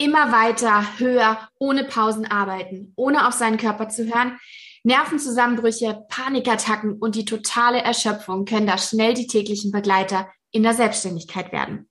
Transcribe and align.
Immer 0.00 0.32
weiter, 0.32 0.98
höher, 0.98 1.50
ohne 1.58 1.84
Pausen 1.84 2.24
arbeiten, 2.24 2.94
ohne 2.96 3.28
auf 3.28 3.34
seinen 3.34 3.58
Körper 3.58 3.90
zu 3.90 4.06
hören. 4.06 4.40
Nervenzusammenbrüche, 4.82 6.06
Panikattacken 6.08 6.94
und 6.94 7.16
die 7.16 7.26
totale 7.26 7.82
Erschöpfung 7.82 8.46
können 8.46 8.66
da 8.66 8.78
schnell 8.78 9.12
die 9.12 9.26
täglichen 9.26 9.72
Begleiter 9.72 10.26
in 10.52 10.62
der 10.62 10.72
Selbstständigkeit 10.72 11.52
werden. 11.52 11.90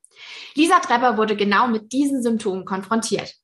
Lisa 0.56 0.80
Trepper 0.80 1.18
wurde 1.18 1.36
genau 1.36 1.68
mit 1.68 1.92
diesen 1.92 2.24
Symptomen 2.24 2.66
konfrontiert. 2.66 3.36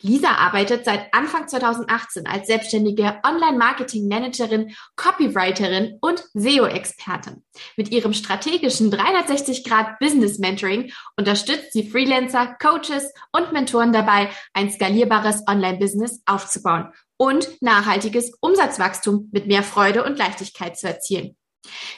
Lisa 0.00 0.36
arbeitet 0.36 0.84
seit 0.84 1.12
Anfang 1.12 1.48
2018 1.48 2.26
als 2.26 2.46
selbstständige 2.46 3.20
Online-Marketing-Managerin, 3.24 4.74
Copywriterin 4.96 5.98
und 6.00 6.24
SEO-Expertin. 6.34 7.42
Mit 7.76 7.90
ihrem 7.90 8.12
strategischen 8.12 8.92
360-Grad-Business-Mentoring 8.92 10.92
unterstützt 11.16 11.72
sie 11.72 11.88
Freelancer, 11.88 12.56
Coaches 12.60 13.12
und 13.32 13.52
Mentoren 13.52 13.92
dabei, 13.92 14.30
ein 14.52 14.70
skalierbares 14.70 15.42
Online-Business 15.48 16.22
aufzubauen 16.26 16.92
und 17.16 17.48
nachhaltiges 17.60 18.32
Umsatzwachstum 18.40 19.28
mit 19.32 19.46
mehr 19.46 19.62
Freude 19.62 20.04
und 20.04 20.18
Leichtigkeit 20.18 20.76
zu 20.76 20.88
erzielen. 20.88 21.36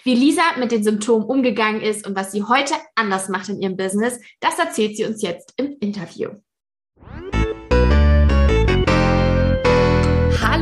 Wie 0.03 0.15
Lisa 0.15 0.43
mit 0.59 0.73
den 0.73 0.85
Symptomen 0.85 1.25
umgegangen 1.25 1.81
ist 1.81 2.07
und 2.07 2.15
was 2.15 2.33
sie 2.33 2.43
heute 2.43 2.75
anders 2.95 3.31
macht 3.31 3.49
in 3.49 3.61
ihrem 3.61 3.77
Business, 3.77 4.21
das 4.41 4.59
erzählt 4.59 4.97
sie 4.97 5.05
uns 5.05 5.23
jetzt 5.23 5.55
im 5.57 5.77
Interview. 5.81 6.31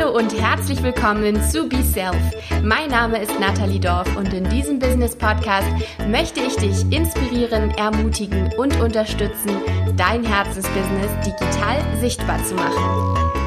Hallo 0.02 0.18
und 0.18 0.32
herzlich 0.40 0.82
willkommen 0.82 1.40
zu 1.42 1.68
Be 1.68 1.82
Self. 1.82 2.16
Mein 2.62 2.90
Name 2.90 3.22
ist 3.22 3.38
Nathalie 3.38 3.78
Dorf 3.78 4.16
und 4.16 4.32
in 4.32 4.48
diesem 4.48 4.78
Business 4.80 5.14
Podcast 5.14 5.68
möchte 6.08 6.40
ich 6.40 6.56
dich 6.56 6.90
inspirieren, 6.90 7.70
ermutigen 7.72 8.52
und 8.56 8.80
unterstützen, 8.80 9.50
dein 9.96 10.24
Herzensbusiness 10.24 11.10
digital 11.24 11.80
sichtbar 12.00 12.42
zu 12.44 12.54
machen. 12.54 13.41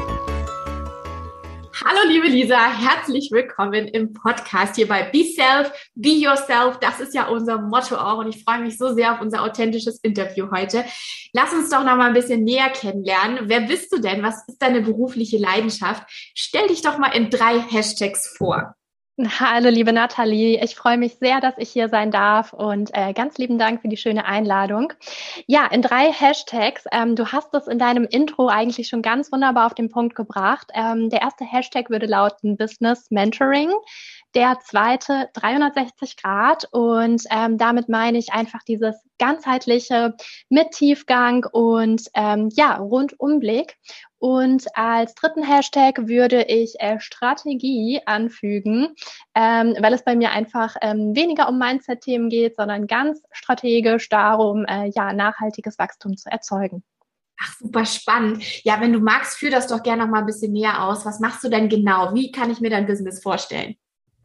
Hallo 1.88 2.00
liebe 2.08 2.26
Lisa, 2.26 2.66
herzlich 2.66 3.30
willkommen 3.30 3.86
im 3.86 4.12
Podcast 4.12 4.74
hier 4.74 4.88
bei 4.88 5.04
Be 5.04 5.22
Self, 5.22 5.70
Be 5.94 6.08
Yourself. 6.08 6.80
Das 6.80 6.98
ist 6.98 7.14
ja 7.14 7.28
unser 7.28 7.62
Motto 7.62 7.94
auch 7.94 8.18
und 8.18 8.28
ich 8.28 8.42
freue 8.42 8.58
mich 8.58 8.76
so 8.76 8.92
sehr 8.92 9.12
auf 9.12 9.20
unser 9.20 9.44
authentisches 9.44 10.00
Interview 10.00 10.50
heute. 10.50 10.84
Lass 11.32 11.52
uns 11.52 11.70
doch 11.70 11.84
noch 11.84 11.96
mal 11.96 12.08
ein 12.08 12.12
bisschen 12.12 12.42
näher 12.42 12.70
kennenlernen. 12.70 13.48
Wer 13.48 13.60
bist 13.60 13.92
du 13.92 14.00
denn? 14.00 14.24
Was 14.24 14.48
ist 14.48 14.60
deine 14.60 14.80
berufliche 14.80 15.38
Leidenschaft? 15.38 16.02
Stell 16.34 16.66
dich 16.66 16.82
doch 16.82 16.98
mal 16.98 17.14
in 17.14 17.30
drei 17.30 17.60
Hashtags 17.60 18.34
vor. 18.36 18.74
Hallo, 19.18 19.70
liebe 19.70 19.94
Nathalie. 19.94 20.62
Ich 20.62 20.76
freue 20.76 20.98
mich 20.98 21.14
sehr, 21.14 21.40
dass 21.40 21.54
ich 21.56 21.70
hier 21.70 21.88
sein 21.88 22.10
darf 22.10 22.52
und 22.52 22.90
äh, 22.92 23.14
ganz 23.14 23.38
lieben 23.38 23.58
Dank 23.58 23.80
für 23.80 23.88
die 23.88 23.96
schöne 23.96 24.26
Einladung. 24.26 24.92
Ja, 25.46 25.64
in 25.68 25.80
drei 25.80 26.12
Hashtags. 26.12 26.84
Ähm, 26.92 27.16
du 27.16 27.32
hast 27.32 27.54
es 27.54 27.66
in 27.66 27.78
deinem 27.78 28.04
Intro 28.04 28.48
eigentlich 28.48 28.88
schon 28.88 29.00
ganz 29.00 29.32
wunderbar 29.32 29.68
auf 29.68 29.74
den 29.74 29.88
Punkt 29.88 30.16
gebracht. 30.16 30.70
Ähm, 30.74 31.08
der 31.08 31.22
erste 31.22 31.46
Hashtag 31.46 31.88
würde 31.88 32.04
lauten 32.04 32.58
Business 32.58 33.10
Mentoring 33.10 33.70
der 34.34 34.58
zweite 34.60 35.30
360 35.32 36.18
Grad 36.18 36.68
und 36.70 37.22
ähm, 37.30 37.56
damit 37.56 37.88
meine 37.88 38.18
ich 38.18 38.34
einfach 38.34 38.62
dieses 38.64 38.96
ganzheitliche 39.18 40.14
mit 40.50 40.72
Tiefgang 40.72 41.46
und 41.50 42.02
ähm, 42.14 42.50
ja, 42.52 42.76
Rundumblick. 42.76 43.78
Und 44.26 44.66
als 44.74 45.14
dritten 45.14 45.44
Hashtag 45.44 46.08
würde 46.08 46.42
ich 46.42 46.74
äh, 46.80 46.98
Strategie 46.98 48.00
anfügen, 48.06 48.96
ähm, 49.36 49.76
weil 49.78 49.92
es 49.92 50.02
bei 50.02 50.16
mir 50.16 50.32
einfach 50.32 50.74
ähm, 50.82 51.14
weniger 51.14 51.48
um 51.48 51.60
Mindset-Themen 51.60 52.28
geht, 52.28 52.56
sondern 52.56 52.88
ganz 52.88 53.22
strategisch 53.30 54.08
darum, 54.08 54.64
äh, 54.64 54.90
ja, 54.96 55.12
nachhaltiges 55.12 55.78
Wachstum 55.78 56.16
zu 56.16 56.28
erzeugen. 56.28 56.82
Ach, 57.40 57.54
super 57.56 57.86
spannend. 57.86 58.42
Ja, 58.64 58.80
wenn 58.80 58.92
du 58.92 58.98
magst, 58.98 59.38
führ 59.38 59.52
das 59.52 59.68
doch 59.68 59.84
gerne 59.84 60.02
noch 60.02 60.10
mal 60.10 60.18
ein 60.18 60.26
bisschen 60.26 60.52
näher 60.52 60.82
aus. 60.82 61.06
Was 61.06 61.20
machst 61.20 61.44
du 61.44 61.48
denn 61.48 61.68
genau? 61.68 62.12
Wie 62.12 62.32
kann 62.32 62.50
ich 62.50 62.60
mir 62.60 62.70
dein 62.70 62.86
Business 62.86 63.22
vorstellen? 63.22 63.76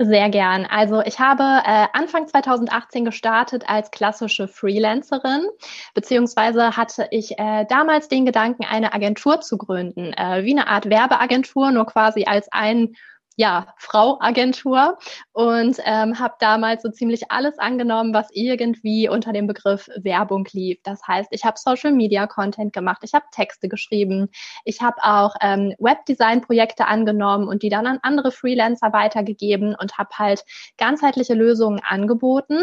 Sehr 0.03 0.29
gern. 0.29 0.65
Also 0.65 1.01
ich 1.01 1.19
habe 1.19 1.43
äh, 1.43 1.85
Anfang 1.93 2.27
2018 2.27 3.05
gestartet 3.05 3.65
als 3.67 3.91
klassische 3.91 4.47
Freelancerin, 4.47 5.45
beziehungsweise 5.93 6.75
hatte 6.75 7.07
ich 7.11 7.37
äh, 7.37 7.65
damals 7.69 8.07
den 8.07 8.25
Gedanken, 8.25 8.65
eine 8.65 8.93
Agentur 8.93 9.41
zu 9.41 9.59
gründen, 9.59 10.11
äh, 10.13 10.43
wie 10.43 10.53
eine 10.53 10.67
Art 10.67 10.89
Werbeagentur, 10.89 11.69
nur 11.69 11.85
quasi 11.85 12.25
als 12.25 12.51
ein 12.51 12.95
ja, 13.41 13.73
Frau-Agentur 13.77 14.99
und 15.31 15.77
ähm, 15.83 16.19
habe 16.19 16.35
damals 16.39 16.83
so 16.83 16.91
ziemlich 16.91 17.31
alles 17.31 17.57
angenommen, 17.57 18.13
was 18.13 18.27
irgendwie 18.33 19.09
unter 19.09 19.33
dem 19.33 19.47
Begriff 19.47 19.89
Werbung 19.95 20.47
lief. 20.51 20.77
Das 20.83 21.07
heißt, 21.07 21.29
ich 21.31 21.43
habe 21.43 21.57
Social-Media-Content 21.57 22.71
gemacht, 22.71 23.01
ich 23.01 23.15
habe 23.15 23.25
Texte 23.31 23.67
geschrieben, 23.67 24.29
ich 24.63 24.83
habe 24.83 24.97
auch 25.01 25.33
ähm, 25.41 25.73
Webdesign-Projekte 25.79 26.85
angenommen 26.85 27.47
und 27.47 27.63
die 27.63 27.69
dann 27.69 27.87
an 27.87 27.97
andere 28.03 28.31
Freelancer 28.31 28.93
weitergegeben 28.93 29.73
und 29.73 29.97
habe 29.97 30.11
halt 30.19 30.45
ganzheitliche 30.77 31.33
Lösungen 31.33 31.81
angeboten. 31.83 32.61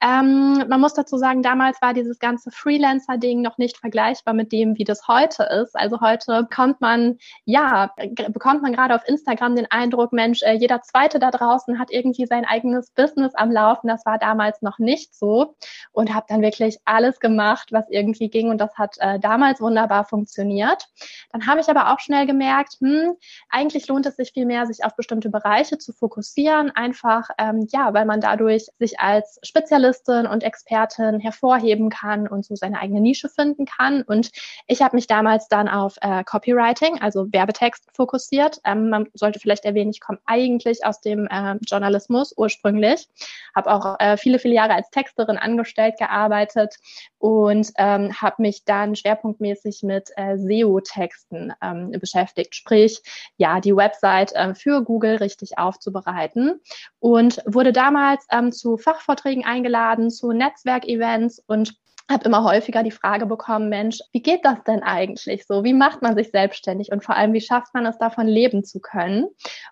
Ähm, 0.00 0.64
man 0.68 0.80
muss 0.80 0.94
dazu 0.94 1.16
sagen, 1.16 1.42
damals 1.42 1.82
war 1.82 1.92
dieses 1.92 2.20
ganze 2.20 2.52
Freelancer-Ding 2.52 3.42
noch 3.42 3.58
nicht 3.58 3.78
vergleichbar 3.78 4.34
mit 4.34 4.52
dem, 4.52 4.78
wie 4.78 4.84
das 4.84 5.08
heute 5.08 5.42
ist. 5.42 5.74
Also 5.74 6.00
heute 6.00 6.46
kommt 6.54 6.80
man, 6.80 7.18
ja, 7.46 7.92
bekommt 8.28 8.62
man 8.62 8.72
gerade 8.72 8.94
auf 8.94 9.02
Instagram 9.08 9.56
den 9.56 9.66
Eindruck, 9.72 10.12
Mensch, 10.20 10.42
äh, 10.42 10.52
jeder 10.52 10.82
Zweite 10.82 11.18
da 11.18 11.30
draußen 11.30 11.78
hat 11.78 11.90
irgendwie 11.90 12.26
sein 12.26 12.44
eigenes 12.44 12.90
Business 12.90 13.34
am 13.34 13.50
Laufen. 13.50 13.88
Das 13.88 14.04
war 14.04 14.18
damals 14.18 14.60
noch 14.60 14.78
nicht 14.78 15.14
so 15.14 15.54
und 15.92 16.14
habe 16.14 16.26
dann 16.28 16.42
wirklich 16.42 16.78
alles 16.84 17.20
gemacht, 17.20 17.68
was 17.72 17.86
irgendwie 17.88 18.28
ging 18.28 18.50
und 18.50 18.58
das 18.58 18.74
hat 18.76 18.96
äh, 18.98 19.18
damals 19.18 19.62
wunderbar 19.62 20.04
funktioniert. 20.04 20.88
Dann 21.32 21.46
habe 21.46 21.60
ich 21.60 21.68
aber 21.68 21.92
auch 21.92 22.00
schnell 22.00 22.26
gemerkt, 22.26 22.76
hm, 22.80 23.14
eigentlich 23.48 23.88
lohnt 23.88 24.04
es 24.04 24.16
sich 24.16 24.32
viel 24.32 24.44
mehr, 24.44 24.66
sich 24.66 24.84
auf 24.84 24.94
bestimmte 24.94 25.30
Bereiche 25.30 25.78
zu 25.78 25.94
fokussieren, 25.94 26.70
einfach 26.70 27.30
ähm, 27.38 27.66
ja, 27.70 27.94
weil 27.94 28.04
man 28.04 28.20
dadurch 28.20 28.66
sich 28.78 29.00
als 29.00 29.38
Spezialistin 29.42 30.26
und 30.26 30.42
Expertin 30.42 31.18
hervorheben 31.18 31.88
kann 31.88 32.28
und 32.28 32.44
so 32.44 32.54
seine 32.56 32.78
eigene 32.78 33.00
Nische 33.00 33.30
finden 33.30 33.64
kann. 33.64 34.02
Und 34.02 34.30
ich 34.66 34.82
habe 34.82 34.96
mich 34.96 35.06
damals 35.06 35.48
dann 35.48 35.68
auf 35.68 35.96
äh, 36.02 36.24
Copywriting, 36.24 37.00
also 37.00 37.32
Werbetext 37.32 37.88
fokussiert. 37.94 38.60
Ähm, 38.64 38.90
man 38.90 39.06
sollte 39.14 39.40
vielleicht 39.40 39.64
erwähnen, 39.64 39.90
ich 39.90 40.00
komme 40.10 40.20
eigentlich 40.26 40.84
aus 40.84 41.00
dem 41.00 41.28
äh, 41.28 41.56
Journalismus 41.66 42.34
ursprünglich, 42.36 43.08
habe 43.54 43.72
auch 43.72 43.96
äh, 44.00 44.16
viele, 44.16 44.40
viele 44.40 44.54
Jahre 44.54 44.74
als 44.74 44.90
Texterin 44.90 45.38
angestellt 45.38 45.98
gearbeitet 45.98 46.74
und 47.18 47.70
ähm, 47.78 48.12
habe 48.20 48.42
mich 48.42 48.64
dann 48.64 48.96
schwerpunktmäßig 48.96 49.84
mit 49.84 50.10
äh, 50.16 50.36
SEO-Texten 50.36 51.52
ähm, 51.62 51.92
beschäftigt, 51.92 52.56
sprich 52.56 53.02
ja 53.36 53.60
die 53.60 53.76
Website 53.76 54.32
äh, 54.34 54.54
für 54.54 54.82
Google 54.82 55.16
richtig 55.16 55.58
aufzubereiten. 55.58 56.60
Und 56.98 57.40
wurde 57.46 57.72
damals 57.72 58.26
ähm, 58.32 58.50
zu 58.50 58.76
Fachvorträgen 58.78 59.44
eingeladen, 59.44 60.10
zu 60.10 60.32
Netzwerkevents 60.32 61.40
und 61.46 61.76
habe 62.10 62.24
immer 62.24 62.44
häufiger 62.44 62.82
die 62.82 62.90
Frage 62.90 63.26
bekommen, 63.26 63.68
Mensch, 63.68 63.98
wie 64.12 64.22
geht 64.22 64.44
das 64.44 64.62
denn 64.64 64.82
eigentlich 64.82 65.46
so? 65.46 65.64
Wie 65.64 65.72
macht 65.72 66.02
man 66.02 66.16
sich 66.16 66.30
selbstständig 66.30 66.90
und 66.92 67.04
vor 67.04 67.16
allem, 67.16 67.32
wie 67.32 67.40
schafft 67.40 67.74
man 67.74 67.86
es 67.86 67.98
davon 67.98 68.26
leben 68.26 68.64
zu 68.64 68.80
können? 68.80 69.28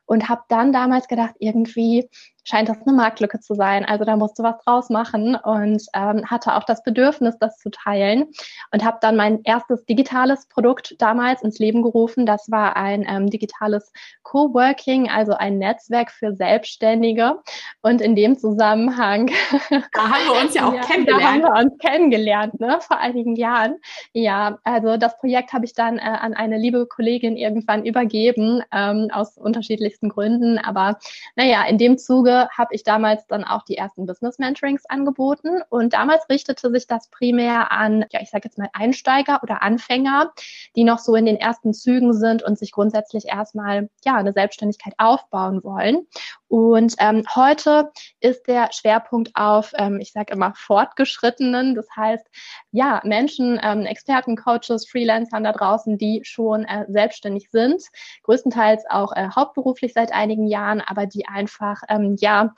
Und 0.07 0.29
habe 0.29 0.43
dann 0.49 0.73
damals 0.73 1.09
gedacht, 1.09 1.35
irgendwie 1.39 2.09
scheint 2.49 2.69
das 2.69 2.81
eine 2.87 2.97
Marktlücke 2.97 3.41
zu 3.41 3.55
sein. 3.55 3.85
Also 3.85 4.05
da 4.05 4.17
musste 4.17 4.43
was 4.43 4.57
draus 4.65 4.89
machen 4.89 5.35
und 5.37 5.83
ähm, 5.95 6.25
hatte 6.31 6.55
auch 6.55 6.65
das 6.65 6.83
Bedürfnis, 6.83 7.37
das 7.39 7.59
zu 7.59 7.71
teilen 7.71 8.29
und 8.73 8.85
habe 8.85 8.99
dann 9.03 9.17
mein 9.17 9.43
erstes 9.45 9.85
digitales 9.85 10.47
Produkt 10.47 10.95
damals 10.99 11.43
ins 11.43 11.59
Leben 11.59 11.83
gerufen. 11.83 12.25
Das 12.25 12.51
war 12.51 12.77
ein 12.77 13.07
ähm, 13.07 13.29
digitales 13.29 13.93
Coworking, 14.23 15.11
also 15.11 15.35
ein 15.35 15.59
Netzwerk 15.59 16.11
für 16.11 16.35
Selbstständige. 16.35 17.39
Und 17.83 18.01
in 18.01 18.17
dem 18.17 18.39
Zusammenhang, 18.39 19.27
da 19.71 20.03
haben 20.03 20.25
wir 20.25 20.43
uns 20.43 20.55
ja 20.55 20.67
auch 20.67 20.75
ja, 20.75 20.81
kennengelernt. 20.81 21.23
Da 21.23 21.33
haben 21.33 21.43
wir 21.43 21.65
uns 21.65 21.79
kennengelernt, 21.79 22.61
ne, 22.61 22.79
vor 22.81 22.99
einigen 22.99 23.37
Jahren. 23.37 23.77
Ja, 24.15 24.59
also 24.65 24.97
das 24.97 25.19
Projekt 25.19 25.53
habe 25.53 25.67
ich 25.67 25.75
dann 25.75 25.99
äh, 25.99 26.01
an 26.01 26.33
eine 26.33 26.57
liebe 26.57 26.87
Kollegin 26.87 27.37
irgendwann 27.37 27.85
übergeben, 27.85 28.63
ähm, 28.73 29.09
aus 29.13 29.37
unterschiedlichsten 29.37 30.09
Gründen. 30.09 30.57
Aber 30.59 30.99
naja, 31.37 31.65
in 31.69 31.77
dem 31.77 31.99
Zuge 31.99 32.38
habe 32.57 32.75
ich 32.75 32.85
damals 32.85 33.27
dann 33.27 33.45
auch 33.45 33.63
die 33.65 33.77
ersten 33.77 34.07
Business 34.07 34.39
Mentorings 34.39 34.85
angeboten 34.87 35.63
und 35.71 35.95
damals 35.95 36.29
richtete 36.29 36.71
sich 36.71 36.87
das 36.87 37.09
primär 37.09 37.73
an, 37.73 38.05
ja, 38.11 38.21
ich 38.21 38.31
sage 38.31 38.45
jetzt 38.45 38.59
mal 38.59 38.69
Einsteiger 38.73 39.41
oder 39.43 39.63
Anfänger, 39.63 40.33
die 40.77 40.85
noch 40.85 40.99
so 40.99 41.15
in 41.15 41.27
den 41.27 41.37
ersten 41.37 41.75
Zügen 41.75 42.13
sind 42.13 42.43
und 42.43 42.59
sich 42.59 42.73
grundsätzlich 42.73 43.27
erstmal 43.27 43.91
ja 44.05 44.17
eine 44.17 44.33
Selbstständigkeit 44.33 44.95
aufbauen 44.99 45.65
wollen. 45.65 46.07
Und 46.49 46.95
ähm, 46.99 47.25
heute 47.35 47.91
ist 48.21 48.47
der 48.47 48.71
Schwerpunkt 48.73 49.33
auf, 49.35 49.73
ähm, 49.77 50.01
ich 50.01 50.13
sage 50.13 50.33
immer, 50.33 50.55
Fortgeschrittenen. 50.55 51.75
Das 51.75 51.87
heißt, 51.95 52.27
ja, 52.71 53.03
Menschen, 53.05 53.61
ähm, 53.63 53.85
Experten, 53.85 54.37
Coaches, 54.37 54.89
Freelancern 54.89 55.45
da 55.45 55.53
draußen, 55.53 55.99
die 55.99 56.23
schon 56.25 56.65
äh, 56.65 56.87
selbstständig 56.89 57.51
sind, 57.51 57.83
größtenteils 58.23 58.85
auch 58.89 59.13
äh, 59.15 59.29
hauptberuflich 59.35 59.93
seit 59.93 60.13
einigen 60.13 60.47
Jahren, 60.47 60.81
aber 60.81 61.07
die 61.07 61.29
einfach 61.29 61.83
ähm, 61.89 62.17
ja 62.19 62.28
ja, 62.29 62.53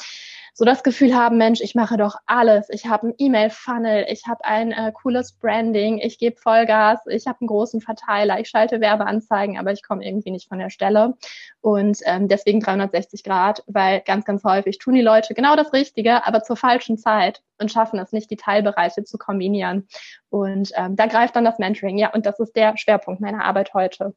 so 0.53 0.65
das 0.65 0.83
Gefühl 0.83 1.15
haben, 1.15 1.39
Mensch, 1.39 1.61
ich 1.63 1.75
mache 1.75 1.97
doch 1.97 2.17
alles. 2.27 2.69
Ich 2.71 2.87
habe 2.87 3.09
ein 3.09 3.15
E-Mail-Funnel, 3.17 4.07
ich 4.11 4.27
habe 4.27 4.45
ein 4.45 4.73
äh, 4.73 4.93
cooles 4.93 5.33
Branding, 5.33 5.99
ich 5.99 6.19
gebe 6.19 6.37
Vollgas, 6.37 7.01
ich 7.07 7.27
habe 7.27 7.39
einen 7.41 7.47
großen 7.47 7.81
Verteiler, 7.81 8.41
ich 8.41 8.49
schalte 8.49 8.81
Werbeanzeigen, 8.81 9.59
aber 9.59 9.73
ich 9.73 9.83
komme 9.83 10.05
irgendwie 10.05 10.33
nicht 10.33 10.49
von 10.49 10.59
der 10.59 10.69
Stelle. 10.69 11.15
Und 11.61 12.01
ähm, 12.05 12.29
deswegen 12.29 12.61
360 12.61 13.23
Grad, 13.23 13.63
weil 13.69 14.01
ganz, 14.01 14.25
ganz 14.25 14.45
häufig 14.45 14.79
tun 14.79 14.95
die 14.95 15.03
Leute 15.03 15.35
genau 15.35 15.57
das 15.57 15.73
Richtige, 15.73 16.27
aber 16.27 16.43
zur 16.43 16.57
falschen 16.57 16.99
Zeit 16.99 17.43
und 17.59 17.71
schaffen 17.73 17.99
es 17.99 18.13
nicht, 18.13 18.31
die 18.31 18.37
Teilbereiche 18.37 19.05
zu 19.05 19.19
kombinieren. 19.19 19.87
Und 20.31 20.73
ähm, 20.75 20.97
da 20.97 21.07
greift 21.07 21.37
dann 21.37 21.45
das 21.45 21.59
Mentoring, 21.59 21.97
ja, 21.97 22.13
und 22.13 22.27
das 22.27 22.41
ist 22.41 22.55
der 22.57 22.77
Schwerpunkt 22.77 23.21
meiner 23.21 23.45
Arbeit 23.45 23.73
heute. 23.73 24.15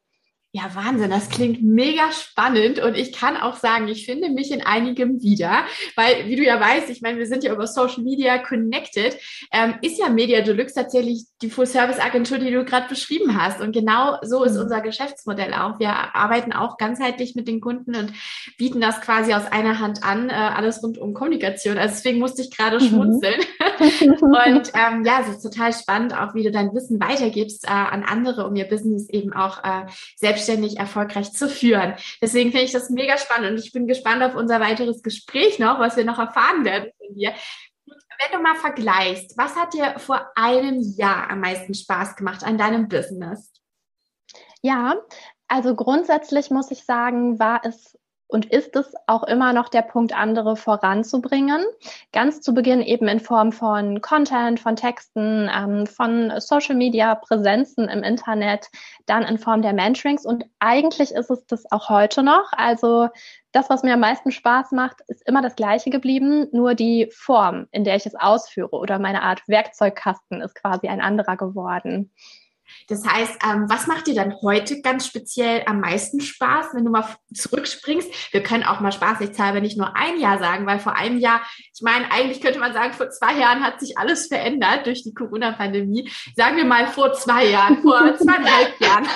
Ja, 0.56 0.72
Wahnsinn, 0.72 1.10
das 1.10 1.30
klingt 1.30 1.64
mega 1.64 2.12
spannend 2.12 2.78
und 2.78 2.96
ich 2.96 3.12
kann 3.12 3.36
auch 3.36 3.56
sagen, 3.56 3.88
ich 3.88 4.06
finde 4.06 4.28
mich 4.28 4.52
in 4.52 4.64
einigem 4.64 5.20
wieder, 5.20 5.64
weil, 5.96 6.28
wie 6.28 6.36
du 6.36 6.44
ja 6.44 6.60
weißt, 6.60 6.90
ich 6.90 7.02
meine, 7.02 7.18
wir 7.18 7.26
sind 7.26 7.42
ja 7.42 7.52
über 7.52 7.66
Social 7.66 8.04
Media 8.04 8.38
connected, 8.38 9.18
ähm, 9.50 9.74
ist 9.82 9.98
ja 9.98 10.08
Media 10.10 10.42
Deluxe 10.42 10.76
tatsächlich 10.76 11.24
die 11.42 11.50
Full-Service-Agentur, 11.50 12.38
die 12.38 12.52
du 12.52 12.64
gerade 12.64 12.86
beschrieben 12.86 13.36
hast 13.36 13.60
und 13.60 13.72
genau 13.72 14.18
so 14.22 14.44
ist 14.44 14.54
mhm. 14.54 14.60
unser 14.60 14.80
Geschäftsmodell 14.80 15.54
auch. 15.54 15.80
Wir 15.80 16.14
arbeiten 16.14 16.52
auch 16.52 16.76
ganzheitlich 16.76 17.34
mit 17.34 17.48
den 17.48 17.60
Kunden 17.60 17.96
und 17.96 18.12
bieten 18.56 18.80
das 18.80 19.00
quasi 19.00 19.34
aus 19.34 19.50
einer 19.50 19.80
Hand 19.80 20.04
an, 20.04 20.30
äh, 20.30 20.34
alles 20.34 20.84
rund 20.84 20.98
um 20.98 21.14
Kommunikation. 21.14 21.78
Also 21.78 21.96
deswegen 21.96 22.20
musste 22.20 22.42
ich 22.42 22.56
gerade 22.56 22.76
mhm. 22.76 22.88
schmunzeln 22.88 23.40
und 24.20 24.70
ähm, 24.72 25.04
ja, 25.04 25.18
es 25.20 25.30
ist 25.30 25.42
total 25.42 25.72
spannend, 25.72 26.16
auch 26.16 26.36
wie 26.36 26.44
du 26.44 26.52
dein 26.52 26.72
Wissen 26.72 27.00
weitergibst 27.00 27.64
äh, 27.64 27.70
an 27.70 28.04
andere, 28.04 28.46
um 28.46 28.54
ihr 28.54 28.68
Business 28.68 29.08
eben 29.10 29.32
auch 29.32 29.64
äh, 29.64 29.86
selbst 30.14 30.43
selbstständig 30.44 30.78
erfolgreich 30.78 31.32
zu 31.32 31.48
führen. 31.48 31.94
Deswegen 32.20 32.50
finde 32.50 32.64
ich 32.64 32.72
das 32.72 32.90
mega 32.90 33.18
spannend 33.18 33.52
und 33.52 33.58
ich 33.58 33.72
bin 33.72 33.86
gespannt 33.86 34.22
auf 34.22 34.34
unser 34.34 34.60
weiteres 34.60 35.02
Gespräch 35.02 35.58
noch, 35.58 35.78
was 35.78 35.96
wir 35.96 36.04
noch 36.04 36.18
erfahren 36.18 36.64
werden 36.64 36.90
von 36.98 37.14
dir. 37.14 37.32
Wenn 37.86 38.36
du 38.36 38.42
mal 38.42 38.54
vergleichst, 38.54 39.36
was 39.36 39.56
hat 39.56 39.74
dir 39.74 39.98
vor 39.98 40.30
einem 40.36 40.80
Jahr 40.96 41.30
am 41.30 41.40
meisten 41.40 41.74
Spaß 41.74 42.16
gemacht 42.16 42.44
an 42.44 42.58
deinem 42.58 42.88
Business? 42.88 43.52
Ja, 44.62 44.94
also 45.48 45.74
grundsätzlich 45.74 46.50
muss 46.50 46.70
ich 46.70 46.84
sagen, 46.84 47.38
war 47.38 47.60
es 47.64 47.98
und 48.26 48.46
ist 48.46 48.74
es 48.76 48.94
auch 49.06 49.22
immer 49.24 49.52
noch 49.52 49.68
der 49.68 49.82
Punkt, 49.82 50.16
andere 50.16 50.56
voranzubringen. 50.56 51.62
Ganz 52.12 52.40
zu 52.40 52.54
Beginn 52.54 52.82
eben 52.82 53.06
in 53.06 53.20
Form 53.20 53.52
von 53.52 54.00
Content, 54.00 54.58
von 54.60 54.76
Texten, 54.76 55.50
ähm, 55.54 55.86
von 55.86 56.32
Social 56.38 56.74
Media 56.74 57.14
Präsenzen 57.14 57.88
im 57.88 58.02
Internet, 58.02 58.68
dann 59.06 59.22
in 59.22 59.38
Form 59.38 59.62
der 59.62 59.72
Mentorings. 59.72 60.24
Und 60.24 60.44
eigentlich 60.58 61.12
ist 61.12 61.30
es 61.30 61.46
das 61.46 61.70
auch 61.70 61.88
heute 61.90 62.22
noch. 62.22 62.52
Also 62.52 63.08
das, 63.52 63.70
was 63.70 63.82
mir 63.82 63.94
am 63.94 64.00
meisten 64.00 64.32
Spaß 64.32 64.72
macht, 64.72 64.96
ist 65.06 65.26
immer 65.28 65.42
das 65.42 65.54
Gleiche 65.54 65.90
geblieben, 65.90 66.48
nur 66.50 66.74
die 66.74 67.08
Form, 67.14 67.66
in 67.70 67.84
der 67.84 67.96
ich 67.96 68.06
es 68.06 68.16
ausführe 68.16 68.70
oder 68.70 68.98
meine 68.98 69.22
Art 69.22 69.46
Werkzeugkasten 69.46 70.40
ist 70.40 70.54
quasi 70.56 70.88
ein 70.88 71.00
anderer 71.00 71.36
geworden. 71.36 72.10
Das 72.88 73.06
heißt, 73.06 73.38
ähm, 73.44 73.66
was 73.68 73.86
macht 73.86 74.06
dir 74.06 74.14
dann 74.14 74.34
heute 74.42 74.80
ganz 74.82 75.06
speziell 75.06 75.62
am 75.66 75.80
meisten 75.80 76.20
Spaß, 76.20 76.68
wenn 76.74 76.84
du 76.84 76.90
mal 76.90 77.06
zurückspringst? 77.32 78.32
Wir 78.32 78.42
können 78.42 78.64
auch 78.64 78.80
mal 78.80 78.92
spaßigshalber 78.92 79.60
nicht 79.60 79.78
nur 79.78 79.96
ein 79.96 80.18
Jahr 80.18 80.38
sagen, 80.38 80.66
weil 80.66 80.78
vor 80.78 80.96
einem 80.96 81.18
Jahr, 81.18 81.40
ich 81.74 81.82
meine, 81.82 82.10
eigentlich 82.10 82.40
könnte 82.40 82.58
man 82.58 82.72
sagen, 82.72 82.92
vor 82.92 83.10
zwei 83.10 83.38
Jahren 83.38 83.62
hat 83.62 83.80
sich 83.80 83.98
alles 83.98 84.26
verändert 84.26 84.86
durch 84.86 85.02
die 85.02 85.14
Corona-Pandemie. 85.14 86.10
Sagen 86.36 86.56
wir 86.56 86.64
mal 86.64 86.86
vor 86.88 87.12
zwei 87.12 87.46
Jahren, 87.46 87.82
vor 87.82 88.14
zweieinhalb 88.16 88.80
Jahren. 88.80 89.06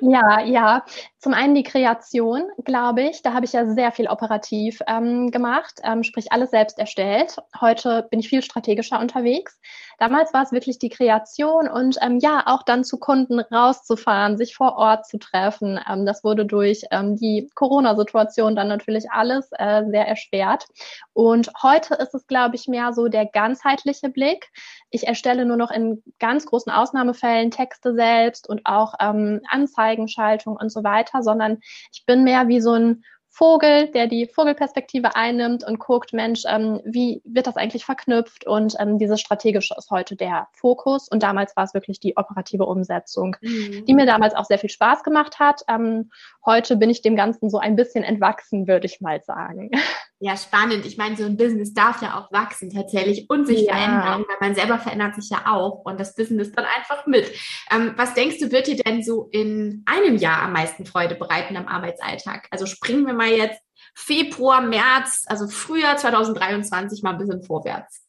Ja, 0.00 0.40
ja. 0.40 0.84
Zum 1.20 1.34
einen 1.34 1.56
die 1.56 1.64
Kreation, 1.64 2.44
glaube 2.64 3.02
ich. 3.02 3.22
Da 3.22 3.32
habe 3.34 3.44
ich 3.44 3.52
ja 3.52 3.66
sehr 3.66 3.90
viel 3.90 4.06
operativ 4.06 4.78
ähm, 4.86 5.32
gemacht, 5.32 5.80
ähm, 5.82 6.04
sprich 6.04 6.30
alles 6.30 6.50
selbst 6.50 6.78
erstellt. 6.78 7.36
Heute 7.60 8.06
bin 8.08 8.20
ich 8.20 8.28
viel 8.28 8.40
strategischer 8.40 9.00
unterwegs. 9.00 9.58
Damals 9.98 10.32
war 10.32 10.44
es 10.44 10.52
wirklich 10.52 10.78
die 10.78 10.90
Kreation 10.90 11.68
und 11.68 11.96
ähm, 12.00 12.20
ja, 12.20 12.44
auch 12.46 12.62
dann 12.62 12.84
zu 12.84 12.98
Kunden 12.98 13.40
rauszufahren, 13.40 14.36
sich 14.36 14.54
vor 14.54 14.76
Ort 14.76 15.06
zu 15.06 15.18
treffen. 15.18 15.80
Ähm, 15.90 16.06
das 16.06 16.22
wurde 16.22 16.46
durch 16.46 16.82
ähm, 16.92 17.16
die 17.16 17.50
Corona-Situation 17.56 18.54
dann 18.54 18.68
natürlich 18.68 19.10
alles 19.10 19.50
äh, 19.58 19.82
sehr 19.90 20.06
erschwert. 20.06 20.66
Und 21.14 21.50
heute 21.64 21.94
ist 21.94 22.14
es, 22.14 22.28
glaube 22.28 22.54
ich, 22.54 22.68
mehr 22.68 22.92
so 22.92 23.08
der 23.08 23.26
ganzheitliche 23.26 24.08
Blick. 24.08 24.52
Ich 24.90 25.08
erstelle 25.08 25.44
nur 25.44 25.56
noch 25.56 25.72
in 25.72 26.00
ganz 26.20 26.46
großen 26.46 26.70
Ausnahmefällen 26.70 27.50
Texte 27.50 27.92
selbst 27.94 28.48
und 28.48 28.60
auch 28.66 28.94
ähm, 29.00 29.40
Anzeigenschaltung 29.50 30.56
und 30.56 30.70
so 30.70 30.84
weiter, 30.84 31.07
sondern 31.20 31.58
ich 31.92 32.04
bin 32.06 32.24
mehr 32.24 32.48
wie 32.48 32.60
so 32.60 32.72
ein 32.72 33.04
Vogel, 33.38 33.86
der 33.92 34.08
die 34.08 34.26
Vogelperspektive 34.26 35.14
einnimmt 35.14 35.62
und 35.62 35.78
guckt, 35.78 36.12
Mensch, 36.12 36.42
ähm, 36.48 36.80
wie 36.84 37.22
wird 37.24 37.46
das 37.46 37.56
eigentlich 37.56 37.84
verknüpft? 37.84 38.48
Und 38.48 38.74
ähm, 38.80 38.98
dieses 38.98 39.20
Strategische 39.20 39.76
ist 39.78 39.92
heute 39.92 40.16
der 40.16 40.48
Fokus. 40.54 41.08
Und 41.08 41.22
damals 41.22 41.54
war 41.54 41.62
es 41.62 41.72
wirklich 41.72 42.00
die 42.00 42.16
operative 42.16 42.66
Umsetzung, 42.66 43.36
mhm. 43.40 43.84
die 43.86 43.94
mir 43.94 44.06
damals 44.06 44.34
auch 44.34 44.44
sehr 44.44 44.58
viel 44.58 44.70
Spaß 44.70 45.04
gemacht 45.04 45.38
hat. 45.38 45.62
Ähm, 45.68 46.10
heute 46.44 46.76
bin 46.76 46.90
ich 46.90 47.00
dem 47.00 47.14
Ganzen 47.14 47.48
so 47.48 47.58
ein 47.58 47.76
bisschen 47.76 48.02
entwachsen, 48.02 48.66
würde 48.66 48.86
ich 48.86 49.00
mal 49.00 49.22
sagen. 49.22 49.70
Ja, 50.20 50.36
spannend. 50.36 50.84
Ich 50.84 50.96
meine, 50.96 51.16
so 51.16 51.24
ein 51.24 51.36
Business 51.36 51.72
darf 51.72 52.02
ja 52.02 52.18
auch 52.18 52.32
wachsen 52.32 52.70
tatsächlich 52.70 53.30
und 53.30 53.46
sich 53.46 53.62
ja. 53.62 53.74
verändern, 53.74 54.24
weil 54.26 54.48
man 54.48 54.54
selber 54.56 54.78
verändert 54.80 55.14
sich 55.14 55.30
ja 55.30 55.46
auch 55.46 55.84
und 55.84 56.00
das 56.00 56.16
Business 56.16 56.50
dann 56.50 56.64
einfach 56.64 57.06
mit. 57.06 57.32
Ähm, 57.70 57.94
was 57.96 58.14
denkst 58.14 58.40
du, 58.40 58.50
wird 58.50 58.66
dir 58.66 58.76
denn 58.76 59.04
so 59.04 59.28
in 59.30 59.84
einem 59.86 60.16
Jahr 60.16 60.42
am 60.42 60.52
meisten 60.52 60.86
Freude 60.86 61.14
bereiten 61.14 61.56
am 61.56 61.68
Arbeitsalltag? 61.68 62.48
Also 62.50 62.66
springen 62.66 63.06
wir 63.06 63.14
mal 63.14 63.30
jetzt 63.30 63.62
Februar, 63.94 64.60
März, 64.60 65.24
also 65.28 65.46
Frühjahr 65.46 65.96
2023 65.96 67.02
mal 67.04 67.12
ein 67.12 67.18
bisschen 67.18 67.44
vorwärts. 67.44 68.07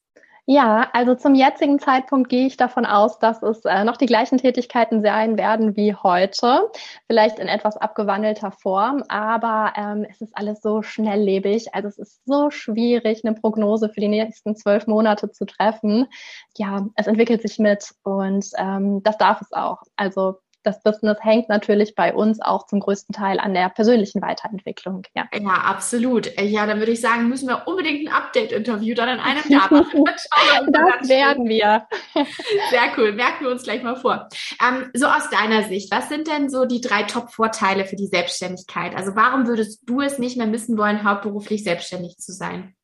Ja, 0.52 0.90
also 0.94 1.14
zum 1.14 1.36
jetzigen 1.36 1.78
Zeitpunkt 1.78 2.28
gehe 2.28 2.48
ich 2.48 2.58
davon 2.58 2.84
aus, 2.84 3.20
dass 3.20 3.44
es 3.44 3.66
äh, 3.66 3.84
noch 3.84 3.98
die 3.98 4.08
gleichen 4.08 4.40
Tätigkeiten 4.40 5.04
sein 5.04 5.38
werden 5.38 5.76
wie 5.76 5.94
heute, 5.94 6.72
vielleicht 7.06 7.38
in 7.38 7.48
etwas 7.48 7.78
abgewandelter 7.78 8.52
Form, 8.52 9.04
aber 9.10 9.74
ähm, 9.78 10.08
es 10.10 10.22
ist 10.22 10.36
alles 10.36 10.64
so 10.64 10.82
schnelllebig, 10.82 11.76
also 11.76 11.88
es 11.88 12.00
ist 12.00 12.26
so 12.26 12.50
schwierig, 12.50 13.24
eine 13.24 13.36
Prognose 13.36 13.90
für 13.90 14.00
die 14.02 14.08
nächsten 14.08 14.56
zwölf 14.56 14.88
Monate 14.88 15.30
zu 15.30 15.46
treffen. 15.46 16.08
Ja, 16.58 16.88
es 16.96 17.06
entwickelt 17.06 17.44
sich 17.44 17.60
mit 17.60 17.94
und 18.02 18.50
ähm, 18.58 19.04
das 19.04 19.20
darf 19.20 19.42
es 19.42 19.54
auch. 19.54 19.84
Also 19.98 20.40
das 20.64 20.82
Business 20.84 21.18
hängt 21.22 21.50
natürlich 21.50 21.96
bei 21.96 22.14
uns 22.14 22.42
auch 22.42 22.66
zum 22.68 22.80
größten 22.80 23.14
Teil 23.14 23.40
an 23.40 23.54
der 23.54 23.70
persönlichen 23.70 24.22
Weiterentwicklung. 24.22 25.04
Ja, 25.16 25.28
ja 25.34 25.54
absolut. 25.54 26.32
Ja, 26.40 26.66
dann 26.66 26.80
würde 26.80 26.92
ich 26.92 27.02
sagen, 27.02 27.30
müssen 27.30 27.48
wir 27.48 27.68
unbedingt 27.68 28.08
ein 28.08 28.14
Update-Interview 28.14 28.96
dann 28.96 29.10
in 29.10 29.20
einem 29.20 29.44
Jahr 29.48 29.72
machen. 29.72 30.04
Das 30.72 31.10
werden 31.10 31.48
wir. 31.48 31.88
Sehr 32.70 32.92
cool. 32.98 33.14
Merken 33.14 33.46
wir 33.46 33.52
uns 33.52 33.64
gleich 33.64 33.84
mal 33.84 33.96
vor. 33.96 34.28
Ähm, 34.66 34.90
so 34.94 35.08
aus 35.08 35.30
deiner 35.30 35.64
Sicht, 35.64 35.92
was 35.92 36.10
sind 36.10 36.28
denn 36.28 36.50
so 36.50 36.66
die 36.66 36.82
drei 36.82 37.04
Top-Vorteile 37.04 37.86
für 37.86 37.96
die 37.96 38.08
Selbstständigkeit? 38.08 38.96
Also 38.96 39.16
warum 39.16 39.48
würdest 39.48 39.90
du 39.90 40.02
es 40.02 40.20
nicht 40.20 40.38
mehr 40.38 40.48
missen 40.48 40.78
wollen, 40.78 41.04
hauptberuflich 41.04 41.64
selbstständig 41.64 42.18
zu 42.18 42.32
sein? 42.34 42.76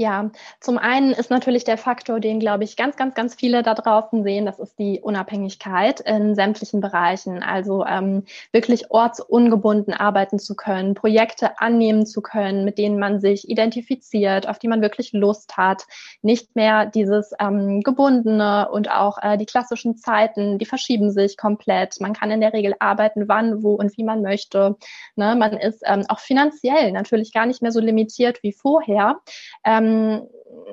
Ja, 0.00 0.30
zum 0.60 0.78
einen 0.78 1.10
ist 1.10 1.28
natürlich 1.28 1.64
der 1.64 1.76
Faktor, 1.76 2.20
den, 2.20 2.38
glaube 2.38 2.62
ich, 2.62 2.76
ganz, 2.76 2.94
ganz, 2.94 3.16
ganz 3.16 3.34
viele 3.34 3.64
da 3.64 3.74
draußen 3.74 4.22
sehen, 4.22 4.46
das 4.46 4.60
ist 4.60 4.78
die 4.78 5.00
Unabhängigkeit 5.00 5.98
in 5.98 6.36
sämtlichen 6.36 6.80
Bereichen. 6.80 7.42
Also 7.42 7.84
ähm, 7.84 8.22
wirklich 8.52 8.92
ortsungebunden 8.92 9.92
arbeiten 9.92 10.38
zu 10.38 10.54
können, 10.54 10.94
Projekte 10.94 11.58
annehmen 11.58 12.06
zu 12.06 12.22
können, 12.22 12.64
mit 12.64 12.78
denen 12.78 13.00
man 13.00 13.18
sich 13.18 13.48
identifiziert, 13.48 14.48
auf 14.48 14.60
die 14.60 14.68
man 14.68 14.82
wirklich 14.82 15.12
Lust 15.14 15.56
hat. 15.56 15.82
Nicht 16.22 16.54
mehr 16.54 16.86
dieses 16.86 17.32
ähm, 17.40 17.80
gebundene 17.80 18.68
und 18.70 18.92
auch 18.92 19.18
äh, 19.20 19.36
die 19.36 19.46
klassischen 19.46 19.96
Zeiten, 19.96 20.60
die 20.60 20.66
verschieben 20.66 21.10
sich 21.10 21.36
komplett. 21.36 22.00
Man 22.00 22.12
kann 22.12 22.30
in 22.30 22.40
der 22.40 22.52
Regel 22.52 22.76
arbeiten, 22.78 23.26
wann, 23.26 23.64
wo 23.64 23.74
und 23.74 23.98
wie 23.98 24.04
man 24.04 24.22
möchte. 24.22 24.76
Ne? 25.16 25.34
Man 25.34 25.54
ist 25.54 25.82
ähm, 25.84 26.04
auch 26.06 26.20
finanziell 26.20 26.92
natürlich 26.92 27.32
gar 27.32 27.46
nicht 27.46 27.62
mehr 27.62 27.72
so 27.72 27.80
limitiert 27.80 28.44
wie 28.44 28.52
vorher. 28.52 29.18
Ähm, 29.64 29.87
ähm, 29.88 30.28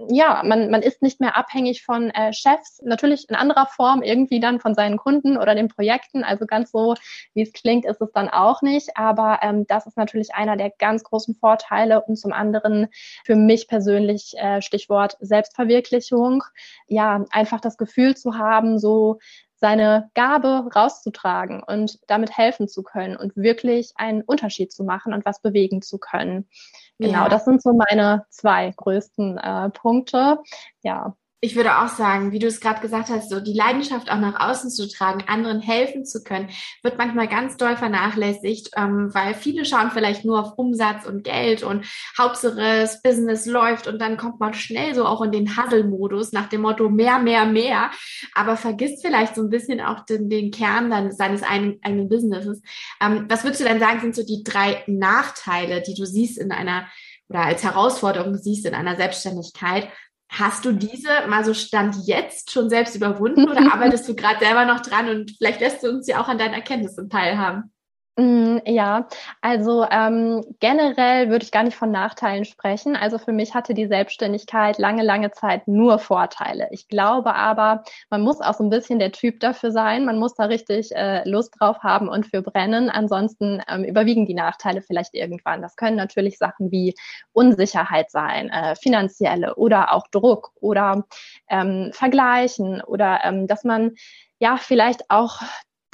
ja, 0.09 0.43
man, 0.45 0.69
man 0.69 0.81
ist 0.81 1.01
nicht 1.01 1.19
mehr 1.19 1.37
abhängig 1.37 1.83
von 1.83 2.09
äh, 2.11 2.33
Chefs, 2.33 2.81
natürlich 2.83 3.29
in 3.29 3.35
anderer 3.35 3.65
Form 3.65 4.03
irgendwie 4.03 4.39
dann 4.39 4.59
von 4.59 4.75
seinen 4.75 4.97
Kunden 4.97 5.37
oder 5.37 5.55
den 5.55 5.67
Projekten. 5.67 6.23
Also 6.23 6.45
ganz 6.45 6.71
so, 6.71 6.95
wie 7.33 7.41
es 7.41 7.53
klingt, 7.53 7.85
ist 7.85 8.01
es 8.01 8.11
dann 8.11 8.29
auch 8.29 8.61
nicht. 8.61 8.95
Aber 8.97 9.39
ähm, 9.41 9.65
das 9.67 9.87
ist 9.87 9.97
natürlich 9.97 10.33
einer 10.35 10.57
der 10.57 10.69
ganz 10.69 11.03
großen 11.03 11.35
Vorteile 11.35 12.01
und 12.01 12.17
zum 12.17 12.33
anderen 12.33 12.87
für 13.23 13.35
mich 13.35 13.67
persönlich 13.67 14.33
äh, 14.37 14.61
Stichwort 14.61 15.17
Selbstverwirklichung. 15.19 16.43
Ja, 16.87 17.25
einfach 17.31 17.61
das 17.61 17.77
Gefühl 17.77 18.15
zu 18.15 18.37
haben, 18.37 18.79
so 18.79 19.19
seine 19.57 20.11
Gabe 20.13 20.69
rauszutragen 20.75 21.63
und 21.63 21.99
damit 22.07 22.37
helfen 22.37 22.67
zu 22.67 22.83
können 22.83 23.15
und 23.15 23.35
wirklich 23.37 23.93
einen 23.95 24.21
Unterschied 24.21 24.71
zu 24.71 24.83
machen 24.83 25.13
und 25.13 25.25
was 25.25 25.41
bewegen 25.41 25.81
zu 25.81 25.97
können. 25.97 26.47
Genau, 26.97 27.23
ja. 27.23 27.29
das 27.29 27.45
sind 27.45 27.61
so 27.61 27.73
meine 27.73 28.25
zwei 28.29 28.71
größten 28.75 29.37
äh, 29.37 29.69
Punkte. 29.69 30.39
Ja. 30.81 31.15
Ich 31.41 31.55
würde 31.55 31.77
auch 31.79 31.89
sagen, 31.89 32.31
wie 32.31 32.39
du 32.39 32.47
es 32.47 32.59
gerade 32.59 32.81
gesagt 32.81 33.09
hast, 33.09 33.29
so 33.29 33.39
die 33.39 33.53
Leidenschaft 33.53 34.09
auch 34.09 34.19
nach 34.19 34.39
außen 34.39 34.69
zu 34.69 34.87
tragen, 34.87 35.25
anderen 35.27 35.59
helfen 35.59 36.05
zu 36.05 36.23
können, 36.23 36.49
wird 36.81 36.97
manchmal 36.97 37.27
ganz 37.27 37.57
doll 37.57 37.75
vernachlässigt, 37.75 38.71
ähm, 38.75 39.13
weil 39.13 39.33
viele 39.33 39.65
schauen 39.65 39.91
vielleicht 39.91 40.25
nur 40.25 40.39
auf 40.39 40.57
Umsatz 40.57 41.05
und 41.05 41.23
Geld 41.23 41.61
und 41.61 41.85
Hauptsache 42.17 42.55
das 42.55 43.01
Business 43.01 43.45
läuft 43.45 43.85
und 43.87 43.99
dann 43.99 44.17
kommt 44.17 44.39
man 44.39 44.53
schnell 44.53 44.95
so 44.95 45.05
auch 45.05 45.21
in 45.21 45.31
den 45.31 45.55
Huddle-Modus 45.55 46.31
nach 46.31 46.47
dem 46.47 46.61
Motto 46.61 46.89
mehr, 46.89 47.19
mehr, 47.19 47.45
mehr, 47.45 47.91
aber 48.33 48.57
vergisst 48.57 49.05
vielleicht 49.05 49.35
so 49.35 49.41
ein 49.41 49.49
bisschen 49.49 49.81
auch 49.81 50.05
den, 50.05 50.29
den 50.29 50.51
Kern 50.51 50.89
dann 50.89 51.11
seines 51.11 51.43
eigenen, 51.43 51.79
eigenen 51.83 52.09
Businesses. 52.09 52.61
Ähm, 53.01 53.25
was 53.29 53.43
würdest 53.43 53.61
du 53.61 53.65
denn 53.65 53.79
sagen, 53.79 53.99
sind 53.99 54.15
so 54.15 54.25
die 54.25 54.43
drei 54.43 54.83
Nachteile, 54.87 55.81
die 55.81 55.95
du 55.95 56.05
siehst 56.05 56.37
in 56.37 56.51
einer 56.51 56.87
oder 57.27 57.41
als 57.41 57.63
Herausforderung 57.63 58.37
siehst 58.37 58.65
in 58.65 58.75
einer 58.75 58.95
Selbstständigkeit? 58.95 59.89
Hast 60.29 60.65
du 60.65 60.71
diese 60.71 61.27
mal 61.27 61.45
so 61.45 61.53
Stand 61.53 61.95
jetzt 62.05 62.51
schon 62.51 62.69
selbst 62.69 62.95
überwunden 62.95 63.49
oder 63.49 63.61
arbeitest 63.73 64.07
du 64.09 64.15
gerade 64.15 64.39
selber 64.39 64.65
noch 64.65 64.81
dran 64.81 65.09
und 65.09 65.31
vielleicht 65.37 65.61
lässt 65.61 65.83
du 65.83 65.89
uns 65.89 66.07
ja 66.07 66.21
auch 66.21 66.27
an 66.27 66.37
deinen 66.37 66.53
Erkenntnissen 66.53 67.09
teilhaben? 67.09 67.71
Mm, 68.17 68.59
ja, 68.65 69.09
also 69.41 69.85
ähm, 69.91 70.41
generell 70.61 71.29
würde 71.29 71.43
ich 71.43 71.51
gar 71.51 71.63
nicht 71.63 71.75
von 71.75 71.91
Nachteilen 71.91 72.45
sprechen. 72.45 72.95
Also 72.95 73.17
für 73.17 73.33
mich 73.33 73.53
hatte 73.53 73.73
die 73.73 73.87
Selbstständigkeit 73.87 74.77
lange, 74.77 75.03
lange 75.03 75.31
Zeit 75.31 75.67
nur 75.67 75.99
Vorteile. 75.99 76.69
Ich 76.71 76.87
glaube 76.87 77.35
aber, 77.35 77.83
man 78.09 78.21
muss 78.21 78.39
auch 78.39 78.53
so 78.53 78.63
ein 78.63 78.69
bisschen 78.69 78.99
der 78.99 79.11
Typ 79.11 79.41
dafür 79.41 79.71
sein. 79.71 80.05
Man 80.05 80.17
muss 80.17 80.33
da 80.33 80.45
richtig 80.45 80.95
äh, 80.95 81.27
Lust 81.27 81.55
drauf 81.59 81.79
haben 81.83 82.07
und 82.07 82.25
für 82.25 82.41
brennen. 82.41 82.89
Ansonsten 82.89 83.61
ähm, 83.67 83.83
überwiegen 83.83 84.25
die 84.25 84.33
Nachteile 84.33 84.81
vielleicht 84.81 85.13
irgendwann. 85.13 85.61
Das 85.61 85.75
können 85.75 85.97
natürlich 85.97 86.37
Sachen 86.37 86.71
wie 86.71 86.95
Unsicherheit 87.33 88.11
sein, 88.11 88.49
äh, 88.49 88.77
finanzielle 88.77 89.55
oder 89.55 89.93
auch 89.93 90.07
Druck 90.07 90.51
oder 90.61 91.03
ähm, 91.49 91.89
Vergleichen 91.91 92.81
oder 92.81 93.19
ähm, 93.25 93.47
dass 93.47 93.65
man 93.65 93.91
ja 94.39 94.55
vielleicht 94.55 95.09
auch 95.09 95.41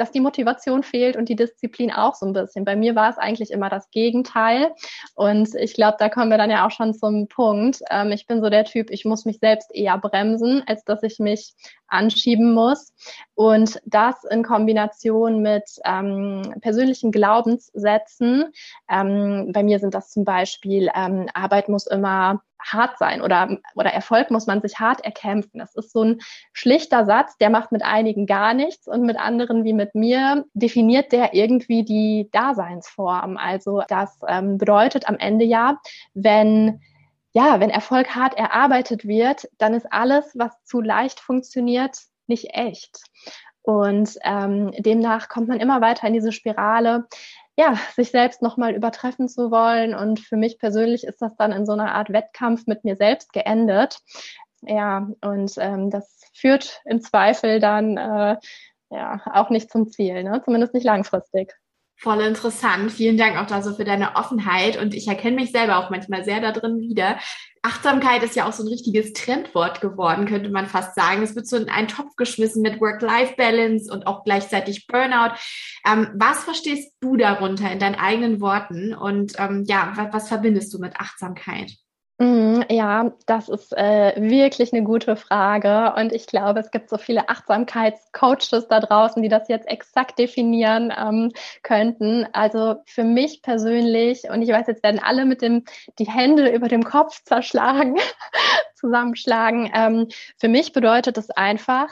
dass 0.02 0.12
die 0.12 0.20
Motivation 0.20 0.82
fehlt 0.82 1.16
und 1.16 1.30
die 1.30 1.36
Disziplin 1.36 1.92
auch 1.92 2.16
so 2.16 2.26
ein 2.26 2.34
bisschen. 2.34 2.66
Bei 2.66 2.76
mir 2.76 2.96
war 2.96 3.12
es 3.12 3.20
eigentlich 3.20 3.52
immer 3.52 3.70
das 3.70 3.92
Gegenteil. 3.92 4.72
Und 5.14 5.54
ich 5.54 5.76
glaube, 5.76 5.98
da 6.00 6.10
kommen 6.10 6.32
wir 6.32 6.40
dann 6.40 6.50
ja 6.50 6.66
auch 6.66 6.72
schon 6.72 6.96
zum 6.96 7.28
Punkt. 7.28 7.82
Ähm, 7.92 8.12
ich 8.12 8.26
bin 8.26 8.42
so 8.42 8.50
der 8.50 8.66
Typ, 8.66 8.90
ich 8.90 9.06
muss 9.06 9.26
mich 9.26 9.38
selbst 9.38 9.70
eher 9.72 10.00
bremsen, 10.00 10.64
als 10.66 10.84
dass 10.86 11.04
ich 11.04 11.20
mich 11.20 11.54
anschieben 11.88 12.52
muss. 12.54 12.94
Und 13.36 13.80
das 13.86 14.24
in 14.24 14.42
Kombination 14.42 15.44
mit 15.44 15.70
ähm, 15.86 16.56
persönlichen 16.62 17.12
Glaubenssätzen. 17.12 18.46
Ähm, 18.90 19.52
bei 19.54 19.62
mir 19.62 19.78
sind 19.78 19.94
das 19.94 20.10
zum 20.10 20.26
Beispiel, 20.26 20.90
ähm, 20.96 21.28
Arbeit 21.36 21.70
muss 21.70 21.86
immer 21.86 22.42
hart 22.64 22.98
sein 22.98 23.22
oder, 23.22 23.58
oder 23.76 23.92
Erfolg 23.92 24.32
muss 24.32 24.48
man 24.48 24.62
sich 24.62 24.80
hart 24.80 25.04
erkämpfen. 25.04 25.60
Das 25.60 25.76
ist 25.76 25.92
so 25.92 26.04
ein 26.04 26.20
schlichter 26.54 27.06
Satz, 27.06 27.38
der 27.38 27.50
macht 27.50 27.72
mit 27.72 27.84
einigen 27.84 28.26
gar 28.26 28.54
nichts 28.54 28.88
und 28.88 29.04
mit 29.04 29.18
anderen 29.18 29.64
wie 29.64 29.74
mit 29.74 29.96
mir 29.96 30.46
definiert 30.54 31.12
der 31.12 31.34
irgendwie 31.34 31.84
die 31.84 32.30
Daseinsform. 32.32 33.38
Also 33.38 33.84
das 33.88 34.20
ähm, 34.28 34.58
bedeutet 34.58 35.08
am 35.08 35.18
Ende 35.18 35.46
ja, 35.46 35.78
wenn 36.14 36.82
ja, 37.34 37.62
wenn 37.62 37.70
Erfolg 37.70 38.14
hart 38.14 38.38
erarbeitet 38.38 39.08
wird, 39.08 39.48
dann 39.58 39.74
ist 39.74 39.92
alles, 39.92 40.34
was 40.36 40.52
zu 40.66 40.82
leicht 40.82 41.22
funktioniert, 41.22 41.98
nicht 42.28 42.50
echt. 42.54 43.04
Und 43.64 44.18
ähm, 44.24 44.72
demnach 44.78 45.30
kommt 45.30 45.48
man 45.48 45.60
immer 45.60 45.82
weiter 45.82 46.08
in 46.08 46.14
diese 46.14 46.32
Spirale, 46.32 47.08
ja, 47.58 47.76
sich 47.96 48.12
selbst 48.12 48.42
nochmal 48.42 48.74
übertreffen 48.74 49.28
zu 49.28 49.52
wollen. 49.52 49.94
Und 49.94 50.20
für 50.20 50.38
mich 50.38 50.58
persönlich 50.60 51.04
ist 51.04 51.22
das 51.22 51.36
dann 51.36 51.52
in 51.52 51.66
so 51.66 51.74
einer 51.74 51.94
Art 51.94 52.12
Wettkampf 52.12 52.66
mit 52.68 52.84
mir 52.84 52.96
selbst 52.96 53.34
geendet. 53.34 54.00
Ja, 54.62 55.10
und 55.22 55.54
ähm, 55.58 55.90
das 55.90 56.22
führt 56.34 56.82
im 56.86 57.02
Zweifel 57.02 57.60
dann 57.60 57.98
äh, 57.98 58.38
ja 58.90 59.22
auch 59.34 59.50
nicht 59.50 59.72
zum 59.72 59.90
Ziel, 59.90 60.24
ne? 60.24 60.42
zumindest 60.44 60.74
nicht 60.74 60.84
langfristig. 60.84 61.56
Voll 62.02 62.22
interessant. 62.22 62.92
Vielen 62.92 63.16
Dank 63.16 63.38
auch 63.38 63.46
da 63.46 63.62
so 63.62 63.76
für 63.76 63.84
deine 63.84 64.16
Offenheit. 64.16 64.76
Und 64.76 64.96
ich 64.96 65.08
erkenne 65.08 65.36
mich 65.36 65.52
selber 65.52 65.78
auch 65.78 65.92
manchmal 65.92 66.26
sehr 66.26 66.42
da 66.42 66.52
drin 66.52 66.80
wieder. 66.80 67.20
Achtsamkeit 67.62 68.24
ist 68.24 68.36
ja 68.36 68.50
auch 68.50 68.54
so 68.54 68.64
ein 68.64 68.70
richtiges 68.70 69.14
Trendwort 69.14 69.82
geworden, 69.82 70.26
könnte 70.26 70.50
man 70.50 70.66
fast 70.66 70.96
sagen. 70.96 71.22
Es 71.22 71.36
wird 71.36 71.46
so 71.46 71.58
in 71.58 71.70
einen 71.70 71.88
Topf 71.88 72.16
geschmissen 72.16 72.64
mit 72.64 72.82
Work-Life-Balance 72.82 73.94
und 73.94 74.08
auch 74.08 74.24
gleichzeitig 74.24 74.88
Burnout. 74.88 75.36
Ähm, 75.86 76.08
was 76.16 76.44
verstehst 76.44 76.92
du 77.02 77.18
darunter 77.18 77.72
in 77.72 77.78
deinen 77.78 78.00
eigenen 78.00 78.42
Worten? 78.42 78.96
Und 78.96 79.34
ähm, 79.38 79.64
ja, 79.68 79.94
was, 79.96 80.12
was 80.12 80.28
verbindest 80.28 80.74
du 80.74 80.80
mit 80.80 80.96
Achtsamkeit? 81.00 81.72
Mhm, 82.22 82.66
ja, 82.70 83.12
das 83.26 83.50
ist 83.50 83.76
äh, 83.76 84.14
wirklich 84.16 84.72
eine 84.74 84.84
gute 84.84 85.16
Frage. 85.16 85.96
Und 85.98 86.14
ich 86.14 86.28
glaube, 86.28 86.60
es 86.60 86.70
gibt 86.70 86.88
so 86.88 87.00
viele 87.00 87.30
Achtsamkeitscoaches 87.30 88.68
da 88.70 88.80
draußen, 88.80 89.24
die 89.24 89.28
das 89.28 89.48
jetzt 89.48 89.68
exakt 89.68 90.20
definieren 90.20 90.94
ähm, 90.96 91.32
könnten. 91.64 92.28
Also 92.32 92.76
für 92.86 93.04
mich 93.04 93.42
persönlich, 93.42 94.30
und 94.30 94.44
ich 94.44 94.50
weiß, 94.50 94.68
jetzt 94.68 94.84
werden 94.84 95.02
alle 95.04 95.26
mit 95.26 95.42
dem 95.42 95.64
die 95.98 96.08
Hände 96.08 96.50
über 96.50 96.68
dem 96.68 96.84
Kopf 96.84 97.24
zerschlagen, 97.24 97.96
zusammenschlagen. 98.76 99.72
Ähm, 99.74 100.08
für 100.38 100.48
mich 100.48 100.74
bedeutet 100.74 101.18
es 101.18 101.32
einfach, 101.32 101.90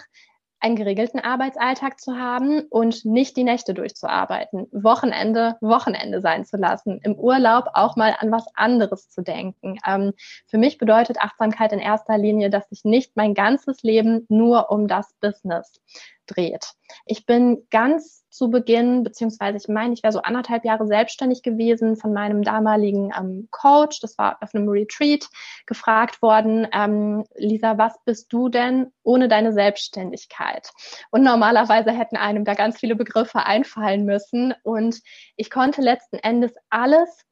einen 0.60 0.76
geregelten 0.76 1.20
Arbeitsalltag 1.20 2.00
zu 2.00 2.18
haben 2.18 2.62
und 2.70 3.06
nicht 3.06 3.38
die 3.38 3.44
Nächte 3.44 3.74
durchzuarbeiten, 3.74 4.68
Wochenende 4.72 5.58
Wochenende 5.62 6.22
sein 6.22 6.46
zu 6.46 6.58
lassen, 6.58 7.00
im 7.04 7.16
Urlaub 7.16 7.66
auch 7.74 7.96
mal 7.96 8.16
an 8.20 8.32
was 8.32 8.46
anderes 8.56 9.10
zu 9.10 9.22
denken. 9.22 9.78
Ähm, 9.86 10.14
für 10.48 10.58
mich 10.58 10.78
bedeutet 10.78 11.20
Achtsamkeit 11.20 11.72
in 11.72 11.80
erster 11.80 12.18
Linie, 12.18 12.50
dass 12.50 12.66
ich 12.72 12.84
nicht 12.84 13.16
mein 13.16 13.34
ganzes 13.34 13.84
Leben 13.84 14.26
nur 14.30 14.72
um 14.72 14.88
das 14.88 15.14
Business 15.22 15.82
dreht. 16.28 16.74
Ich 17.06 17.26
bin 17.26 17.66
ganz 17.70 18.19
zu 18.30 18.50
Beginn, 18.50 19.04
beziehungsweise 19.04 19.58
ich 19.58 19.68
meine, 19.68 19.94
ich 19.94 20.04
wäre 20.04 20.14
so 20.14 20.22
anderthalb 20.22 20.66
Jahre 20.66 20.88
selbstständig 20.88 21.42
gewesen 21.44 21.96
von 21.98 22.14
meinem 22.14 22.44
damaligen 22.44 23.12
ähm, 23.18 23.48
Coach, 23.52 24.00
das 24.00 24.18
war 24.18 24.38
auf 24.42 24.54
einem 24.54 24.70
Retreat, 24.70 25.28
gefragt 25.66 26.22
worden, 26.22 26.68
ähm, 26.72 27.26
Lisa, 27.36 27.78
was 27.78 27.94
bist 28.06 28.32
du 28.32 28.50
denn 28.50 28.92
ohne 29.04 29.28
deine 29.28 29.54
Selbstständigkeit? 29.54 30.70
Und 31.12 31.24
normalerweise 31.24 31.92
hätten 31.92 32.18
einem 32.18 32.46
da 32.46 32.54
ganz 32.54 32.80
viele 32.80 32.96
Begriffe 32.96 33.46
einfallen 33.46 34.06
müssen 34.06 34.54
und 34.64 35.00
ich 35.36 35.50
konnte 35.50 35.82
letzten 35.82 36.18
Endes 36.18 36.54
alles 36.70 37.24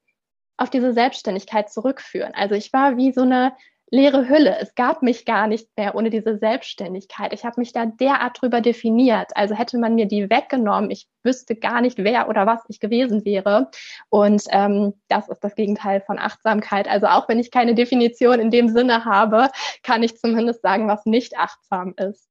auf 0.57 0.69
diese 0.71 0.93
Selbstständigkeit 0.93 1.71
zurückführen. 1.71 2.33
Also 2.33 2.55
ich 2.55 2.73
war 2.73 2.97
wie 2.97 3.11
so 3.13 3.21
eine 3.21 3.53
leere 3.89 4.27
Hülle. 4.27 4.57
Es 4.59 4.75
gab 4.75 5.01
mich 5.01 5.25
gar 5.25 5.47
nicht 5.47 5.69
mehr 5.77 5.95
ohne 5.95 6.09
diese 6.09 6.37
Selbstständigkeit. 6.37 7.31
Ich 7.33 7.45
habe 7.45 7.59
mich 7.59 7.71
da 7.71 7.85
derart 7.85 8.41
drüber 8.41 8.59
definiert. 8.59 9.31
Also 9.35 9.55
hätte 9.55 9.77
man 9.77 9.95
mir 9.95 10.07
die 10.07 10.29
weggenommen, 10.29 10.91
ich 10.91 11.07
wüsste 11.23 11.55
gar 11.55 11.81
nicht, 11.81 11.97
wer 11.97 12.27
oder 12.27 12.45
was 12.45 12.61
ich 12.67 12.79
gewesen 12.79 13.23
wäre. 13.23 13.69
Und 14.09 14.43
ähm, 14.49 14.93
das 15.07 15.29
ist 15.29 15.43
das 15.43 15.55
Gegenteil 15.55 16.01
von 16.01 16.19
Achtsamkeit. 16.19 16.87
Also 16.87 17.07
auch 17.07 17.29
wenn 17.29 17.39
ich 17.39 17.51
keine 17.51 17.75
Definition 17.75 18.39
in 18.39 18.51
dem 18.51 18.69
Sinne 18.69 19.05
habe, 19.05 19.49
kann 19.83 20.03
ich 20.03 20.17
zumindest 20.17 20.61
sagen, 20.61 20.87
was 20.87 21.05
nicht 21.05 21.37
achtsam 21.37 21.93
ist. 21.97 22.27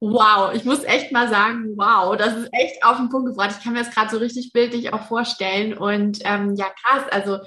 Wow, 0.00 0.54
ich 0.54 0.64
muss 0.64 0.84
echt 0.84 1.10
mal 1.10 1.28
sagen, 1.28 1.72
wow, 1.76 2.16
das 2.16 2.36
ist 2.36 2.50
echt 2.52 2.84
auf 2.84 2.98
den 2.98 3.08
Punkt 3.08 3.30
gebracht. 3.30 3.56
Ich 3.58 3.64
kann 3.64 3.72
mir 3.72 3.80
das 3.80 3.92
gerade 3.92 4.10
so 4.10 4.18
richtig 4.18 4.52
bildlich 4.52 4.92
auch 4.92 5.02
vorstellen. 5.08 5.76
Und 5.76 6.20
ähm, 6.24 6.54
ja, 6.54 6.66
krass, 6.66 7.02
also 7.10 7.38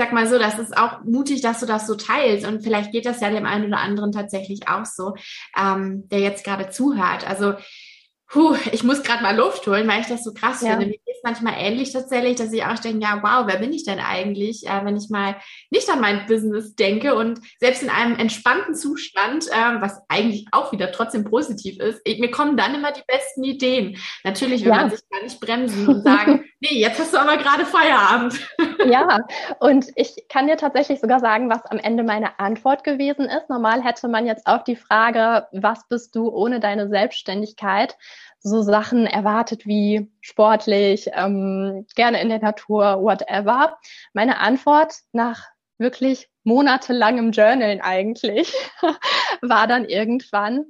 sag 0.00 0.14
mal 0.14 0.26
so, 0.26 0.38
das 0.38 0.58
ist 0.58 0.74
auch 0.78 1.04
mutig, 1.04 1.42
dass 1.42 1.60
du 1.60 1.66
das 1.66 1.86
so 1.86 1.94
teilst. 1.94 2.46
Und 2.46 2.62
vielleicht 2.62 2.90
geht 2.90 3.04
das 3.04 3.20
ja 3.20 3.28
dem 3.28 3.44
einen 3.44 3.66
oder 3.66 3.80
anderen 3.80 4.12
tatsächlich 4.12 4.66
auch 4.66 4.86
so, 4.86 5.14
ähm, 5.54 6.08
der 6.08 6.20
jetzt 6.20 6.42
gerade 6.42 6.70
zuhört. 6.70 7.28
Also 7.28 7.52
Puh, 8.30 8.54
ich 8.70 8.84
muss 8.84 9.02
gerade 9.02 9.24
mal 9.24 9.36
Luft 9.36 9.66
holen, 9.66 9.88
weil 9.88 10.02
ich 10.02 10.06
das 10.06 10.22
so 10.22 10.32
krass 10.32 10.62
ja. 10.62 10.70
finde. 10.70 10.86
Mir 10.86 10.92
geht 10.92 11.16
es 11.16 11.22
manchmal 11.24 11.54
ähnlich 11.58 11.92
tatsächlich, 11.92 12.36
dass 12.36 12.52
ich 12.52 12.64
auch 12.64 12.78
denke, 12.78 13.02
ja, 13.02 13.18
wow, 13.22 13.44
wer 13.48 13.58
bin 13.58 13.72
ich 13.72 13.84
denn 13.84 13.98
eigentlich, 13.98 14.68
äh, 14.68 14.84
wenn 14.84 14.96
ich 14.96 15.10
mal 15.10 15.34
nicht 15.70 15.90
an 15.90 16.00
mein 16.00 16.26
Business 16.26 16.76
denke 16.76 17.16
und 17.16 17.40
selbst 17.58 17.82
in 17.82 17.90
einem 17.90 18.14
entspannten 18.14 18.76
Zustand, 18.76 19.48
äh, 19.48 19.80
was 19.80 20.00
eigentlich 20.08 20.46
auch 20.52 20.70
wieder 20.70 20.92
trotzdem 20.92 21.24
positiv 21.24 21.80
ist, 21.80 22.00
ich, 22.04 22.20
mir 22.20 22.30
kommen 22.30 22.56
dann 22.56 22.76
immer 22.76 22.92
die 22.92 23.02
besten 23.04 23.42
Ideen. 23.42 23.98
Natürlich 24.22 24.64
will 24.64 24.70
ja. 24.70 24.76
man 24.76 24.90
sich 24.90 25.00
gar 25.10 25.24
nicht 25.24 25.40
bremsen 25.40 25.88
und 25.88 26.02
sagen, 26.04 26.44
nee, 26.60 26.78
jetzt 26.78 27.00
hast 27.00 27.12
du 27.12 27.18
aber 27.18 27.36
gerade 27.36 27.66
Feierabend. 27.66 28.38
Ja, 28.86 29.20
und 29.58 29.86
ich 29.94 30.24
kann 30.28 30.46
dir 30.46 30.56
tatsächlich 30.56 31.00
sogar 31.00 31.20
sagen, 31.20 31.50
was 31.50 31.64
am 31.66 31.78
Ende 31.78 32.02
meine 32.02 32.38
Antwort 32.38 32.82
gewesen 32.82 33.26
ist. 33.26 33.50
Normal 33.50 33.84
hätte 33.84 34.08
man 34.08 34.26
jetzt 34.26 34.46
auf 34.46 34.64
die 34.64 34.74
Frage, 34.74 35.46
was 35.52 35.86
bist 35.88 36.16
du 36.16 36.30
ohne 36.30 36.60
deine 36.60 36.88
Selbstständigkeit? 36.88 37.96
So 38.40 38.62
Sachen 38.62 39.06
erwartet 39.06 39.66
wie 39.66 40.10
sportlich, 40.20 41.10
ähm, 41.12 41.86
gerne 41.94 42.20
in 42.20 42.28
der 42.28 42.40
Natur, 42.40 43.02
whatever. 43.02 43.78
Meine 44.12 44.38
Antwort 44.38 44.94
nach 45.12 45.48
wirklich 45.78 46.30
monatelangem 46.44 47.32
Journalen 47.32 47.80
eigentlich 47.80 48.54
war 49.42 49.66
dann 49.66 49.84
irgendwann 49.84 50.66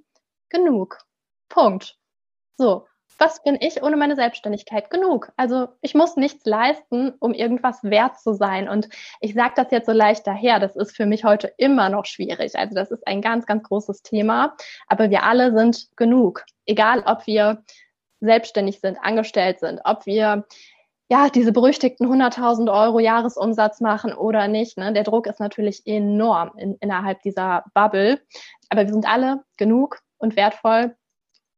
genug. 0.49 0.99
Punkt. 1.49 1.97
So. 2.57 2.87
Was 3.21 3.43
bin 3.43 3.59
ich 3.61 3.83
ohne 3.83 3.99
meine 3.99 4.17
Selbstständigkeit? 4.17 4.89
Genug. 4.89 5.31
Also 5.37 5.69
ich 5.83 5.95
muss 5.95 6.17
nichts 6.17 6.47
leisten, 6.47 7.12
um 7.21 7.35
irgendwas 7.35 7.85
wert 7.85 8.19
zu 8.19 8.33
sein. 8.33 8.67
Und 8.67 8.89
ich 9.21 9.35
sage 9.35 9.53
das 9.57 9.71
jetzt 9.71 9.87
so 9.87 9.93
leicht 9.93 10.27
daher, 10.27 10.59
das 10.59 10.75
ist 10.75 10.97
für 10.97 11.05
mich 11.05 11.23
heute 11.23 11.53
immer 11.59 11.91
noch 11.91 12.07
schwierig. 12.07 12.57
Also 12.57 12.75
das 12.75 12.91
ist 12.91 13.07
ein 13.07 13.21
ganz, 13.21 13.45
ganz 13.45 13.62
großes 13.65 14.03
Thema. 14.03 14.57
Aber 14.89 15.11
wir 15.11 15.25
alle 15.25 15.53
sind 15.55 15.89
genug. 15.97 16.45
Egal, 16.65 17.03
ob 17.05 17.27
wir 17.27 17.62
selbstständig 18.21 18.81
sind, 18.81 18.99
angestellt 19.03 19.61
sind, 19.61 19.83
ob 19.85 20.07
wir 20.07 20.47
ja, 21.11 21.29
diese 21.29 21.53
berüchtigten 21.53 22.07
100.000 22.07 22.73
Euro 22.73 23.00
Jahresumsatz 23.00 23.81
machen 23.81 24.15
oder 24.15 24.49
nicht. 24.49 24.79
Ne? 24.79 24.93
Der 24.93 25.03
Druck 25.03 25.27
ist 25.27 25.41
natürlich 25.41 25.83
enorm 25.85 26.53
in, 26.57 26.77
innerhalb 26.77 27.21
dieser 27.23 27.65
Bubble. 27.75 28.21
Aber 28.71 28.87
wir 28.87 28.93
sind 28.93 29.07
alle 29.07 29.43
genug 29.59 29.99
und 30.19 30.37
wertvoll, 30.37 30.95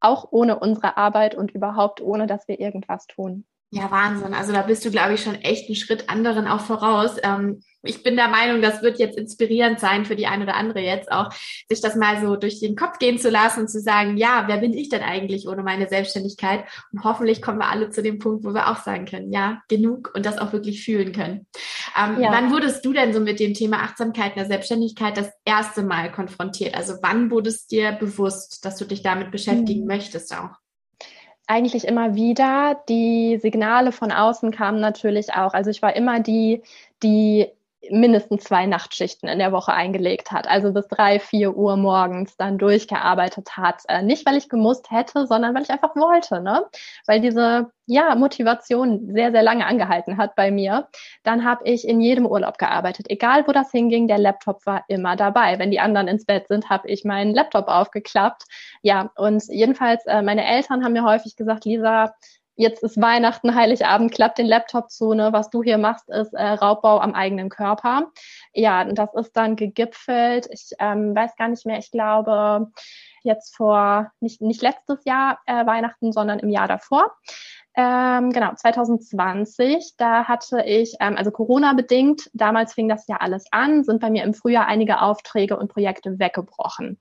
auch 0.03 0.29
ohne 0.33 0.59
unsere 0.59 0.97
Arbeit 0.97 1.35
und 1.35 1.53
überhaupt 1.53 2.01
ohne, 2.01 2.27
dass 2.27 2.49
wir 2.49 2.61
irgendwas 2.61 3.07
tun. 3.07 3.45
Ja, 3.75 3.91
Wahnsinn. 3.91 4.35
Also 4.35 4.53
da 4.53 4.61
bist 4.61 4.85
du, 4.85 4.91
glaube 4.91 5.15
ich, 5.15 5.23
schon 5.23 5.35
echt 5.37 5.67
einen 5.67 5.77
Schritt 5.77 6.11
anderen 6.11 6.47
auch 6.47 6.61
voraus. 6.61 7.17
Ähm, 7.23 7.63
ich 7.83 8.03
bin 8.03 8.17
der 8.17 8.29
Meinung, 8.29 8.61
das 8.61 8.83
wird 8.83 8.99
jetzt 8.99 9.17
inspirierend 9.17 9.81
sein 9.81 10.05
für 10.05 10.15
die 10.15 10.27
eine 10.27 10.45
oder 10.45 10.57
andere 10.57 10.81
jetzt 10.81 11.11
auch, 11.11 11.33
sich 11.71 11.81
das 11.81 11.97
mal 11.97 12.21
so 12.21 12.37
durch 12.37 12.61
den 12.61 12.77
Kopf 12.77 12.99
gehen 12.99 13.19
zu 13.19 13.31
lassen 13.31 13.61
und 13.61 13.69
zu 13.69 13.81
sagen, 13.81 14.19
ja, 14.19 14.45
wer 14.47 14.59
bin 14.59 14.75
ich 14.75 14.91
denn 14.91 15.01
eigentlich 15.01 15.49
ohne 15.49 15.63
meine 15.63 15.89
Selbstständigkeit? 15.89 16.65
Und 16.93 17.03
hoffentlich 17.03 17.41
kommen 17.41 17.61
wir 17.61 17.71
alle 17.71 17.89
zu 17.89 18.03
dem 18.03 18.19
Punkt, 18.19 18.45
wo 18.45 18.53
wir 18.53 18.69
auch 18.69 18.83
sagen 18.83 19.07
können, 19.07 19.33
ja, 19.33 19.63
genug 19.69 20.13
und 20.15 20.27
das 20.27 20.37
auch 20.37 20.53
wirklich 20.53 20.85
fühlen 20.85 21.13
können. 21.15 21.47
Ähm, 21.99 22.21
ja. 22.21 22.31
Wann 22.31 22.53
wurdest 22.53 22.85
du 22.85 22.93
denn 22.93 23.15
so 23.15 23.21
mit 23.21 23.41
dem 23.41 23.55
Thema 23.55 23.79
Achtsamkeit 23.79 24.33
in 24.33 24.41
der 24.41 24.49
Selbstständigkeit 24.49 25.17
das 25.17 25.31
erste 25.47 25.83
Mal 25.83 26.13
konfrontiert? 26.13 26.75
Also 26.75 26.97
wann 27.01 27.31
wurdest 27.31 27.71
dir 27.71 27.93
bewusst, 27.93 28.67
dass 28.67 28.77
du 28.77 28.85
dich 28.85 29.03
damit 29.03 29.31
beschäftigen 29.31 29.81
mhm. 29.81 29.87
möchtest 29.87 30.37
auch? 30.37 30.62
Eigentlich 31.47 31.87
immer 31.87 32.15
wieder. 32.15 32.83
Die 32.89 33.39
Signale 33.39 33.93
von 33.93 34.13
außen 34.13 34.51
kamen 34.53 34.81
natürlich 34.81 35.35
auch. 35.35 35.55
Also 35.55 35.71
ich 35.71 35.83
war 35.83 35.95
immer 35.97 36.21
die, 36.21 36.63
die 37.03 37.49
mindestens 37.91 38.45
zwei 38.45 38.67
Nachtschichten 38.67 39.29
in 39.29 39.39
der 39.39 39.53
Woche 39.53 39.73
eingelegt 39.73 40.31
hat, 40.31 40.47
also 40.47 40.73
bis 40.73 40.87
drei, 40.89 41.19
vier 41.19 41.57
Uhr 41.57 41.77
morgens 41.77 42.37
dann 42.37 42.59
durchgearbeitet 42.59 43.57
hat. 43.57 43.83
Äh, 43.89 44.03
nicht, 44.03 44.27
weil 44.27 44.37
ich 44.37 44.49
gemusst 44.49 44.91
hätte, 44.91 45.27
sondern 45.27 45.55
weil 45.55 45.63
ich 45.63 45.71
einfach 45.71 45.97
wollte, 45.97 46.41
ne? 46.41 46.65
Weil 47.07 47.21
diese 47.21 47.71
ja, 47.87 48.15
Motivation 48.15 49.13
sehr, 49.13 49.33
sehr 49.33 49.43
lange 49.43 49.67
angehalten 49.67 50.17
hat 50.17 50.37
bei 50.37 50.51
mir. 50.51 50.89
Dann 51.25 51.45
habe 51.45 51.65
ich 51.65 51.87
in 51.87 52.01
jedem 52.01 52.27
Urlaub 52.27 52.57
gearbeitet. 52.59 53.07
Egal, 53.11 53.47
wo 53.47 53.53
das 53.53 53.71
hinging, 53.73 54.07
der 54.07 54.19
Laptop 54.19 54.65
war 54.67 54.85
immer 54.89 55.17
dabei. 55.17 55.59
Wenn 55.59 55.71
die 55.71 55.81
anderen 55.81 56.09
ins 56.09 56.25
Bett 56.25 56.47
sind, 56.49 56.71
habe 56.71 56.89
ich 56.89 57.05
meinen 57.05 57.35
Laptop 57.35 57.69
aufgeklappt. 57.69 58.45
Ja, 58.83 59.11
und 59.17 59.43
jedenfalls, 59.49 60.07
äh, 60.07 60.23
meine 60.23 60.47
Eltern 60.47 60.85
haben 60.85 60.93
mir 60.93 61.05
häufig 61.05 61.37
gesagt, 61.37 61.65
Lisa, 61.65 62.15
jetzt 62.57 62.83
ist 62.83 63.01
Weihnachten, 63.01 63.55
Heiligabend, 63.55 64.13
klappt 64.13 64.39
den 64.39 64.47
Laptop 64.47 64.91
zu, 64.91 65.15
ne? 65.15 65.33
Was 65.33 65.51
du 65.51 65.63
hier 65.63 65.79
machst, 65.79 66.09
ist 66.09 66.33
äh, 66.35 66.43
Raubbau 66.43 66.99
am 67.01 67.15
eigenen 67.15 67.49
Körper. 67.49 68.11
Ja, 68.53 68.83
und 68.83 68.97
das 68.97 69.15
ist 69.15 69.37
dann 69.37 69.57
gegipfelt. 69.57 70.49
Ich 70.51 70.71
ähm, 70.79 71.15
weiß 71.15 71.37
gar 71.37 71.49
nicht 71.49 71.67
mehr, 71.67 71.79
ich 71.79 71.91
glaube, 71.91 72.71
jetzt 73.23 73.57
vor, 73.57 74.13
nicht, 74.21 74.41
nicht 74.41 74.63
letztes 74.63 75.05
Jahr 75.05 75.39
äh, 75.47 75.65
Weihnachten, 75.67 76.13
sondern 76.13 76.39
im 76.39 76.49
Jahr 76.49 76.69
davor. 76.69 77.13
Ähm, 77.75 78.33
genau, 78.33 78.53
2020, 78.55 79.95
da 79.97 80.25
hatte 80.25 80.63
ich, 80.67 80.95
ähm, 81.01 81.17
also 81.17 81.31
Corona-bedingt, 81.31 82.29
damals 82.35 82.75
fing 82.75 82.87
das 82.87 83.07
ja 83.09 83.17
alles 83.17 83.47
an, 83.51 83.83
sind 83.83 84.01
bei 84.01 84.11
mir 84.11 84.25
im 84.25 84.35
Frühjahr 84.35 84.67
einige 84.67 85.01
Aufträge 85.01 85.57
und 85.57 85.73
Projekte 85.73 86.19
weggebrochen. 86.19 86.99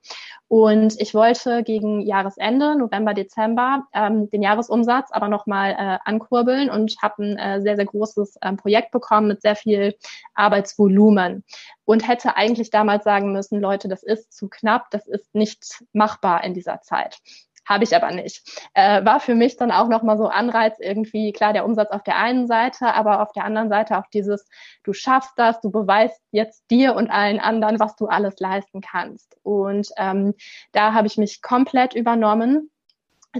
Und 0.48 0.98
ich 0.98 1.12
wollte 1.12 1.62
gegen 1.62 2.00
Jahresende, 2.00 2.74
November, 2.78 3.12
Dezember, 3.12 3.86
ähm, 3.92 4.30
den 4.30 4.42
Jahresumsatz 4.42 5.10
aber 5.12 5.28
nochmal 5.28 5.72
äh, 5.72 5.98
ankurbeln 6.06 6.70
und 6.70 6.96
habe 7.02 7.22
ein 7.22 7.36
äh, 7.36 7.60
sehr, 7.60 7.76
sehr 7.76 7.86
großes 7.86 8.38
ähm, 8.40 8.56
Projekt 8.56 8.92
bekommen 8.92 9.28
mit 9.28 9.42
sehr 9.42 9.56
viel 9.56 9.94
Arbeitsvolumen 10.34 11.44
und 11.84 12.08
hätte 12.08 12.36
eigentlich 12.36 12.70
damals 12.70 13.04
sagen 13.04 13.32
müssen, 13.32 13.60
Leute, 13.60 13.88
das 13.88 14.02
ist 14.02 14.32
zu 14.32 14.48
knapp, 14.48 14.90
das 14.90 15.06
ist 15.06 15.34
nicht 15.34 15.84
machbar 15.92 16.44
in 16.44 16.54
dieser 16.54 16.80
Zeit. 16.80 17.18
Habe 17.66 17.84
ich 17.84 17.94
aber 17.94 18.10
nicht. 18.10 18.42
Äh, 18.74 19.04
war 19.04 19.20
für 19.20 19.34
mich 19.34 19.56
dann 19.56 19.70
auch 19.70 19.88
nochmal 19.88 20.18
so 20.18 20.26
Anreiz 20.26 20.76
irgendwie, 20.80 21.32
klar, 21.32 21.52
der 21.52 21.64
Umsatz 21.64 21.90
auf 21.90 22.02
der 22.02 22.16
einen 22.16 22.46
Seite, 22.46 22.94
aber 22.94 23.22
auf 23.22 23.32
der 23.32 23.44
anderen 23.44 23.68
Seite 23.68 23.98
auch 23.98 24.06
dieses, 24.12 24.46
du 24.82 24.92
schaffst 24.92 25.32
das, 25.36 25.60
du 25.60 25.70
beweist 25.70 26.20
jetzt 26.30 26.64
dir 26.70 26.94
und 26.94 27.10
allen 27.10 27.40
anderen, 27.40 27.78
was 27.78 27.96
du 27.96 28.06
alles 28.06 28.38
leisten 28.38 28.80
kannst. 28.80 29.36
Und 29.42 29.88
ähm, 29.96 30.34
da 30.72 30.92
habe 30.92 31.06
ich 31.06 31.16
mich 31.16 31.42
komplett 31.42 31.94
übernommen 31.94 32.70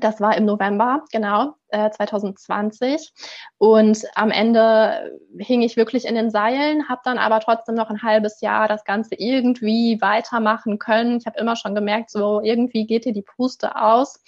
das 0.00 0.20
war 0.20 0.36
im 0.36 0.46
November, 0.46 1.04
genau, 1.12 1.54
äh, 1.68 1.90
2020. 1.90 3.12
Und 3.58 4.04
am 4.14 4.30
Ende 4.30 5.18
hing 5.38 5.62
ich 5.62 5.76
wirklich 5.76 6.06
in 6.06 6.14
den 6.14 6.30
Seilen, 6.30 6.88
habe 6.88 7.02
dann 7.04 7.18
aber 7.18 7.40
trotzdem 7.40 7.74
noch 7.74 7.90
ein 7.90 8.02
halbes 8.02 8.40
Jahr 8.40 8.68
das 8.68 8.84
Ganze 8.84 9.14
irgendwie 9.16 10.00
weitermachen 10.00 10.78
können. 10.78 11.18
Ich 11.18 11.26
habe 11.26 11.38
immer 11.38 11.56
schon 11.56 11.74
gemerkt, 11.74 12.10
so 12.10 12.40
irgendwie 12.40 12.86
geht 12.86 13.04
dir 13.04 13.12
die 13.12 13.22
Puste 13.22 13.76
aus. 13.76 14.22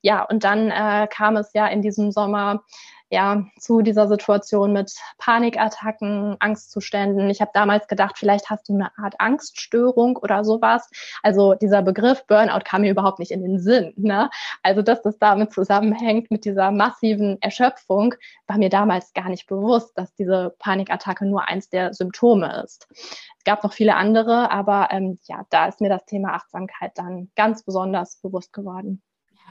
Ja, 0.00 0.24
und 0.24 0.44
dann 0.44 0.70
äh, 0.70 1.06
kam 1.08 1.36
es 1.36 1.52
ja 1.52 1.66
in 1.66 1.82
diesem 1.82 2.10
Sommer 2.10 2.64
ja, 3.12 3.44
zu 3.58 3.82
dieser 3.82 4.08
Situation 4.08 4.72
mit 4.72 4.94
Panikattacken, 5.18 6.36
Angstzuständen. 6.40 7.28
Ich 7.28 7.42
habe 7.42 7.50
damals 7.52 7.86
gedacht, 7.86 8.16
vielleicht 8.16 8.48
hast 8.48 8.70
du 8.70 8.72
eine 8.72 8.90
Art 8.96 9.16
Angststörung 9.18 10.16
oder 10.16 10.44
sowas. 10.44 10.88
Also 11.22 11.52
dieser 11.54 11.82
Begriff 11.82 12.26
Burnout 12.26 12.64
kam 12.64 12.80
mir 12.80 12.90
überhaupt 12.90 13.18
nicht 13.18 13.30
in 13.30 13.42
den 13.42 13.58
Sinn. 13.58 13.92
Ne? 13.98 14.30
Also 14.62 14.80
dass 14.80 15.02
das 15.02 15.18
damit 15.18 15.52
zusammenhängt 15.52 16.30
mit 16.30 16.46
dieser 16.46 16.70
massiven 16.70 17.36
Erschöpfung, 17.42 18.14
war 18.46 18.56
mir 18.56 18.70
damals 18.70 19.12
gar 19.12 19.28
nicht 19.28 19.46
bewusst, 19.46 19.92
dass 19.98 20.14
diese 20.14 20.54
Panikattacke 20.58 21.26
nur 21.26 21.46
eins 21.46 21.68
der 21.68 21.92
Symptome 21.92 22.62
ist. 22.64 22.88
Es 22.92 23.44
gab 23.44 23.62
noch 23.62 23.74
viele 23.74 23.94
andere, 23.94 24.50
aber 24.50 24.88
ähm, 24.90 25.18
ja, 25.24 25.44
da 25.50 25.66
ist 25.66 25.82
mir 25.82 25.90
das 25.90 26.06
Thema 26.06 26.32
Achtsamkeit 26.32 26.92
dann 26.94 27.30
ganz 27.36 27.62
besonders 27.62 28.16
bewusst 28.22 28.54
geworden. 28.54 29.02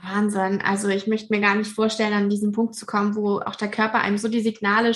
Wahnsinn. 0.04 0.62
Also 0.62 0.88
ich 0.88 1.08
möchte 1.08 1.34
mir 1.34 1.42
gar 1.42 1.56
nicht 1.56 1.72
vorstellen, 1.72 2.14
an 2.14 2.30
diesen 2.30 2.52
Punkt 2.52 2.76
zu 2.76 2.86
kommen, 2.86 3.16
wo 3.16 3.40
auch 3.40 3.56
der 3.56 3.70
Körper 3.70 4.00
einem 4.00 4.18
so 4.18 4.28
die 4.28 4.42
Signale 4.42 4.94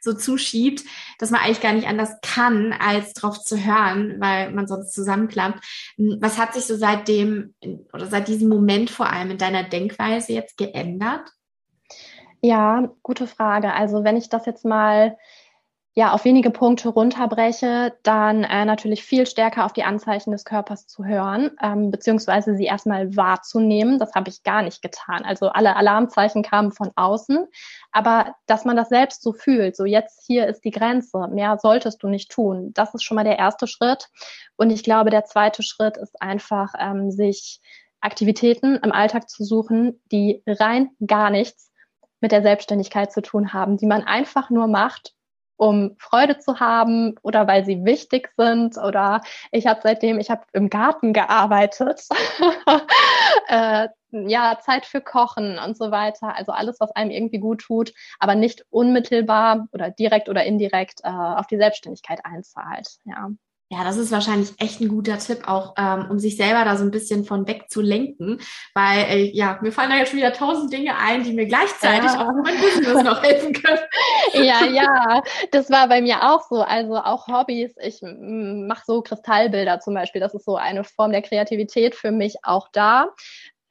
so 0.00 0.12
zuschiebt, 0.12 0.84
dass 1.18 1.30
man 1.30 1.40
eigentlich 1.40 1.60
gar 1.60 1.72
nicht 1.72 1.86
anders 1.86 2.16
kann, 2.22 2.72
als 2.72 3.12
drauf 3.14 3.40
zu 3.40 3.56
hören, 3.56 4.16
weil 4.20 4.52
man 4.52 4.66
sonst 4.66 4.92
zusammenklappt. 4.92 5.64
Hm, 5.96 6.18
was 6.20 6.38
hat 6.38 6.54
sich 6.54 6.64
so 6.64 6.76
seitdem 6.76 7.54
oder 7.92 8.06
seit 8.06 8.28
diesem 8.28 8.48
Moment 8.48 8.90
vor 8.90 9.10
allem 9.10 9.30
in 9.30 9.38
deiner 9.38 9.64
Denkweise 9.64 10.32
jetzt 10.32 10.56
geändert? 10.56 11.30
Ja, 12.42 12.90
gute 13.02 13.26
Frage. 13.26 13.72
Also 13.72 14.04
wenn 14.04 14.16
ich 14.16 14.28
das 14.28 14.46
jetzt 14.46 14.64
mal 14.64 15.16
ja, 16.00 16.12
auf 16.14 16.24
wenige 16.24 16.50
Punkte 16.50 16.88
runterbreche, 16.88 17.92
dann 18.02 18.42
äh, 18.44 18.64
natürlich 18.64 19.04
viel 19.04 19.26
stärker 19.26 19.66
auf 19.66 19.74
die 19.74 19.84
Anzeichen 19.84 20.30
des 20.30 20.46
Körpers 20.46 20.86
zu 20.86 21.04
hören, 21.04 21.50
ähm, 21.62 21.90
beziehungsweise 21.90 22.56
sie 22.56 22.64
erstmal 22.64 23.14
wahrzunehmen. 23.16 23.98
Das 23.98 24.14
habe 24.14 24.30
ich 24.30 24.42
gar 24.42 24.62
nicht 24.62 24.80
getan. 24.80 25.26
Also 25.26 25.50
alle 25.50 25.76
Alarmzeichen 25.76 26.42
kamen 26.42 26.72
von 26.72 26.90
außen, 26.96 27.46
aber 27.92 28.34
dass 28.46 28.64
man 28.64 28.76
das 28.76 28.88
selbst 28.88 29.20
so 29.22 29.34
fühlt, 29.34 29.76
so 29.76 29.84
jetzt 29.84 30.24
hier 30.26 30.46
ist 30.46 30.64
die 30.64 30.70
Grenze, 30.70 31.28
mehr 31.28 31.58
solltest 31.58 32.02
du 32.02 32.08
nicht 32.08 32.30
tun, 32.30 32.70
das 32.72 32.94
ist 32.94 33.02
schon 33.02 33.16
mal 33.16 33.24
der 33.24 33.38
erste 33.38 33.66
Schritt. 33.66 34.08
Und 34.56 34.70
ich 34.70 34.82
glaube, 34.82 35.10
der 35.10 35.26
zweite 35.26 35.62
Schritt 35.62 35.98
ist 35.98 36.22
einfach, 36.22 36.72
ähm, 36.78 37.10
sich 37.10 37.60
Aktivitäten 38.00 38.76
im 38.82 38.90
Alltag 38.90 39.28
zu 39.28 39.44
suchen, 39.44 40.00
die 40.10 40.42
rein 40.46 40.92
gar 41.06 41.28
nichts 41.28 41.70
mit 42.22 42.32
der 42.32 42.40
Selbstständigkeit 42.40 43.12
zu 43.12 43.20
tun 43.20 43.52
haben, 43.52 43.76
die 43.76 43.86
man 43.86 44.02
einfach 44.02 44.48
nur 44.48 44.66
macht, 44.66 45.12
um 45.60 45.94
Freude 45.98 46.38
zu 46.38 46.58
haben 46.58 47.16
oder 47.22 47.46
weil 47.46 47.66
sie 47.66 47.84
wichtig 47.84 48.30
sind 48.38 48.78
oder 48.78 49.20
ich 49.52 49.66
habe 49.66 49.80
seitdem, 49.82 50.18
ich 50.18 50.30
habe 50.30 50.42
im 50.54 50.70
Garten 50.70 51.12
gearbeitet, 51.12 52.08
äh, 53.48 53.88
ja, 54.10 54.58
Zeit 54.58 54.86
für 54.86 55.02
Kochen 55.02 55.58
und 55.58 55.76
so 55.76 55.90
weiter. 55.90 56.34
Also 56.34 56.52
alles, 56.52 56.80
was 56.80 56.90
einem 56.92 57.10
irgendwie 57.10 57.40
gut 57.40 57.60
tut, 57.60 57.92
aber 58.18 58.34
nicht 58.36 58.64
unmittelbar 58.70 59.68
oder 59.72 59.90
direkt 59.90 60.30
oder 60.30 60.44
indirekt 60.44 61.00
äh, 61.04 61.10
auf 61.10 61.46
die 61.46 61.58
Selbstständigkeit 61.58 62.24
einzahlt. 62.24 62.96
Ja. 63.04 63.28
Ja, 63.72 63.84
das 63.84 63.96
ist 63.98 64.10
wahrscheinlich 64.10 64.50
echt 64.58 64.80
ein 64.80 64.88
guter 64.88 65.18
Tipp, 65.18 65.46
auch 65.46 65.74
ähm, 65.78 66.08
um 66.10 66.18
sich 66.18 66.36
selber 66.36 66.64
da 66.64 66.76
so 66.76 66.82
ein 66.82 66.90
bisschen 66.90 67.24
von 67.24 67.46
weg 67.46 67.66
zu 67.70 67.80
lenken, 67.80 68.40
weil 68.74 69.04
äh, 69.04 69.30
ja, 69.32 69.60
mir 69.62 69.70
fallen 69.70 69.90
da 69.90 69.96
jetzt 69.96 70.08
schon 70.08 70.18
wieder 70.18 70.32
tausend 70.32 70.72
Dinge 70.72 70.96
ein, 70.98 71.22
die 71.22 71.32
mir 71.32 71.46
gleichzeitig 71.46 72.10
ja. 72.10 72.20
auch 72.20 72.32
mein 72.42 72.60
Business 72.60 73.04
noch 73.04 73.22
helfen 73.22 73.52
können. 73.52 73.78
Ja, 74.32 74.64
ja, 74.64 75.22
das 75.50 75.70
war 75.70 75.88
bei 75.88 76.00
mir 76.00 76.22
auch 76.22 76.42
so. 76.48 76.62
Also 76.62 76.96
auch 76.96 77.26
Hobbys. 77.26 77.74
Ich 77.82 78.00
mache 78.02 78.82
so 78.86 79.02
Kristallbilder 79.02 79.80
zum 79.80 79.94
Beispiel. 79.94 80.20
Das 80.20 80.34
ist 80.34 80.44
so 80.44 80.56
eine 80.56 80.84
Form 80.84 81.12
der 81.12 81.22
Kreativität 81.22 81.94
für 81.94 82.10
mich 82.10 82.36
auch 82.42 82.68
da 82.72 83.10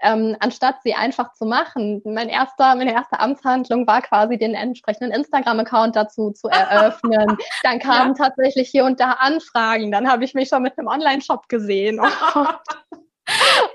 ähm, 0.02 0.36
anstatt 0.40 0.78
sie 0.84 0.94
einfach 0.94 1.34
zu 1.34 1.46
machen. 1.46 2.02
Mein 2.06 2.30
erster, 2.30 2.76
meine 2.76 2.94
erste 2.94 3.20
Amtshandlung 3.20 3.86
war 3.88 4.02
quasi 4.02 4.38
den 4.38 4.54
entsprechenden 4.54 5.12
Instagram-Account 5.12 5.96
dazu 5.96 6.32
zu 6.32 6.48
eröffnen. 6.48 7.38
Dann 7.64 7.80
kamen 7.80 8.16
ja. 8.18 8.26
tatsächlich 8.26 8.70
hier 8.70 8.86
und 8.86 9.00
da 9.00 9.12
Anfragen. 9.14 9.92
Dann 9.92 10.10
habe 10.10 10.24
ich 10.24 10.34
mich 10.34 10.50
schon 10.50 10.64
mit 10.64 10.78
einem 10.78 10.88
Online-Shop 10.88 11.48
gesehen. 11.50 12.00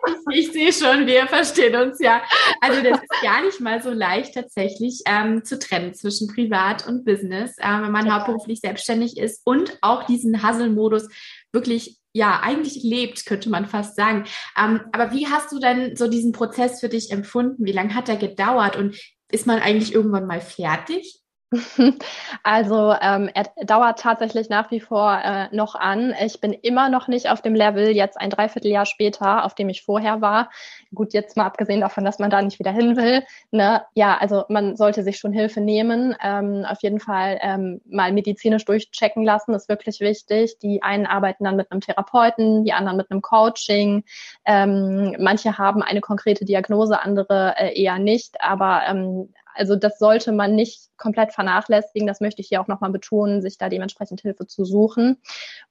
Ich, 0.07 0.39
ich 0.39 0.53
sehe 0.53 0.73
schon, 0.73 1.07
wir 1.07 1.27
verstehen 1.27 1.77
uns 1.77 2.01
ja. 2.01 2.23
Also 2.61 2.83
das 2.83 3.01
ist 3.01 3.23
gar 3.23 3.43
nicht 3.43 3.61
mal 3.61 3.83
so 3.83 3.91
leicht 3.91 4.35
tatsächlich 4.35 5.03
ähm, 5.07 5.45
zu 5.45 5.59
trennen 5.59 5.95
zwischen 5.95 6.29
Privat 6.29 6.87
und 6.87 7.05
Business, 7.05 7.57
äh, 7.59 7.83
wenn 7.83 7.93
man 7.93 8.07
ja. 8.07 8.15
hauptberuflich 8.15 8.61
selbstständig 8.61 9.17
ist 9.17 9.43
und 9.45 9.79
auch 9.81 10.05
diesen 10.05 10.47
Hustle-Modus 10.47 11.09
wirklich 11.53 11.99
ja 12.15 12.41
eigentlich 12.43 12.83
lebt, 12.83 13.27
könnte 13.27 13.51
man 13.51 13.67
fast 13.67 13.97
sagen. 13.97 14.25
Ähm, 14.57 14.81
aber 14.93 15.13
wie 15.13 15.27
hast 15.27 15.53
du 15.53 15.59
denn 15.59 15.97
so 15.97 16.09
diesen 16.09 16.33
Prozess 16.33 16.81
für 16.81 16.89
dich 16.89 17.11
empfunden? 17.11 17.67
Wie 17.67 17.73
lange 17.73 17.95
hat 17.95 18.09
er 18.09 18.17
gedauert 18.17 18.77
und 18.77 18.97
ist 19.31 19.47
man 19.47 19.59
eigentlich 19.59 19.93
irgendwann 19.93 20.27
mal 20.27 20.41
fertig? 20.41 21.24
Also 22.43 22.95
ähm, 23.01 23.31
er 23.33 23.45
dauert 23.65 23.99
tatsächlich 23.99 24.49
nach 24.49 24.71
wie 24.71 24.81
vor 24.81 25.19
äh, 25.25 25.55
noch 25.55 25.75
an. 25.75 26.15
Ich 26.23 26.41
bin 26.41 26.53
immer 26.53 26.89
noch 26.89 27.09
nicht 27.09 27.31
auf 27.31 27.41
dem 27.41 27.55
Level, 27.55 27.89
jetzt 27.89 28.21
ein 28.21 28.31
Dreivierteljahr 28.31 28.87
später, 28.87 29.45
auf 29.45 29.55
dem 29.55 29.69
ich 29.69 29.83
vorher 29.83 30.21
war. 30.21 30.51
Gut, 30.95 31.13
jetzt 31.15 31.37
mal 31.37 31.47
abgesehen 31.47 31.81
davon, 31.81 32.05
dass 32.05 32.19
man 32.19 32.31
da 32.31 32.43
nicht 32.43 32.59
wieder 32.59 32.71
hin 32.71 32.97
will. 32.97 33.25
Ne? 33.51 33.83
Ja, 33.95 34.19
also 34.19 34.45
man 34.49 34.77
sollte 34.77 35.03
sich 35.03 35.19
schon 35.19 35.33
Hilfe 35.33 35.61
nehmen. 35.61 36.15
Ähm, 36.23 36.65
auf 36.69 36.83
jeden 36.83 37.01
Fall 37.01 37.39
ähm, 37.41 37.81
mal 37.87 38.13
medizinisch 38.13 38.65
durchchecken 38.65 39.25
lassen, 39.25 39.55
ist 39.55 39.69
wirklich 39.69 40.01
wichtig. 40.01 40.59
Die 40.59 40.83
einen 40.83 41.07
arbeiten 41.07 41.45
dann 41.45 41.57
mit 41.57 41.71
einem 41.71 41.81
Therapeuten, 41.81 42.65
die 42.65 42.73
anderen 42.73 42.99
mit 42.99 43.11
einem 43.11 43.23
Coaching. 43.23 44.05
Ähm, 44.45 45.17
manche 45.19 45.57
haben 45.57 45.83
eine 45.83 46.01
konkrete 46.01 46.45
Diagnose, 46.45 47.01
andere 47.01 47.55
äh, 47.57 47.81
eher 47.81 47.99
nicht. 47.99 48.41
Aber 48.41 48.83
ähm, 48.87 49.31
also 49.55 49.77
das 49.77 49.99
sollte 49.99 50.33
man 50.33 50.55
nicht 50.55 50.91
komplett 50.97 51.33
vernachlässigen. 51.33 52.07
Das 52.07 52.21
möchte 52.21 52.43
ich 52.43 52.49
hier 52.49 52.61
auch 52.61 52.69
nochmal 52.69 52.91
betonen, 52.91 53.43
sich 53.43 53.59
da 53.59 53.69
dementsprechend 53.69 54.21
Hilfe 54.21 54.47
zu 54.47 54.65
suchen. 54.65 55.19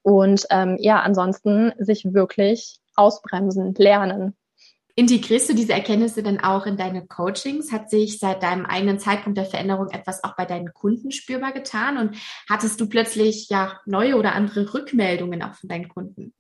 Und 0.02 0.46
ähm, 0.50 0.78
ja, 0.80 1.02
ansonsten 1.02 1.74
sich 1.78 2.14
wirklich 2.14 2.80
ausbremsen, 2.96 3.74
lernen. 3.76 4.36
Integrierst 4.96 5.50
du 5.50 5.56
diese 5.56 5.74
Erkenntnisse 5.74 6.22
denn 6.22 6.40
auch 6.40 6.68
in 6.68 6.78
deine 6.78 7.08
Coachings? 7.08 7.72
Hat 7.72 7.90
sich 7.90 8.20
seit 8.20 8.44
deinem 8.44 8.66
eigenen 8.66 9.00
Zeitpunkt 9.00 9.40
der 9.40 9.46
Veränderung 9.46 9.90
etwas 9.90 10.24
auch 10.24 10.36
bei 10.36 10.46
deinen 10.46 10.72
Kunden 10.72 11.12
spürbar 11.12 11.52
getan? 11.52 11.98
Und 11.98 12.16
hattest 12.48 12.80
du 12.80 12.88
plötzlich 12.88 13.50
ja 13.50 13.80
neue 13.88 14.16
oder 14.16 14.36
andere 14.36 14.72
Rückmeldungen 14.72 15.42
auch 15.42 15.56
von 15.56 15.68
deinen 15.68 15.90
Kunden? 15.90 16.34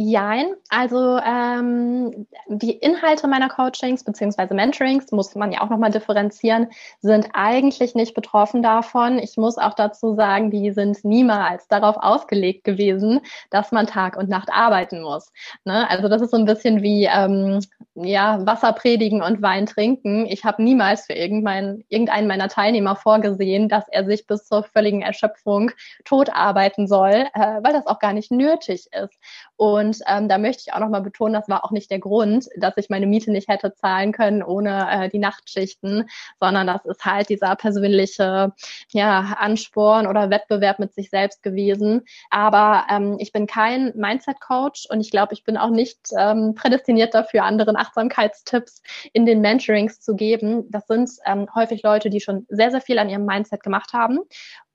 Jein, 0.00 0.54
also 0.68 1.18
ähm, 1.18 2.28
die 2.46 2.70
Inhalte 2.70 3.26
meiner 3.26 3.48
Coachings 3.48 4.04
beziehungsweise 4.04 4.54
Mentorings, 4.54 5.10
muss 5.10 5.34
man 5.34 5.50
ja 5.50 5.60
auch 5.60 5.70
nochmal 5.70 5.90
differenzieren, 5.90 6.68
sind 7.00 7.30
eigentlich 7.32 7.96
nicht 7.96 8.14
betroffen 8.14 8.62
davon. 8.62 9.18
Ich 9.18 9.36
muss 9.36 9.58
auch 9.58 9.74
dazu 9.74 10.14
sagen, 10.14 10.52
die 10.52 10.70
sind 10.70 11.04
niemals 11.04 11.66
darauf 11.66 11.96
ausgelegt 11.96 12.62
gewesen, 12.62 13.22
dass 13.50 13.72
man 13.72 13.88
Tag 13.88 14.16
und 14.16 14.28
Nacht 14.28 14.50
arbeiten 14.52 15.02
muss. 15.02 15.32
Ne? 15.64 15.90
Also 15.90 16.06
das 16.06 16.22
ist 16.22 16.30
so 16.30 16.36
ein 16.36 16.44
bisschen 16.44 16.80
wie 16.80 17.06
ähm, 17.06 17.58
ja, 17.96 18.46
Wasser 18.46 18.72
predigen 18.74 19.20
und 19.20 19.42
Wein 19.42 19.66
trinken. 19.66 20.26
Ich 20.26 20.44
habe 20.44 20.62
niemals 20.62 21.06
für 21.06 21.14
irgendein, 21.14 21.84
irgendeinen 21.88 22.28
meiner 22.28 22.48
Teilnehmer 22.48 22.94
vorgesehen, 22.94 23.68
dass 23.68 23.88
er 23.88 24.04
sich 24.04 24.28
bis 24.28 24.44
zur 24.44 24.62
völligen 24.62 25.02
Erschöpfung 25.02 25.72
tot 26.04 26.30
arbeiten 26.32 26.86
soll, 26.86 27.26
äh, 27.34 27.62
weil 27.62 27.72
das 27.72 27.88
auch 27.88 27.98
gar 27.98 28.12
nicht 28.12 28.30
nötig 28.30 28.86
ist. 28.92 29.18
Und 29.56 29.87
ähm, 30.06 30.28
da 30.28 30.38
möchte 30.38 30.64
ich 30.66 30.72
auch 30.72 30.80
nochmal 30.80 31.02
betonen, 31.02 31.34
das 31.34 31.48
war 31.48 31.64
auch 31.64 31.70
nicht 31.70 31.90
der 31.90 31.98
Grund, 31.98 32.48
dass 32.56 32.76
ich 32.76 32.88
meine 32.88 33.06
Miete 33.06 33.30
nicht 33.30 33.48
hätte 33.48 33.74
zahlen 33.74 34.12
können 34.12 34.42
ohne 34.42 34.86
äh, 34.90 35.08
die 35.08 35.18
Nachtschichten, 35.18 36.08
sondern 36.40 36.66
das 36.66 36.84
ist 36.84 37.04
halt 37.04 37.28
dieser 37.28 37.56
persönliche 37.56 38.52
ja, 38.90 39.36
Ansporn 39.38 40.06
oder 40.06 40.30
Wettbewerb 40.30 40.78
mit 40.78 40.94
sich 40.94 41.10
selbst 41.10 41.42
gewesen. 41.42 42.02
Aber 42.30 42.86
ähm, 42.90 43.16
ich 43.18 43.32
bin 43.32 43.46
kein 43.46 43.92
Mindset-Coach 43.94 44.86
und 44.90 45.00
ich 45.00 45.10
glaube, 45.10 45.34
ich 45.34 45.44
bin 45.44 45.56
auch 45.56 45.70
nicht 45.70 45.98
ähm, 46.16 46.54
prädestiniert 46.54 47.14
dafür, 47.14 47.44
anderen 47.44 47.76
Achtsamkeitstipps 47.76 48.82
in 49.12 49.26
den 49.26 49.40
Mentorings 49.40 50.00
zu 50.00 50.14
geben. 50.14 50.70
Das 50.70 50.86
sind 50.86 51.10
ähm, 51.26 51.48
häufig 51.54 51.82
Leute, 51.82 52.10
die 52.10 52.20
schon 52.20 52.46
sehr, 52.48 52.70
sehr 52.70 52.80
viel 52.80 52.98
an 52.98 53.08
ihrem 53.08 53.24
Mindset 53.24 53.62
gemacht 53.62 53.92
haben 53.92 54.20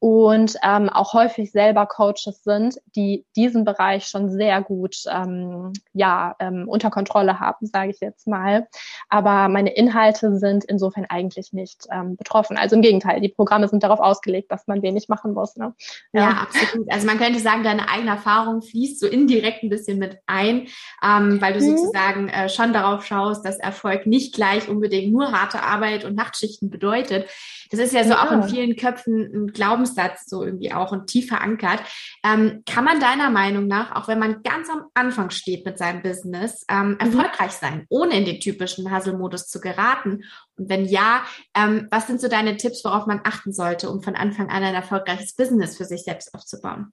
und 0.04 0.58
ähm, 0.64 0.90
auch 0.90 1.14
häufig 1.14 1.54
selber 1.54 1.86
Coaches 1.86 2.44
sind, 2.44 2.78
die 2.94 3.26
diesen 3.38 3.64
Bereich 3.64 4.04
schon 4.08 4.30
sehr 4.30 4.62
gut 4.62 4.98
ähm, 5.10 5.72
ja, 5.94 6.36
ähm, 6.40 6.68
unter 6.68 6.90
Kontrolle 6.90 7.40
haben, 7.40 7.68
sage 7.68 7.92
ich 7.92 8.02
jetzt 8.02 8.28
mal. 8.28 8.68
Aber 9.08 9.48
meine 9.48 9.74
Inhalte 9.74 10.38
sind 10.38 10.66
insofern 10.66 11.06
eigentlich 11.08 11.54
nicht 11.54 11.88
ähm, 11.90 12.18
betroffen. 12.18 12.58
Also 12.58 12.76
im 12.76 12.82
Gegenteil, 12.82 13.22
die 13.22 13.30
Programme 13.30 13.70
sind 13.70 13.82
darauf 13.82 14.02
ausgelegt, 14.02 14.52
dass 14.52 14.68
man 14.68 14.82
wenig 14.82 15.08
machen 15.08 15.34
muss. 15.34 15.56
Ne? 15.56 15.74
Ja. 16.12 16.22
ja 16.22 16.30
absolut. 16.42 16.92
Also 16.92 17.08
man 17.08 17.18
könnte 17.18 17.40
sagen, 17.40 17.64
deine 17.64 17.88
eigene 17.88 18.12
Erfahrung 18.12 18.62
fließt 18.62 19.00
so 19.00 19.08
indirekt 19.08 19.64
ein 19.64 19.70
bisschen 19.70 20.00
mit 20.00 20.20
ein, 20.26 20.68
ähm, 21.02 21.40
weil 21.40 21.54
du 21.54 21.62
mhm. 21.62 21.78
sozusagen 21.78 22.28
äh, 22.28 22.50
schon 22.50 22.74
darauf 22.74 23.06
schaust, 23.06 23.46
dass 23.46 23.58
Erfolg 23.58 24.06
nicht 24.06 24.36
gleich 24.36 24.68
unbedingt 24.68 25.14
nur 25.14 25.32
harte 25.32 25.64
Arbeit 25.64 26.04
und 26.04 26.14
Nachtschichten 26.16 26.70
bedeutet. 26.70 27.30
Das 27.72 27.80
ist 27.80 27.94
ja 27.94 28.04
so 28.04 28.10
ja. 28.12 28.24
auch 28.24 28.32
in 28.34 28.44
vielen 28.44 28.76
Köpfen 28.76 29.32
ein 29.34 29.48
Glaubens 29.48 29.93
Glaubenssatz 29.94 30.26
so 30.26 30.44
irgendwie 30.44 30.74
auch 30.74 30.92
und 30.92 31.08
tief 31.08 31.28
verankert. 31.28 31.82
Ähm, 32.24 32.64
kann 32.66 32.84
man 32.84 33.00
deiner 33.00 33.30
Meinung 33.30 33.68
nach, 33.68 33.96
auch 33.96 34.08
wenn 34.08 34.20
man 34.20 34.44
ganz 34.44 34.70
am 34.70 34.86
Anfang 34.94 35.30
steht 35.30 35.66
mit 35.66 35.78
seinem 35.78 36.02
Business, 36.02 36.66
ähm, 36.70 36.92
mhm. 36.92 36.98
erfolgreich 37.00 37.52
sein, 37.52 37.86
ohne 37.90 38.18
in 38.18 38.26
den 38.26 38.40
typischen 38.40 38.94
Hustle-Modus 38.94 39.48
zu 39.48 39.60
geraten? 39.60 40.24
Und 40.58 40.70
wenn 40.70 40.86
ja, 40.86 41.24
ähm, 41.56 41.88
was 41.92 42.08
sind 42.08 42.22
so 42.22 42.28
deine 42.28 42.58
Tipps, 42.58 42.84
worauf 42.84 43.06
man 43.06 43.22
achten 43.24 43.54
sollte, 43.54 43.90
um 43.90 44.02
von 44.02 44.16
Anfang 44.16 44.50
an 44.50 44.64
ein 44.64 44.76
erfolgreiches 44.76 45.34
Business 45.34 45.78
für 45.78 45.86
sich 45.86 46.04
selbst 46.04 46.34
aufzubauen? 46.34 46.92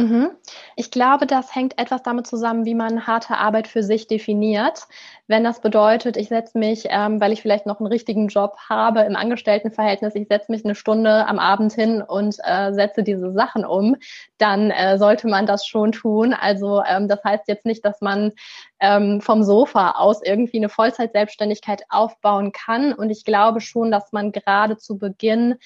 Mhm. 0.00 0.30
Ich 0.76 0.90
glaube, 0.90 1.26
das 1.26 1.54
hängt 1.54 1.78
etwas 1.78 2.02
damit 2.02 2.26
zusammen, 2.26 2.64
wie 2.64 2.74
man 2.74 3.06
harte 3.06 3.36
Arbeit 3.36 3.68
für 3.68 3.82
sich 3.82 4.06
definiert. 4.06 4.86
Wenn 5.26 5.44
das 5.44 5.60
bedeutet, 5.60 6.16
ich 6.16 6.28
setze 6.28 6.58
mich, 6.58 6.86
ähm, 6.88 7.20
weil 7.20 7.32
ich 7.32 7.42
vielleicht 7.42 7.66
noch 7.66 7.80
einen 7.80 7.86
richtigen 7.86 8.28
Job 8.28 8.56
habe 8.66 9.00
im 9.00 9.14
Angestelltenverhältnis, 9.14 10.14
ich 10.14 10.26
setze 10.26 10.50
mich 10.50 10.64
eine 10.64 10.74
Stunde 10.74 11.26
am 11.26 11.38
Abend 11.38 11.74
hin 11.74 12.00
und 12.00 12.36
äh, 12.44 12.72
setze 12.72 13.02
diese 13.02 13.30
Sachen 13.34 13.66
um, 13.66 13.94
dann 14.38 14.70
äh, 14.70 14.96
sollte 14.96 15.28
man 15.28 15.44
das 15.44 15.66
schon 15.66 15.92
tun. 15.92 16.32
Also 16.32 16.82
ähm, 16.82 17.06
das 17.06 17.22
heißt 17.22 17.46
jetzt 17.46 17.66
nicht, 17.66 17.84
dass 17.84 18.00
man 18.00 18.32
ähm, 18.80 19.20
vom 19.20 19.42
Sofa 19.42 19.96
aus 19.98 20.22
irgendwie 20.22 20.56
eine 20.56 20.70
Vollzeitselbstständigkeit 20.70 21.82
aufbauen 21.90 22.52
kann. 22.52 22.94
Und 22.94 23.10
ich 23.10 23.26
glaube 23.26 23.60
schon, 23.60 23.90
dass 23.90 24.12
man 24.12 24.32
gerade 24.32 24.78
zu 24.78 24.96
Beginn 24.96 25.56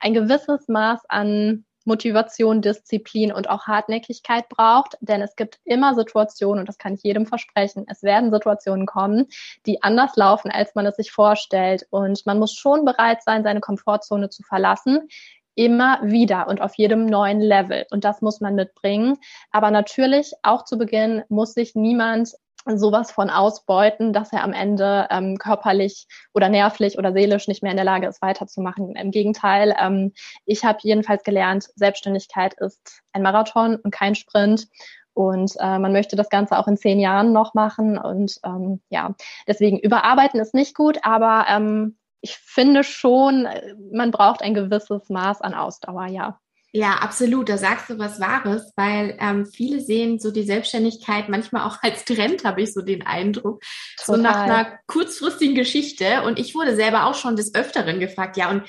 ein 0.00 0.14
gewisses 0.14 0.68
Maß 0.68 1.02
an 1.08 1.66
Motivation, 1.84 2.62
Disziplin 2.62 3.32
und 3.32 3.48
auch 3.48 3.66
Hartnäckigkeit 3.66 4.48
braucht, 4.48 4.96
denn 5.00 5.22
es 5.22 5.36
gibt 5.36 5.58
immer 5.64 5.94
Situationen, 5.94 6.60
und 6.60 6.68
das 6.68 6.78
kann 6.78 6.94
ich 6.94 7.02
jedem 7.02 7.26
versprechen, 7.26 7.86
es 7.88 8.02
werden 8.02 8.32
Situationen 8.32 8.86
kommen, 8.86 9.26
die 9.66 9.82
anders 9.82 10.16
laufen, 10.16 10.50
als 10.50 10.74
man 10.74 10.86
es 10.86 10.96
sich 10.96 11.12
vorstellt. 11.12 11.86
Und 11.90 12.24
man 12.26 12.38
muss 12.38 12.54
schon 12.54 12.84
bereit 12.84 13.22
sein, 13.22 13.42
seine 13.44 13.60
Komfortzone 13.60 14.30
zu 14.30 14.42
verlassen, 14.42 15.08
immer 15.54 16.00
wieder 16.02 16.48
und 16.48 16.60
auf 16.60 16.74
jedem 16.74 17.06
neuen 17.06 17.40
Level. 17.40 17.86
Und 17.90 18.04
das 18.04 18.20
muss 18.22 18.40
man 18.40 18.54
mitbringen. 18.54 19.18
Aber 19.50 19.70
natürlich, 19.70 20.32
auch 20.42 20.64
zu 20.64 20.78
Beginn, 20.78 21.22
muss 21.28 21.54
sich 21.54 21.74
niemand 21.74 22.34
sowas 22.66 23.10
von 23.10 23.30
ausbeuten, 23.30 24.12
dass 24.12 24.32
er 24.32 24.42
am 24.42 24.52
Ende 24.52 25.06
ähm, 25.10 25.38
körperlich 25.38 26.06
oder 26.32 26.48
nervlich 26.48 26.98
oder 26.98 27.12
seelisch 27.12 27.48
nicht 27.48 27.62
mehr 27.62 27.72
in 27.72 27.76
der 27.76 27.84
Lage 27.84 28.06
ist, 28.06 28.22
weiterzumachen. 28.22 28.96
Im 28.96 29.10
Gegenteil, 29.10 29.74
ähm, 29.80 30.12
ich 30.46 30.64
habe 30.64 30.78
jedenfalls 30.82 31.24
gelernt, 31.24 31.68
Selbstständigkeit 31.74 32.54
ist 32.54 33.02
ein 33.12 33.22
Marathon 33.22 33.76
und 33.76 33.90
kein 33.90 34.14
Sprint. 34.14 34.68
Und 35.12 35.54
äh, 35.60 35.78
man 35.78 35.92
möchte 35.92 36.16
das 36.16 36.28
Ganze 36.28 36.58
auch 36.58 36.66
in 36.66 36.76
zehn 36.76 36.98
Jahren 36.98 37.32
noch 37.32 37.54
machen. 37.54 37.98
Und 37.98 38.40
ähm, 38.44 38.80
ja, 38.88 39.14
deswegen 39.46 39.78
überarbeiten 39.78 40.40
ist 40.40 40.54
nicht 40.54 40.74
gut, 40.74 40.98
aber 41.02 41.46
ähm, 41.48 41.96
ich 42.20 42.36
finde 42.36 42.82
schon, 42.82 43.46
äh, 43.46 43.74
man 43.92 44.10
braucht 44.10 44.42
ein 44.42 44.54
gewisses 44.54 45.08
Maß 45.10 45.40
an 45.42 45.54
Ausdauer, 45.54 46.06
ja. 46.06 46.40
Ja, 46.76 46.94
absolut. 46.94 47.48
Da 47.48 47.56
sagst 47.56 47.88
du 47.88 48.00
was 48.00 48.18
Wahres, 48.18 48.72
weil 48.74 49.16
ähm, 49.20 49.46
viele 49.46 49.80
sehen 49.80 50.18
so 50.18 50.32
die 50.32 50.42
Selbstständigkeit 50.42 51.28
manchmal 51.28 51.68
auch 51.68 51.78
als 51.82 52.04
Trend, 52.04 52.42
habe 52.42 52.62
ich 52.62 52.72
so 52.72 52.82
den 52.82 53.06
Eindruck. 53.06 53.62
Total. 53.96 54.16
So 54.16 54.20
nach 54.20 54.40
einer 54.40 54.78
kurzfristigen 54.88 55.54
Geschichte. 55.54 56.22
Und 56.26 56.36
ich 56.36 56.56
wurde 56.56 56.74
selber 56.74 57.06
auch 57.06 57.14
schon 57.14 57.36
des 57.36 57.54
Öfteren 57.54 58.00
gefragt, 58.00 58.36
ja, 58.36 58.50
und 58.50 58.68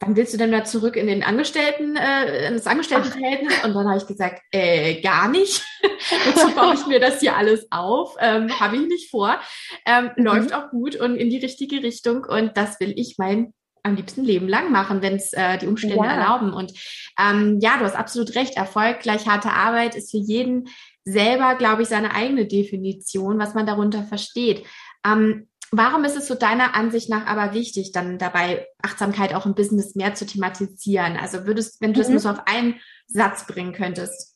wann 0.00 0.16
willst 0.16 0.32
du 0.32 0.38
denn 0.38 0.52
da 0.52 0.64
zurück 0.64 0.96
in 0.96 1.06
den 1.06 1.22
Angestellten, 1.22 1.96
äh, 1.96 2.48
in 2.48 2.54
das 2.54 2.66
Angestelltenverhältnis? 2.66 3.62
Und 3.62 3.74
dann 3.74 3.88
habe 3.88 3.98
ich 3.98 4.06
gesagt, 4.06 4.40
äh, 4.50 5.02
gar 5.02 5.28
nicht. 5.28 5.62
Wozu 6.24 6.50
baue 6.54 6.72
ich 6.72 6.86
mir 6.86 6.98
das 6.98 7.20
hier 7.20 7.36
alles 7.36 7.66
auf? 7.70 8.16
Ähm, 8.20 8.58
habe 8.58 8.76
ich 8.76 8.88
nicht 8.88 9.10
vor. 9.10 9.38
Ähm, 9.84 10.12
mhm. 10.16 10.24
Läuft 10.24 10.54
auch 10.54 10.70
gut 10.70 10.96
und 10.96 11.16
in 11.16 11.28
die 11.28 11.38
richtige 11.38 11.82
Richtung. 11.82 12.24
Und 12.24 12.56
das 12.56 12.80
will 12.80 12.94
ich 12.96 13.16
mein 13.18 13.52
am 13.84 13.94
liebsten 13.94 14.24
Leben 14.24 14.48
lang 14.48 14.72
machen, 14.72 15.02
wenn 15.02 15.14
es 15.14 15.32
äh, 15.32 15.58
die 15.58 15.66
Umstände 15.66 15.96
ja. 15.96 16.16
erlauben. 16.16 16.52
Und 16.52 16.72
ähm, 17.20 17.60
ja, 17.60 17.76
du 17.76 17.84
hast 17.84 17.94
absolut 17.94 18.34
recht. 18.34 18.56
Erfolg 18.56 19.00
gleich 19.00 19.28
harte 19.28 19.50
Arbeit 19.50 19.94
ist 19.94 20.10
für 20.10 20.18
jeden 20.18 20.68
selber, 21.04 21.54
glaube 21.54 21.82
ich, 21.82 21.88
seine 21.88 22.14
eigene 22.14 22.46
Definition, 22.46 23.38
was 23.38 23.54
man 23.54 23.66
darunter 23.66 24.02
versteht. 24.02 24.64
Ähm, 25.06 25.48
warum 25.70 26.04
ist 26.04 26.16
es 26.16 26.26
so 26.26 26.34
deiner 26.34 26.74
Ansicht 26.74 27.10
nach 27.10 27.26
aber 27.26 27.52
wichtig, 27.52 27.92
dann 27.92 28.18
dabei 28.18 28.66
Achtsamkeit 28.82 29.34
auch 29.34 29.44
im 29.44 29.54
Business 29.54 29.94
mehr 29.94 30.14
zu 30.14 30.24
thematisieren? 30.24 31.18
Also 31.18 31.46
würdest, 31.46 31.80
wenn 31.82 31.92
du 31.92 32.00
das 32.00 32.08
mhm. 32.08 32.14
nur 32.14 32.20
so 32.20 32.30
auf 32.30 32.46
einen 32.46 32.80
Satz 33.06 33.46
bringen 33.46 33.74
könntest. 33.74 34.34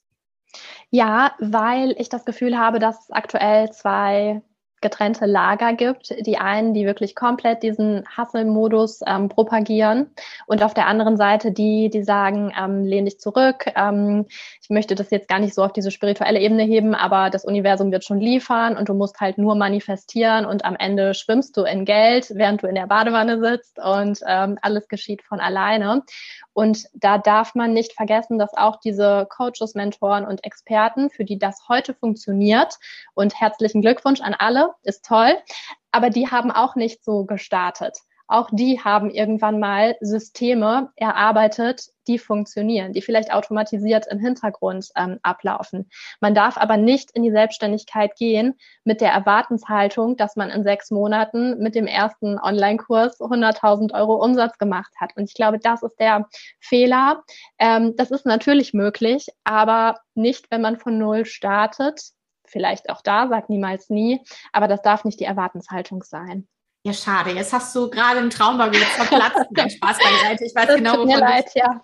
Ja, 0.91 1.35
weil 1.39 1.95
ich 1.99 2.09
das 2.11 2.25
Gefühl 2.25 2.59
habe, 2.59 2.79
dass 2.79 3.01
es 3.01 3.11
aktuell 3.11 3.71
zwei 3.73 4.43
getrennte 4.81 5.27
Lager 5.27 5.73
gibt. 5.73 6.15
Die 6.27 6.39
einen, 6.39 6.75
die 6.75 6.87
wirklich 6.87 7.15
komplett 7.15 7.63
diesen 7.63 8.05
Hustle-Modus 8.17 9.01
ähm, 9.07 9.29
propagieren 9.29 10.11
und 10.47 10.63
auf 10.63 10.75
der 10.75 10.87
anderen 10.87 11.17
Seite 11.17 11.53
die, 11.53 11.91
die 11.91 12.03
sagen, 12.03 12.53
ähm, 12.59 12.85
lehn 12.85 13.05
dich 13.05 13.19
zurück. 13.19 13.67
Ähm, 13.75 14.27
ich 14.63 14.71
möchte 14.71 14.95
das 14.95 15.11
jetzt 15.11 15.29
gar 15.29 15.39
nicht 15.39 15.55
so 15.55 15.63
auf 15.63 15.73
diese 15.73 15.91
spirituelle 15.91 16.41
Ebene 16.41 16.63
heben, 16.63 16.95
aber 16.95 17.31
das 17.31 17.45
Universum 17.45 17.93
wird 17.93 18.05
schon 18.05 18.21
liefern 18.21 18.77
und 18.77 18.89
du 18.89 18.95
musst 18.95 19.21
halt 19.21 19.39
nur 19.39 19.55
manifestieren 19.55 20.45
und 20.45 20.65
am 20.65 20.77
Ende 20.77 21.15
schwimmst 21.15 21.57
du 21.57 21.63
in 21.63 21.85
Geld, 21.85 22.31
während 22.35 22.63
du 22.63 22.67
in 22.67 22.75
der 22.75 22.87
Badewanne 22.87 23.41
sitzt 23.41 23.79
und 23.79 24.21
ähm, 24.27 24.59
alles 24.63 24.89
geschieht 24.89 25.23
von 25.23 25.41
alleine. 25.41 26.03
Und 26.53 26.87
da 26.93 27.19
darf 27.19 27.55
man 27.55 27.73
nicht 27.73 27.93
vergessen, 27.93 28.37
dass 28.37 28.53
auch 28.53 28.81
diese 28.81 29.29
Coaches, 29.31 29.75
Mentoren 29.75 30.27
und 30.27 30.45
Experten, 30.45 31.09
für 31.09 31.25
die 31.25 31.39
das 31.39 31.69
heute 31.69 31.95
funktioniert, 31.95 32.79
und 33.15 33.41
herzlichen 33.41 33.81
Glückwunsch 33.81 34.21
an 34.21 34.35
alle, 34.37 34.68
ist 34.83 35.05
toll, 35.05 35.37
aber 35.93 36.11
die 36.11 36.31
haben 36.31 36.51
auch 36.51 36.77
nicht 36.77 37.05
so 37.05 37.25
gestartet 37.25 37.99
auch 38.29 38.51
die 38.53 38.79
haben 38.79 39.11
irgendwann 39.11 39.59
mal 39.59 39.97
Systeme 40.01 40.91
erarbeitet, 40.97 41.87
die 42.07 42.19
funktionieren, 42.19 42.93
die 42.93 43.01
vielleicht 43.01 43.33
automatisiert 43.33 44.07
im 44.07 44.19
Hintergrund 44.19 44.89
ähm, 44.97 45.19
ablaufen. 45.23 45.89
Man 46.21 46.35
darf 46.35 46.59
aber 46.59 46.77
nicht 46.77 47.11
in 47.13 47.23
die 47.23 47.31
Selbstständigkeit 47.31 48.15
gehen 48.17 48.55
mit 48.85 49.01
der 49.01 49.13
Erwartenshaltung, 49.13 50.17
dass 50.19 50.37
man 50.37 50.51
in 50.51 50.63
sechs 50.63 50.91
Monaten 50.91 51.59
mit 51.59 51.75
dem 51.75 51.87
ersten 51.87 52.39
Online-Kurs 52.39 53.19
100.000 53.19 53.95
Euro 53.95 54.23
Umsatz 54.23 54.59
gemacht 54.59 54.93
hat. 55.01 55.17
Und 55.17 55.25
ich 55.25 55.35
glaube, 55.35 55.59
das 55.59 55.83
ist 55.83 55.99
der 55.99 56.29
Fehler. 56.61 57.23
Ähm, 57.59 57.95
das 57.97 58.11
ist 58.11 58.27
natürlich 58.27 58.75
möglich, 58.75 59.29
aber 59.45 60.01
nicht, 60.15 60.51
wenn 60.51 60.61
man 60.61 60.77
von 60.77 60.99
Null 60.99 61.25
startet. 61.25 62.13
Vielleicht 62.49 62.91
auch 62.91 63.03
da, 63.03 63.29
sagt 63.29 63.51
niemals 63.51 63.91
nie, 63.91 64.21
aber 64.53 64.69
das 64.69 64.83
darf 64.83 65.05
nicht 65.05 65.21
die 65.21 65.25
Erwartenshaltung 65.25 66.03
sein. 66.03 66.49
Ja, 66.85 66.93
schade. 66.93 67.33
Jetzt 67.33 67.53
hast 67.53 67.75
du 67.75 67.91
gerade 67.91 68.21
einen 68.21 68.31
Traumbau 68.31 68.67
jetzt 68.67 68.93
verplatzt. 68.93 69.51
Nein, 69.51 69.69
Spaß 69.69 69.99
beiseite. 69.99 70.45
Ich 70.45 70.55
weiß 70.55 70.69
das 70.69 70.77
genau, 70.77 70.95
tut 70.95 71.07
mir 71.07 71.19
leid, 71.19 71.51
ja. 71.55 71.83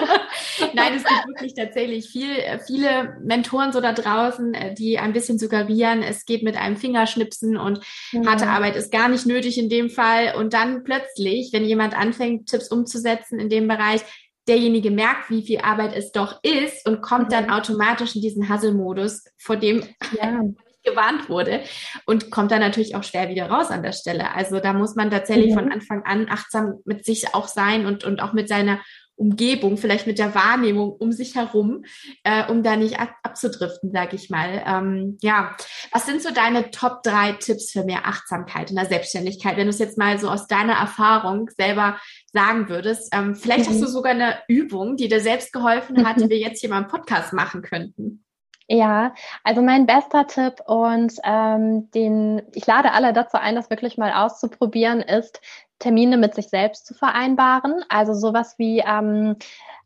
Nein, 0.74 0.94
es 0.96 1.04
gibt 1.04 1.28
wirklich 1.28 1.54
tatsächlich 1.54 2.08
viel, 2.08 2.34
viele 2.66 3.18
Mentoren 3.22 3.72
so 3.72 3.80
da 3.80 3.92
draußen, 3.92 4.54
äh, 4.54 4.74
die 4.74 4.98
ein 4.98 5.12
bisschen 5.12 5.38
suggerieren, 5.38 6.02
es 6.02 6.24
geht 6.24 6.42
mit 6.42 6.56
einem 6.56 6.76
Fingerschnipsen 6.76 7.58
und 7.58 7.80
mhm. 8.12 8.26
harte 8.26 8.48
Arbeit 8.48 8.74
ist 8.74 8.90
gar 8.90 9.08
nicht 9.08 9.26
nötig 9.26 9.58
in 9.58 9.68
dem 9.68 9.90
Fall. 9.90 10.34
Und 10.34 10.54
dann 10.54 10.82
plötzlich, 10.82 11.52
wenn 11.52 11.64
jemand 11.64 11.96
anfängt, 11.96 12.48
Tipps 12.48 12.68
umzusetzen 12.68 13.38
in 13.38 13.50
dem 13.50 13.68
Bereich, 13.68 14.00
derjenige 14.48 14.90
merkt, 14.90 15.30
wie 15.30 15.42
viel 15.42 15.60
Arbeit 15.60 15.94
es 15.94 16.12
doch 16.12 16.40
ist 16.42 16.86
und 16.88 17.00
kommt 17.00 17.26
mhm. 17.26 17.32
dann 17.32 17.50
automatisch 17.50 18.16
in 18.16 18.22
diesen 18.22 18.52
Hustle-Modus, 18.52 19.24
vor 19.38 19.56
dem 19.56 19.84
ja 20.20 20.40
gewarnt 20.84 21.28
wurde 21.28 21.62
und 22.06 22.30
kommt 22.30 22.50
dann 22.50 22.60
natürlich 22.60 22.96
auch 22.96 23.04
schwer 23.04 23.28
wieder 23.28 23.48
raus 23.48 23.70
an 23.70 23.82
der 23.82 23.92
Stelle. 23.92 24.34
Also 24.34 24.58
da 24.58 24.72
muss 24.72 24.96
man 24.96 25.10
tatsächlich 25.10 25.52
mhm. 25.52 25.58
von 25.58 25.72
Anfang 25.72 26.02
an 26.04 26.26
achtsam 26.28 26.80
mit 26.84 27.04
sich 27.04 27.34
auch 27.34 27.48
sein 27.48 27.86
und, 27.86 28.04
und 28.04 28.20
auch 28.20 28.32
mit 28.32 28.48
seiner 28.48 28.80
Umgebung, 29.16 29.76
vielleicht 29.76 30.06
mit 30.06 30.18
der 30.18 30.34
Wahrnehmung 30.34 30.90
um 30.92 31.12
sich 31.12 31.36
herum, 31.36 31.84
äh, 32.24 32.50
um 32.50 32.62
da 32.62 32.76
nicht 32.76 32.98
ab 32.98 33.10
abzudriften, 33.22 33.90
sag 33.92 34.12
ich 34.12 34.30
mal. 34.30 34.62
Ähm, 34.66 35.18
ja, 35.22 35.56
was 35.90 36.06
sind 36.06 36.22
so 36.22 36.30
deine 36.32 36.70
Top 36.70 37.02
drei 37.02 37.32
Tipps 37.32 37.70
für 37.72 37.84
mehr 37.84 38.06
Achtsamkeit 38.06 38.70
in 38.70 38.76
der 38.76 38.86
Selbstständigkeit, 38.86 39.56
wenn 39.56 39.66
du 39.66 39.70
es 39.70 39.78
jetzt 39.78 39.98
mal 39.98 40.18
so 40.18 40.28
aus 40.28 40.46
deiner 40.46 40.74
Erfahrung 40.74 41.48
selber 41.56 41.98
sagen 42.32 42.68
würdest? 42.68 43.14
Ähm, 43.14 43.34
vielleicht 43.34 43.68
mhm. 43.68 43.74
hast 43.74 43.82
du 43.82 43.86
sogar 43.86 44.12
eine 44.12 44.38
Übung, 44.48 44.96
die 44.96 45.08
dir 45.08 45.20
selbst 45.20 45.52
geholfen 45.52 46.06
hat, 46.06 46.20
die 46.20 46.28
wir 46.28 46.38
jetzt 46.38 46.60
hier 46.60 46.70
mal 46.70 46.82
im 46.82 46.88
Podcast 46.88 47.32
machen 47.32 47.62
könnten. 47.62 48.24
Ja, 48.68 49.12
also 49.44 49.60
mein 49.60 49.86
bester 49.86 50.26
Tipp 50.26 50.54
und 50.66 51.14
ähm, 51.24 51.90
den 51.90 52.42
ich 52.54 52.66
lade 52.66 52.92
alle 52.92 53.12
dazu 53.12 53.36
ein, 53.36 53.54
das 53.54 53.70
wirklich 53.70 53.98
mal 53.98 54.12
auszuprobieren, 54.12 55.00
ist 55.00 55.40
Termine 55.82 56.16
mit 56.16 56.34
sich 56.34 56.48
selbst 56.48 56.86
zu 56.86 56.94
vereinbaren. 56.94 57.84
Also 57.88 58.14
sowas 58.14 58.54
wie 58.58 58.82
ähm, 58.86 59.36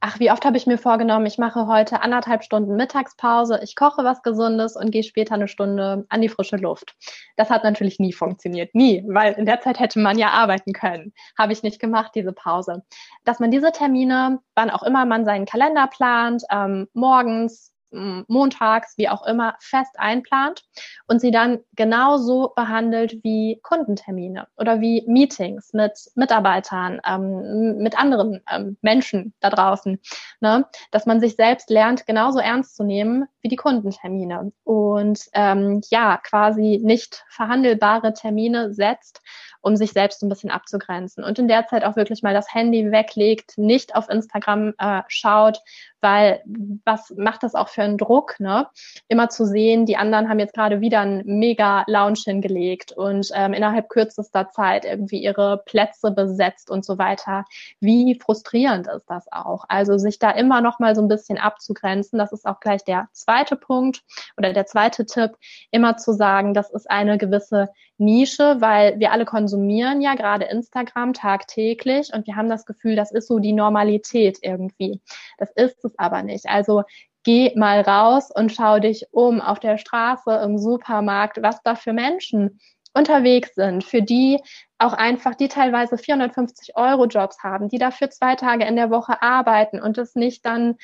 ach, 0.01 0.21
wie 0.21 0.31
oft 0.31 0.45
habe 0.45 0.57
ich 0.57 0.67
mir 0.67 0.79
vorgenommen, 0.79 1.27
ich 1.27 1.39
mache 1.39 1.67
heute 1.67 2.01
anderthalb 2.01 2.45
Stunden 2.45 2.77
Mittagspause, 2.77 3.61
ich 3.63 3.77
koche 3.77 4.05
was 4.05 4.23
Gesundes 4.23 4.77
und 4.77 4.91
gehe 4.91 5.03
später 5.03 5.35
eine 5.35 5.49
Stunde 5.49 6.07
an 6.09 6.21
die 6.21 6.29
frische 6.29 6.57
Luft. 6.57 6.95
Das 7.37 7.51
hat 7.51 7.65
natürlich 7.65 7.99
nie 7.99 8.13
funktioniert, 8.13 8.75
nie, 8.75 9.05
weil 9.09 9.33
in 9.35 9.47
der 9.47 9.61
Zeit 9.61 9.81
hätte 9.81 9.99
man 9.99 10.19
ja 10.19 10.31
arbeiten 10.31 10.73
können. 10.73 11.13
Habe 11.39 11.53
ich 11.53 11.63
nicht 11.63 11.81
gemacht, 11.81 12.13
diese 12.15 12.33
Pause. 12.33 12.83
Dass 13.25 13.41
man 13.41 13.51
diese 13.51 13.73
Termine, 13.73 14.41
wann 14.55 14.71
auch 14.71 14.83
immer 14.83 15.05
man 15.07 15.25
seinen 15.25 15.47
Kalender 15.47 15.87
plant, 15.87 16.45
ähm, 16.51 16.89
morgens, 16.93 17.73
montags, 17.91 18.97
wie 18.97 19.09
auch 19.09 19.27
immer, 19.27 19.57
fest 19.61 19.99
einplant 19.99 20.65
und 21.07 21.21
sie 21.21 21.31
dann 21.31 21.61
genauso 21.75 22.53
behandelt 22.55 23.23
wie 23.23 23.61
Kundentermine 23.63 24.49
oder 24.57 24.81
wie 24.81 25.05
Meetings 25.07 25.73
mit 25.73 25.93
Mitarbeitern, 26.15 27.01
ähm, 27.07 27.79
mit 27.79 27.99
anderen 27.99 28.43
ähm, 28.51 28.77
Menschen 28.83 29.35
da 29.41 29.51
draußen. 29.51 30.01
Ne? 30.41 30.67
Dass 30.91 31.07
man 31.07 31.21
sich 31.21 31.37
selbst 31.37 31.71
lernt, 31.71 32.07
genauso 32.07 32.39
ernst 32.39 32.77
zu 32.77 32.85
nehmen 32.85 33.27
wie 33.41 33.49
die 33.49 33.57
Kundentermine 33.57 34.53
und 34.65 35.21
ähm, 35.33 35.81
ja, 35.91 36.17
quasi 36.19 36.81
nicht 36.83 37.25
verhandelbare 37.29 38.13
Termine 38.13 38.75
setzt, 38.75 39.23
um 39.61 39.77
sich 39.77 39.93
selbst 39.93 40.23
ein 40.23 40.29
bisschen 40.29 40.51
abzugrenzen 40.51 41.25
und 41.25 41.39
in 41.39 41.49
der 41.49 41.67
Zeit 41.67 41.85
auch 41.85 41.97
wirklich 41.97 42.23
mal 42.23 42.35
das 42.35 42.53
Handy 42.53 42.91
weglegt, 42.91 43.57
nicht 43.57 43.95
auf 43.95 44.09
Instagram 44.09 44.75
äh, 44.79 45.03
schaut, 45.09 45.59
weil 46.01 46.43
was 46.85 47.13
macht 47.17 47.43
das 47.43 47.55
auch 47.55 47.69
für 47.69 47.83
einen 47.83 47.99
Druck, 47.99 48.39
ne? 48.39 48.69
Immer 49.09 49.29
zu 49.29 49.47
sehen, 49.47 49.87
die 49.87 49.97
anderen 49.97 50.29
haben 50.29 50.39
jetzt 50.39 50.55
gerade 50.55 50.81
wieder 50.81 51.01
einen 51.01 51.23
mega 51.25 51.85
Lounge 51.87 52.21
hingelegt 52.25 52.93
und 52.93 53.31
ähm, 53.35 53.53
innerhalb 53.53 53.89
kürzester 53.89 54.51
Zeit 54.51 54.85
irgendwie 54.85 55.23
ihre 55.23 55.63
Plätze 55.67 56.11
besetzt 56.11 56.71
und 56.71 56.85
so 56.85 56.99
weiter. 56.99 57.45
Wie 57.81 58.19
frustrierend 58.21 58.87
ist 58.89 59.07
das 59.09 59.27
auch? 59.33 59.65
Also 59.69 59.99
sich 59.99 60.19
da 60.19 60.31
immer 60.31 60.61
noch 60.61 60.79
mal 60.79 60.95
so 60.95 61.03
ein 61.03 61.09
bisschen 61.09 61.39
abzugrenzen, 61.39 62.19
das 62.19 62.33
ist 62.33 62.47
auch 62.47 62.61
gleich 62.61 62.85
der 62.85 63.09
zweite 63.13 63.57
Punkt 63.57 64.03
oder 64.37 64.53
der 64.53 64.67
zweite 64.67 65.07
Tipp, 65.07 65.33
immer 65.71 65.97
zu 65.97 66.13
sagen, 66.13 66.55
das 66.55 66.71
ist 66.71 66.91
eine 66.91 67.19
gewisse 67.19 67.69
Nische, 67.99 68.61
weil 68.61 68.99
wir 68.99 69.13
alle 69.13 69.25
konsumieren 69.25 70.01
ja 70.01 70.15
gerade 70.15 70.45
Instagram 70.47 71.15
tagtäglich 71.15 72.13
und 72.13 72.27
wir 72.27 72.37
haben 72.37 72.49
das 72.49 72.67
Gefühl, 72.67 72.97
das 72.97 73.11
ist 73.13 73.29
so 73.29 73.39
die 73.39 73.53
Normalität 73.53 74.39
irgendwie. 74.43 75.01
Das 75.39 75.51
ist 75.53 75.85
es 75.85 75.99
aber 75.99 76.23
nicht. 76.23 76.47
Also 76.47 76.83
geh 77.25 77.53
mal 77.57 77.81
raus 77.81 78.31
und 78.31 78.53
schau 78.53 78.79
dich 78.79 79.07
um 79.11 79.41
auf 79.41 79.59
der 79.59 79.79
Straße, 79.79 80.31
im 80.45 80.59
Supermarkt, 80.59 81.43
was 81.43 81.63
da 81.63 81.75
für 81.75 81.93
Menschen 81.93 82.61
unterwegs 82.95 83.55
sind, 83.55 83.85
für 83.85 84.03
die 84.03 84.41
auch 84.79 84.93
einfach, 84.93 85.35
die 85.35 85.49
teilweise 85.49 85.99
450 85.99 86.77
Euro 86.77 87.07
Jobs 87.07 87.43
haben, 87.43 87.69
die 87.69 87.79
dafür 87.79 88.11
zwei 88.11 88.37
Tage 88.37 88.65
in 88.65 88.77
der 88.77 88.91
Woche 88.91 89.23
arbeiten 89.23 89.81
und 89.81 89.99
es 89.99 90.15
nicht 90.15 90.47
dann 90.47 90.77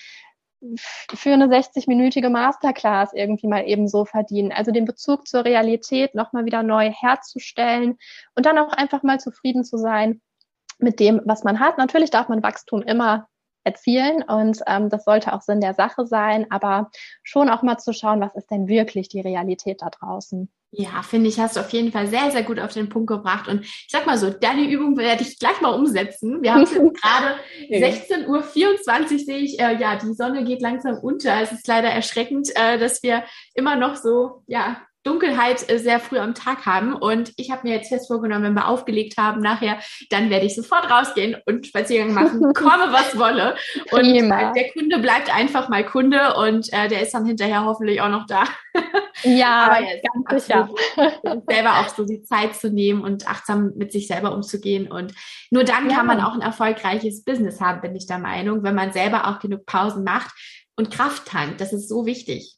für 1.14 1.32
eine 1.32 1.46
60-minütige 1.46 2.30
Masterclass 2.30 3.12
irgendwie 3.12 3.48
mal 3.48 3.66
eben 3.66 3.88
so 3.88 4.04
verdienen. 4.04 4.52
Also 4.52 4.70
den 4.70 4.84
Bezug 4.84 5.26
zur 5.26 5.44
Realität 5.44 6.14
nochmal 6.14 6.44
wieder 6.44 6.62
neu 6.62 6.90
herzustellen 6.90 7.98
und 8.34 8.46
dann 8.46 8.58
auch 8.58 8.72
einfach 8.72 9.02
mal 9.02 9.20
zufrieden 9.20 9.64
zu 9.64 9.76
sein 9.76 10.20
mit 10.78 11.00
dem, 11.00 11.20
was 11.24 11.44
man 11.44 11.60
hat. 11.60 11.78
Natürlich 11.78 12.10
darf 12.10 12.28
man 12.28 12.42
Wachstum 12.42 12.82
immer 12.82 13.28
erzielen 13.64 14.22
und 14.22 14.60
ähm, 14.66 14.88
das 14.88 15.04
sollte 15.04 15.32
auch 15.32 15.42
Sinn 15.42 15.60
der 15.60 15.74
Sache 15.74 16.06
sein, 16.06 16.50
aber 16.50 16.90
schon 17.22 17.48
auch 17.48 17.62
mal 17.62 17.78
zu 17.78 17.92
schauen, 17.92 18.20
was 18.20 18.34
ist 18.34 18.50
denn 18.50 18.66
wirklich 18.66 19.08
die 19.08 19.20
Realität 19.20 19.82
da 19.82 19.90
draußen. 19.90 20.50
Ja, 20.74 21.02
finde 21.02 21.28
ich, 21.28 21.38
hast 21.38 21.56
du 21.56 21.60
auf 21.60 21.68
jeden 21.68 21.92
Fall 21.92 22.06
sehr, 22.06 22.30
sehr 22.30 22.42
gut 22.44 22.58
auf 22.58 22.72
den 22.72 22.88
Punkt 22.88 23.08
gebracht. 23.08 23.46
Und 23.46 23.60
ich 23.62 23.88
sag 23.90 24.06
mal 24.06 24.16
so, 24.16 24.30
deine 24.30 24.70
Übung 24.70 24.96
werde 24.96 25.22
ich 25.22 25.38
gleich 25.38 25.60
mal 25.60 25.74
umsetzen. 25.74 26.42
Wir 26.42 26.54
haben 26.54 26.60
jetzt 26.62 26.72
gerade 27.02 27.36
16.24 27.68 28.26
Uhr, 28.26 29.18
sehe 29.18 29.36
ich, 29.36 29.60
äh, 29.60 29.76
ja, 29.78 29.96
die 29.96 30.14
Sonne 30.14 30.44
geht 30.44 30.62
langsam 30.62 30.96
unter. 30.96 31.42
Es 31.42 31.52
ist 31.52 31.66
leider 31.66 31.88
erschreckend, 31.88 32.48
äh, 32.54 32.78
dass 32.78 33.02
wir 33.02 33.24
immer 33.54 33.76
noch 33.76 33.96
so, 33.96 34.44
ja, 34.46 34.80
Dunkelheit 35.04 35.68
äh, 35.68 35.78
sehr 35.78 36.00
früh 36.00 36.18
am 36.18 36.34
Tag 36.34 36.66
haben. 36.66 36.94
Und 36.94 37.32
ich 37.36 37.50
habe 37.50 37.66
mir 37.66 37.74
jetzt 37.74 37.88
fest 37.88 38.06
vorgenommen, 38.06 38.44
wenn 38.44 38.54
wir 38.54 38.68
aufgelegt 38.68 39.16
haben 39.18 39.40
nachher, 39.40 39.78
dann 40.10 40.30
werde 40.30 40.46
ich 40.46 40.54
sofort 40.54 40.90
rausgehen 40.90 41.36
und 41.46 41.66
Spaziergang 41.66 42.14
machen, 42.14 42.40
komme 42.54 42.92
was 42.92 43.18
wolle. 43.18 43.56
Und 43.90 44.04
äh, 44.04 44.52
der 44.52 44.70
Kunde 44.72 44.98
bleibt 44.98 45.34
einfach 45.34 45.68
mal 45.68 45.84
Kunde 45.84 46.34
und 46.36 46.72
äh, 46.72 46.88
der 46.88 47.02
ist 47.02 47.14
dann 47.14 47.26
hinterher 47.26 47.64
hoffentlich 47.64 48.00
auch 48.00 48.08
noch 48.08 48.26
da. 48.26 48.44
Ja, 49.24 49.66
aber 49.70 49.82
jetzt 49.82 50.06
ganz 50.28 50.46
sicher. 50.46 50.68
selber 51.48 51.80
auch 51.80 51.88
so 51.88 52.04
die 52.04 52.22
Zeit 52.22 52.54
zu 52.54 52.70
nehmen 52.70 53.02
und 53.02 53.28
achtsam 53.28 53.72
mit 53.76 53.92
sich 53.92 54.06
selber 54.06 54.34
umzugehen. 54.34 54.90
Und 54.90 55.14
nur 55.50 55.64
dann 55.64 55.90
ja. 55.90 55.96
kann 55.96 56.06
man 56.06 56.20
auch 56.20 56.34
ein 56.34 56.40
erfolgreiches 56.40 57.24
Business 57.24 57.60
haben, 57.60 57.80
bin 57.80 57.96
ich 57.96 58.06
der 58.06 58.18
Meinung, 58.18 58.62
wenn 58.62 58.74
man 58.74 58.92
selber 58.92 59.28
auch 59.28 59.40
genug 59.40 59.66
Pausen 59.66 60.04
macht 60.04 60.32
und 60.76 60.90
Kraft 60.90 61.26
tankt. 61.26 61.60
Das 61.60 61.72
ist 61.72 61.88
so 61.88 62.06
wichtig. 62.06 62.56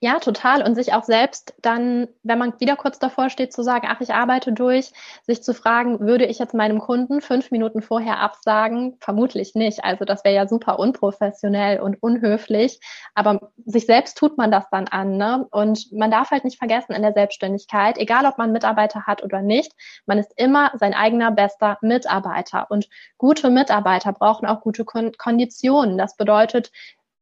Ja, 0.00 0.18
total. 0.18 0.62
Und 0.62 0.74
sich 0.74 0.92
auch 0.92 1.04
selbst 1.04 1.54
dann, 1.60 2.08
wenn 2.22 2.38
man 2.38 2.54
wieder 2.60 2.76
kurz 2.76 2.98
davor 2.98 3.30
steht, 3.30 3.52
zu 3.52 3.62
sagen, 3.62 3.86
ach, 3.90 4.00
ich 4.00 4.14
arbeite 4.14 4.52
durch, 4.52 4.92
sich 5.26 5.42
zu 5.42 5.54
fragen, 5.54 6.00
würde 6.00 6.26
ich 6.26 6.38
jetzt 6.38 6.54
meinem 6.54 6.78
Kunden 6.78 7.20
fünf 7.20 7.50
Minuten 7.50 7.82
vorher 7.82 8.20
absagen? 8.20 8.96
Vermutlich 9.00 9.54
nicht. 9.54 9.84
Also 9.84 10.04
das 10.04 10.24
wäre 10.24 10.34
ja 10.34 10.48
super 10.48 10.78
unprofessionell 10.78 11.80
und 11.80 12.02
unhöflich. 12.02 12.80
Aber 13.14 13.50
sich 13.64 13.86
selbst 13.86 14.18
tut 14.18 14.38
man 14.38 14.50
das 14.50 14.64
dann 14.70 14.88
an. 14.88 15.16
Ne? 15.16 15.46
Und 15.50 15.92
man 15.92 16.10
darf 16.10 16.30
halt 16.30 16.44
nicht 16.44 16.58
vergessen 16.58 16.92
in 16.92 17.02
der 17.02 17.12
Selbstständigkeit, 17.12 17.98
egal 17.98 18.26
ob 18.26 18.38
man 18.38 18.52
Mitarbeiter 18.52 19.06
hat 19.06 19.22
oder 19.22 19.42
nicht, 19.42 19.72
man 20.06 20.18
ist 20.18 20.32
immer 20.36 20.72
sein 20.74 20.94
eigener 20.94 21.30
bester 21.30 21.78
Mitarbeiter. 21.80 22.66
Und 22.70 22.88
gute 23.16 23.50
Mitarbeiter 23.50 24.12
brauchen 24.12 24.46
auch 24.46 24.60
gute 24.60 24.84
Kon 24.84 25.12
Konditionen. 25.16 25.98
Das 25.98 26.16
bedeutet, 26.16 26.70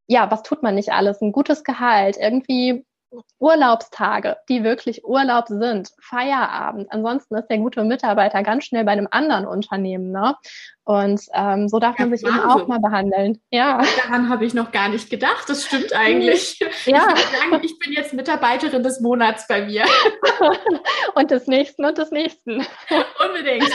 ja, 0.07 0.31
was 0.31 0.43
tut 0.43 0.63
man 0.63 0.75
nicht 0.75 0.93
alles? 0.93 1.21
Ein 1.21 1.33
gutes 1.33 1.65
Gehalt, 1.65 2.17
irgendwie 2.19 2.85
Urlaubstage, 3.39 4.37
die 4.49 4.65
wirklich 4.65 5.05
Urlaub 5.05 5.47
sind, 5.49 5.91
Feierabend. 6.01 6.93
Ansonsten 6.93 7.37
ist 7.37 7.49
der 7.49 7.59
gute 7.59 7.85
Mitarbeiter 7.85 8.43
ganz 8.43 8.65
schnell 8.65 8.85
bei 8.85 8.93
einem 8.93 9.09
anderen 9.11 9.47
Unternehmen. 9.47 10.11
Ne? 10.11 10.35
Und 10.87 11.21
ähm, 11.35 11.69
so 11.69 11.81
darf 11.81 11.99
ja, 11.99 12.07
man 12.07 12.17
sich 12.17 12.25
Wahnsinn. 12.25 12.43
eben 12.43 12.49
auch 12.49 12.69
mal 12.69 12.79
behandeln. 12.79 13.41
Ja. 13.51 13.83
Daran 14.05 14.29
habe 14.29 14.45
ich 14.45 14.55
noch 14.55 14.71
gar 14.71 14.89
nicht 14.89 15.11
gedacht. 15.11 15.49
Das 15.49 15.65
stimmt 15.65 15.93
eigentlich. 15.93 16.61
Ja. 16.87 17.15
Ich 17.17 17.23
sagen, 17.23 17.65
ich 17.65 17.79
bin 17.81 17.93
jetzt 17.93 18.13
Mitarbeiterin 18.13 18.83
des 18.83 19.01
Monats 19.01 19.47
bei 19.49 19.65
mir. 19.65 19.85
und 21.15 21.31
des 21.31 21.49
nächsten 21.49 21.85
und 21.85 21.99
des 21.99 22.13
nächsten. 22.13 22.65
Unbedingt. 23.25 23.71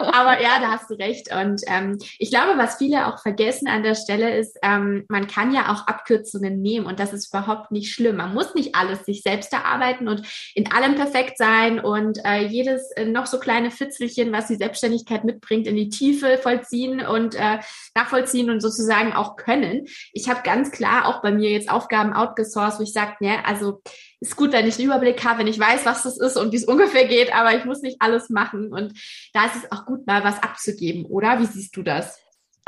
Aber 0.00 0.42
ja, 0.42 0.58
da 0.60 0.72
hast 0.72 0.90
du 0.90 0.94
recht. 0.94 1.32
Und 1.34 1.62
ähm, 1.68 1.98
ich 2.18 2.30
glaube, 2.30 2.58
was 2.58 2.76
viele 2.76 3.06
auch 3.06 3.22
vergessen 3.22 3.68
an 3.68 3.82
der 3.82 3.94
Stelle 3.94 4.36
ist, 4.36 4.58
ähm, 4.62 5.06
man 5.08 5.28
kann 5.28 5.54
ja 5.54 5.72
auch 5.72 5.86
Abkürzungen 5.86 6.60
nehmen 6.60 6.84
und 6.84 7.00
das 7.00 7.14
ist 7.14 7.32
überhaupt 7.32 7.70
nicht 7.70 7.94
schlimm. 7.94 8.16
Man 8.16 8.34
muss 8.34 8.54
nicht 8.54 8.74
alles 8.74 9.06
sich 9.06 9.22
selbst 9.22 9.52
erarbeiten 9.52 10.08
und 10.08 10.22
in 10.54 10.70
allem 10.70 10.96
perfekt 10.96 11.38
sein 11.38 11.80
und 11.80 12.18
äh, 12.24 12.44
jedes 12.44 12.90
äh, 12.92 13.06
noch 13.06 13.26
so 13.26 13.38
kleine 13.38 13.70
Fitzelchen, 13.70 14.32
was 14.32 14.48
die 14.48 14.56
Selbstständigkeit 14.56 15.24
mitbringt, 15.24 15.66
in 15.66 15.76
die 15.76 15.88
Tiefe 15.88 16.25
Hilfe 16.28 16.42
vollziehen 16.42 17.04
und 17.04 17.34
äh, 17.34 17.58
nachvollziehen 17.94 18.50
und 18.50 18.60
sozusagen 18.60 19.12
auch 19.12 19.36
können. 19.36 19.86
Ich 20.12 20.28
habe 20.28 20.42
ganz 20.42 20.70
klar 20.70 21.06
auch 21.06 21.22
bei 21.22 21.32
mir 21.32 21.50
jetzt 21.50 21.70
Aufgaben 21.70 22.12
outgesourced, 22.12 22.78
wo 22.78 22.82
ich 22.82 22.92
sage, 22.92 23.16
ne, 23.20 23.44
also 23.44 23.82
ist 24.20 24.36
gut, 24.36 24.52
wenn 24.52 24.66
ich 24.66 24.78
einen 24.78 24.86
Überblick 24.86 25.24
habe, 25.24 25.40
wenn 25.40 25.46
ich 25.46 25.58
weiß, 25.58 25.84
was 25.84 26.02
das 26.02 26.18
ist 26.18 26.36
und 26.36 26.52
wie 26.52 26.56
es 26.56 26.64
ungefähr 26.68 27.06
geht, 27.06 27.34
aber 27.34 27.56
ich 27.56 27.64
muss 27.64 27.82
nicht 27.82 28.00
alles 28.00 28.30
machen. 28.30 28.72
Und 28.72 28.98
da 29.32 29.46
ist 29.46 29.56
es 29.56 29.72
auch 29.72 29.86
gut, 29.86 30.06
mal 30.06 30.24
was 30.24 30.42
abzugeben, 30.42 31.04
oder? 31.06 31.38
Wie 31.40 31.46
siehst 31.46 31.76
du 31.76 31.82
das? 31.82 32.18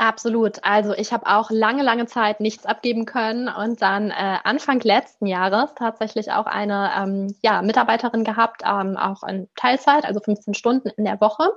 Absolut. 0.01 0.63
Also 0.63 0.93
ich 0.93 1.11
habe 1.11 1.27
auch 1.27 1.51
lange, 1.51 1.83
lange 1.83 2.05
Zeit 2.05 2.39
nichts 2.39 2.65
abgeben 2.65 3.05
können 3.05 3.49
und 3.49 3.81
dann 3.81 4.11
äh, 4.11 4.37
Anfang 4.45 4.79
letzten 4.79 5.25
Jahres 5.25 5.73
tatsächlich 5.75 6.31
auch 6.31 6.45
eine 6.45 6.89
ähm, 6.97 7.35
ja, 7.43 7.61
Mitarbeiterin 7.61 8.23
gehabt, 8.23 8.61
ähm, 8.65 8.95
auch 8.95 9.23
in 9.23 9.49
Teilzeit, 9.57 10.05
also 10.05 10.21
15 10.21 10.53
Stunden 10.53 10.87
in 10.87 11.03
der 11.03 11.19
Woche 11.19 11.49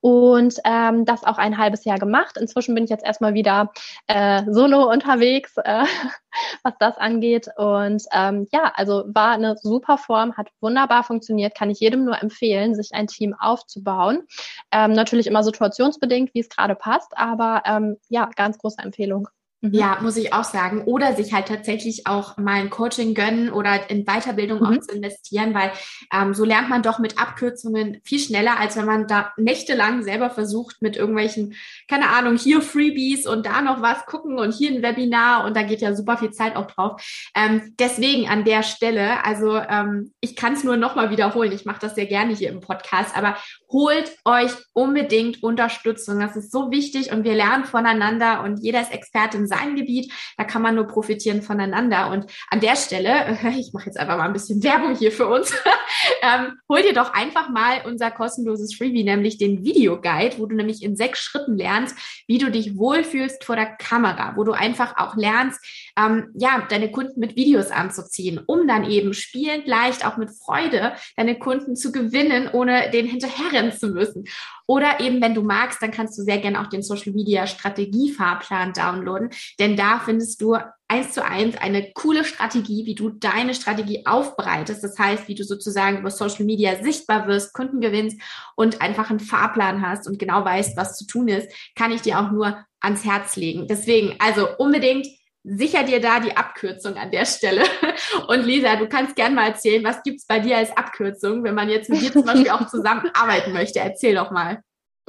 und 0.00 0.54
ähm, 0.64 1.04
das 1.04 1.24
auch 1.24 1.38
ein 1.38 1.58
halbes 1.58 1.84
Jahr 1.84 1.98
gemacht. 1.98 2.36
Inzwischen 2.38 2.74
bin 2.74 2.84
ich 2.84 2.90
jetzt 2.90 3.04
erstmal 3.04 3.34
wieder 3.34 3.72
äh, 4.06 4.42
solo 4.50 4.90
unterwegs, 4.90 5.56
äh, 5.58 5.84
was 6.62 6.74
das 6.78 6.96
angeht. 6.96 7.48
Und 7.56 8.04
ähm, 8.12 8.46
ja, 8.52 8.72
also 8.74 9.04
war 9.08 9.32
eine 9.32 9.56
super 9.56 9.98
Form, 9.98 10.36
hat 10.36 10.48
wunderbar 10.60 11.04
funktioniert, 11.04 11.54
kann 11.54 11.70
ich 11.70 11.80
jedem 11.80 12.04
nur 12.04 12.20
empfehlen, 12.20 12.74
sich 12.74 12.90
ein 12.92 13.06
Team 13.06 13.34
aufzubauen. 13.38 14.26
Ähm, 14.72 14.92
natürlich 14.92 15.26
immer 15.26 15.42
situationsbedingt, 15.42 16.34
wie 16.34 16.40
es 16.40 16.48
gerade 16.48 16.74
passt, 16.74 17.16
aber 17.16 17.62
ähm, 17.66 17.96
ja, 18.08 18.28
ganz 18.36 18.58
große 18.58 18.80
Empfehlung. 18.82 19.28
Mhm. 19.62 19.74
Ja, 19.74 19.98
muss 20.00 20.16
ich 20.16 20.32
auch 20.32 20.44
sagen. 20.44 20.84
Oder 20.84 21.14
sich 21.14 21.34
halt 21.34 21.48
tatsächlich 21.48 22.06
auch 22.06 22.38
mal 22.38 22.54
ein 22.54 22.70
Coaching 22.70 23.14
gönnen 23.14 23.50
oder 23.50 23.90
in 23.90 24.06
Weiterbildung 24.06 24.60
mhm. 24.60 24.66
auch 24.66 24.80
zu 24.80 24.94
investieren, 24.94 25.52
weil 25.52 25.70
ähm, 26.14 26.32
so 26.32 26.44
lernt 26.44 26.70
man 26.70 26.82
doch 26.82 26.98
mit 26.98 27.18
Abkürzungen 27.18 28.00
viel 28.02 28.20
schneller, 28.20 28.58
als 28.58 28.76
wenn 28.76 28.86
man 28.86 29.06
da 29.06 29.32
nächtelang 29.36 30.02
selber 30.02 30.30
versucht 30.30 30.80
mit 30.80 30.96
irgendwelchen, 30.96 31.54
keine 31.88 32.08
Ahnung, 32.08 32.38
hier 32.38 32.62
Freebies 32.62 33.26
und 33.26 33.44
da 33.44 33.60
noch 33.60 33.82
was 33.82 34.06
gucken 34.06 34.38
und 34.38 34.54
hier 34.54 34.70
ein 34.70 34.82
Webinar 34.82 35.44
und 35.44 35.54
da 35.54 35.62
geht 35.62 35.82
ja 35.82 35.94
super 35.94 36.16
viel 36.16 36.30
Zeit 36.30 36.56
auch 36.56 36.66
drauf. 36.66 37.02
Ähm, 37.34 37.74
deswegen 37.78 38.28
an 38.28 38.44
der 38.44 38.62
Stelle, 38.62 39.24
also 39.24 39.56
ähm, 39.56 40.12
ich 40.20 40.36
kann 40.36 40.54
es 40.54 40.64
nur 40.64 40.78
nochmal 40.78 41.10
wiederholen, 41.10 41.52
ich 41.52 41.66
mache 41.66 41.80
das 41.80 41.94
sehr 41.94 42.06
gerne 42.06 42.34
hier 42.34 42.48
im 42.48 42.60
Podcast, 42.60 43.14
aber 43.14 43.36
holt 43.70 44.16
euch 44.24 44.52
unbedingt 44.72 45.42
Unterstützung. 45.42 46.18
Das 46.18 46.34
ist 46.34 46.50
so 46.50 46.70
wichtig 46.70 47.12
und 47.12 47.24
wir 47.24 47.34
lernen 47.34 47.64
voneinander 47.64 48.42
und 48.42 48.62
jeder 48.62 48.80
ist 48.80 48.92
Experte 48.92 49.36
in 49.50 49.56
seinem 49.56 49.76
Gebiet. 49.76 50.12
Da 50.36 50.44
kann 50.44 50.62
man 50.62 50.74
nur 50.74 50.86
profitieren 50.86 51.42
voneinander. 51.42 52.10
Und 52.10 52.26
an 52.50 52.60
der 52.60 52.76
Stelle, 52.76 53.38
ich 53.58 53.72
mache 53.72 53.86
jetzt 53.86 53.98
einfach 53.98 54.16
mal 54.16 54.24
ein 54.24 54.32
bisschen 54.32 54.62
Werbung 54.62 54.96
hier 54.96 55.12
für 55.12 55.26
uns, 55.26 55.52
ähm, 56.22 56.58
hol 56.68 56.82
dir 56.82 56.92
doch 56.92 57.12
einfach 57.12 57.48
mal 57.48 57.82
unser 57.84 58.10
kostenloses 58.10 58.74
Freebie, 58.74 59.04
nämlich 59.04 59.38
den 59.38 59.64
Videoguide, 59.64 60.38
wo 60.38 60.46
du 60.46 60.56
nämlich 60.56 60.82
in 60.82 60.96
sechs 60.96 61.20
Schritten 61.20 61.56
lernst, 61.56 61.96
wie 62.26 62.38
du 62.38 62.50
dich 62.50 62.76
wohlfühlst 62.76 63.44
vor 63.44 63.56
der 63.56 63.66
Kamera, 63.66 64.34
wo 64.36 64.44
du 64.44 64.52
einfach 64.52 64.96
auch 64.96 65.16
lernst, 65.16 65.60
ähm, 65.96 66.30
ja, 66.34 66.66
deine 66.68 66.90
Kunden 66.90 67.20
mit 67.20 67.36
Videos 67.36 67.70
anzuziehen, 67.70 68.40
um 68.46 68.66
dann 68.66 68.88
eben 68.88 69.14
spielend 69.14 69.66
leicht 69.66 70.06
auch 70.06 70.16
mit 70.16 70.30
Freude 70.30 70.92
deine 71.16 71.38
Kunden 71.38 71.76
zu 71.76 71.92
gewinnen, 71.92 72.48
ohne 72.52 72.90
den 72.90 73.06
hinterherrennen 73.06 73.72
zu 73.72 73.88
müssen. 73.88 74.24
Oder 74.66 75.00
eben, 75.00 75.20
wenn 75.20 75.34
du 75.34 75.42
magst, 75.42 75.82
dann 75.82 75.90
kannst 75.90 76.16
du 76.18 76.22
sehr 76.22 76.38
gerne 76.38 76.60
auch 76.60 76.68
den 76.68 76.82
Social 76.82 77.12
Media 77.12 77.46
Strategiefahrplan 77.46 78.72
downloaden, 78.72 79.30
denn 79.58 79.76
da 79.76 79.98
findest 79.98 80.40
du 80.40 80.56
eins 80.90 81.12
zu 81.12 81.24
eins 81.24 81.56
eine 81.56 81.92
coole 81.92 82.24
Strategie, 82.24 82.84
wie 82.84 82.96
du 82.96 83.10
deine 83.10 83.54
Strategie 83.54 84.06
aufbereitest. 84.06 84.82
Das 84.82 84.98
heißt, 84.98 85.28
wie 85.28 85.36
du 85.36 85.44
sozusagen 85.44 85.98
über 85.98 86.10
Social 86.10 86.44
Media 86.44 86.82
sichtbar 86.82 87.28
wirst, 87.28 87.54
Kunden 87.54 87.80
gewinnst 87.80 88.20
und 88.56 88.80
einfach 88.80 89.08
einen 89.08 89.20
Fahrplan 89.20 89.86
hast 89.86 90.08
und 90.08 90.18
genau 90.18 90.44
weißt, 90.44 90.76
was 90.76 90.96
zu 90.96 91.06
tun 91.06 91.28
ist, 91.28 91.48
kann 91.76 91.92
ich 91.92 92.02
dir 92.02 92.18
auch 92.18 92.32
nur 92.32 92.64
ans 92.80 93.04
Herz 93.04 93.36
legen. 93.36 93.68
Deswegen, 93.68 94.16
also 94.18 94.48
unbedingt 94.58 95.06
sicher 95.42 95.84
dir 95.84 96.00
da 96.00 96.20
die 96.20 96.36
Abkürzung 96.36 96.96
an 96.96 97.10
der 97.10 97.24
Stelle. 97.24 97.64
Und 98.28 98.44
Lisa, 98.44 98.76
du 98.76 98.88
kannst 98.88 99.16
gerne 99.16 99.34
mal 99.34 99.48
erzählen, 99.48 99.82
was 99.84 100.02
gibt's 100.02 100.26
bei 100.26 100.38
dir 100.40 100.56
als 100.56 100.76
Abkürzung, 100.76 101.44
wenn 101.44 101.54
man 101.54 101.68
jetzt 101.68 101.90
mit 101.90 102.02
dir 102.02 102.12
zum 102.12 102.24
Beispiel 102.24 102.50
auch 102.50 102.66
zusammenarbeiten 102.70 103.52
möchte? 103.52 103.80
Erzähl 103.80 104.14
doch 104.14 104.30
mal. 104.30 104.62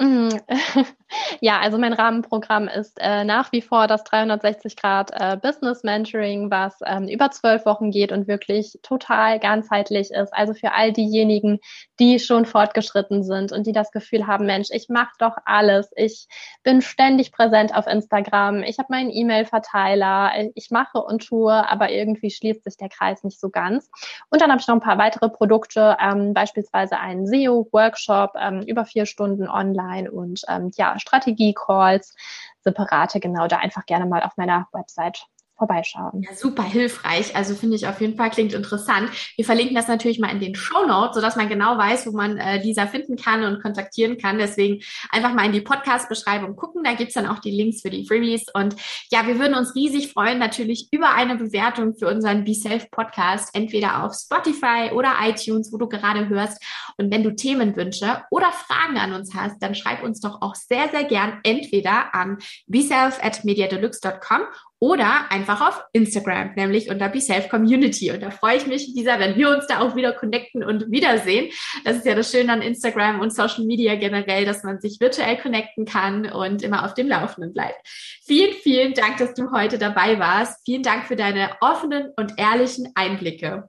Ja, 1.40 1.60
also 1.60 1.78
mein 1.78 1.92
Rahmenprogramm 1.92 2.68
ist 2.68 2.98
äh, 3.00 3.24
nach 3.24 3.52
wie 3.52 3.62
vor 3.62 3.86
das 3.86 4.04
360 4.04 4.76
Grad 4.76 5.10
äh, 5.12 5.36
Business 5.36 5.82
Mentoring, 5.82 6.50
was 6.50 6.78
ähm, 6.84 7.08
über 7.08 7.30
zwölf 7.30 7.66
Wochen 7.66 7.90
geht 7.90 8.12
und 8.12 8.28
wirklich 8.28 8.78
total 8.82 9.40
ganzheitlich 9.40 10.10
ist. 10.10 10.32
Also 10.32 10.54
für 10.54 10.72
all 10.72 10.92
diejenigen, 10.92 11.58
die 11.98 12.18
schon 12.18 12.46
fortgeschritten 12.46 13.24
sind 13.24 13.52
und 13.52 13.66
die 13.66 13.72
das 13.72 13.90
Gefühl 13.90 14.26
haben, 14.26 14.46
Mensch, 14.46 14.68
ich 14.70 14.88
mache 14.88 15.12
doch 15.18 15.36
alles. 15.44 15.90
Ich 15.96 16.28
bin 16.62 16.80
ständig 16.82 17.32
präsent 17.32 17.74
auf 17.74 17.86
Instagram. 17.86 18.62
Ich 18.62 18.78
habe 18.78 18.88
meinen 18.90 19.10
E-Mail-Verteiler. 19.10 20.32
Ich 20.54 20.70
mache 20.70 20.98
und 20.98 21.26
tue, 21.26 21.52
aber 21.52 21.90
irgendwie 21.90 22.30
schließt 22.30 22.64
sich 22.64 22.76
der 22.76 22.88
Kreis 22.88 23.24
nicht 23.24 23.40
so 23.40 23.50
ganz. 23.50 23.90
Und 24.30 24.40
dann 24.40 24.50
habe 24.50 24.60
ich 24.60 24.68
noch 24.68 24.76
ein 24.76 24.80
paar 24.80 24.98
weitere 24.98 25.28
Produkte, 25.28 25.96
ähm, 26.00 26.34
beispielsweise 26.34 26.98
einen 26.98 27.26
SEO-Workshop 27.26 28.32
ähm, 28.38 28.62
über 28.62 28.84
vier 28.84 29.06
Stunden 29.06 29.48
online 29.48 29.82
online 29.82 30.10
und 30.10 30.42
ähm, 30.48 30.70
ja, 30.76 30.98
Strategie-Calls, 31.02 32.14
separate, 32.60 33.20
genau, 33.20 33.46
da 33.46 33.58
einfach 33.58 33.84
gerne 33.86 34.06
mal 34.06 34.22
auf 34.22 34.36
meiner 34.36 34.68
Website 34.72 35.26
vorbeischauen. 35.62 36.22
Ja, 36.22 36.34
super 36.34 36.64
hilfreich. 36.64 37.36
Also 37.36 37.54
finde 37.54 37.76
ich 37.76 37.86
auf 37.86 38.00
jeden 38.00 38.16
Fall 38.16 38.30
klingt 38.30 38.52
interessant. 38.52 39.10
Wir 39.36 39.44
verlinken 39.44 39.76
das 39.76 39.86
natürlich 39.86 40.18
mal 40.18 40.32
in 40.32 40.40
den 40.40 40.56
Show 40.56 40.84
Notes, 40.86 41.14
sodass 41.14 41.36
man 41.36 41.48
genau 41.48 41.78
weiß, 41.78 42.04
wo 42.08 42.10
man 42.10 42.36
äh, 42.36 42.60
Lisa 42.60 42.88
finden 42.88 43.14
kann 43.14 43.44
und 43.44 43.62
kontaktieren 43.62 44.18
kann. 44.18 44.38
Deswegen 44.38 44.82
einfach 45.10 45.32
mal 45.32 45.46
in 45.46 45.52
die 45.52 45.60
Podcast-Beschreibung 45.60 46.56
gucken. 46.56 46.82
Da 46.82 46.94
gibt's 46.94 47.14
dann 47.14 47.28
auch 47.28 47.38
die 47.38 47.52
Links 47.52 47.82
für 47.82 47.90
die 47.90 48.04
Freebies. 48.04 48.46
Und 48.52 48.74
ja, 49.12 49.24
wir 49.28 49.38
würden 49.38 49.54
uns 49.54 49.76
riesig 49.76 50.12
freuen, 50.12 50.40
natürlich 50.40 50.88
über 50.90 51.14
eine 51.14 51.36
Bewertung 51.36 51.94
für 51.94 52.08
unseren 52.08 52.42
Be 52.42 52.54
Self 52.54 52.90
Podcast, 52.90 53.54
entweder 53.54 54.02
auf 54.02 54.14
Spotify 54.14 54.90
oder 54.92 55.14
iTunes, 55.22 55.72
wo 55.72 55.76
du 55.76 55.88
gerade 55.88 56.28
hörst. 56.28 56.60
Und 56.96 57.12
wenn 57.12 57.22
du 57.22 57.36
Themenwünsche 57.36 58.22
oder 58.32 58.50
Fragen 58.50 58.98
an 58.98 59.12
uns 59.12 59.32
hast, 59.32 59.62
dann 59.62 59.76
schreib 59.76 60.02
uns 60.02 60.18
doch 60.18 60.42
auch 60.42 60.56
sehr, 60.56 60.88
sehr 60.88 61.04
gern 61.04 61.38
entweder 61.44 62.12
an 62.16 62.38
beself 62.66 63.20
at 63.22 63.44
mediadeluxe.com 63.44 64.40
oder 64.82 65.30
einfach 65.30 65.60
auf 65.60 65.84
Instagram, 65.92 66.54
nämlich 66.56 66.90
unter 66.90 67.08
Be 67.08 67.20
Self 67.20 67.48
Community. 67.48 68.10
Und 68.10 68.20
da 68.20 68.32
freue 68.32 68.56
ich 68.56 68.66
mich, 68.66 68.88
Lisa, 68.96 69.20
wenn 69.20 69.36
wir 69.36 69.50
uns 69.50 69.68
da 69.68 69.78
auch 69.78 69.94
wieder 69.94 70.10
connecten 70.12 70.64
und 70.64 70.90
wiedersehen. 70.90 71.52
Das 71.84 71.98
ist 71.98 72.04
ja 72.04 72.16
das 72.16 72.32
Schöne 72.32 72.52
an 72.52 72.62
Instagram 72.62 73.20
und 73.20 73.32
Social 73.32 73.64
Media 73.64 73.94
generell, 73.94 74.44
dass 74.44 74.64
man 74.64 74.80
sich 74.80 74.98
virtuell 74.98 75.36
connecten 75.36 75.84
kann 75.84 76.26
und 76.26 76.64
immer 76.64 76.84
auf 76.84 76.94
dem 76.94 77.06
Laufenden 77.06 77.52
bleibt. 77.52 77.78
Vielen, 78.26 78.54
vielen 78.54 78.92
Dank, 78.92 79.18
dass 79.18 79.34
du 79.34 79.52
heute 79.52 79.78
dabei 79.78 80.18
warst. 80.18 80.60
Vielen 80.64 80.82
Dank 80.82 81.06
für 81.06 81.14
deine 81.14 81.50
offenen 81.60 82.10
und 82.16 82.32
ehrlichen 82.36 82.90
Einblicke. 82.96 83.68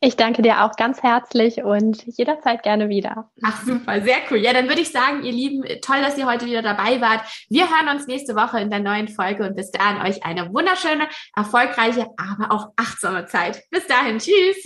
Ich 0.00 0.16
danke 0.16 0.42
dir 0.42 0.64
auch 0.64 0.76
ganz 0.76 1.02
herzlich 1.02 1.62
und 1.62 2.04
jederzeit 2.06 2.62
gerne 2.62 2.88
wieder. 2.88 3.30
Ach 3.42 3.62
super, 3.62 4.00
sehr 4.00 4.18
cool. 4.30 4.38
Ja, 4.38 4.52
dann 4.52 4.68
würde 4.68 4.80
ich 4.80 4.90
sagen, 4.90 5.22
ihr 5.22 5.32
Lieben, 5.32 5.62
toll, 5.80 6.00
dass 6.02 6.18
ihr 6.18 6.26
heute 6.26 6.46
wieder 6.46 6.62
dabei 6.62 7.00
wart. 7.00 7.22
Wir 7.48 7.68
hören 7.68 7.94
uns 7.94 8.06
nächste 8.06 8.34
Woche 8.34 8.60
in 8.60 8.70
der 8.70 8.80
neuen 8.80 9.08
Folge 9.08 9.44
und 9.44 9.56
bis 9.56 9.70
dahin 9.70 10.02
euch 10.02 10.24
eine 10.24 10.52
wunderschöne, 10.52 11.08
erfolgreiche, 11.36 12.06
aber 12.16 12.52
auch 12.52 12.72
achtsame 12.76 13.26
Zeit. 13.26 13.62
Bis 13.70 13.86
dahin, 13.86 14.18
tschüss. 14.18 14.64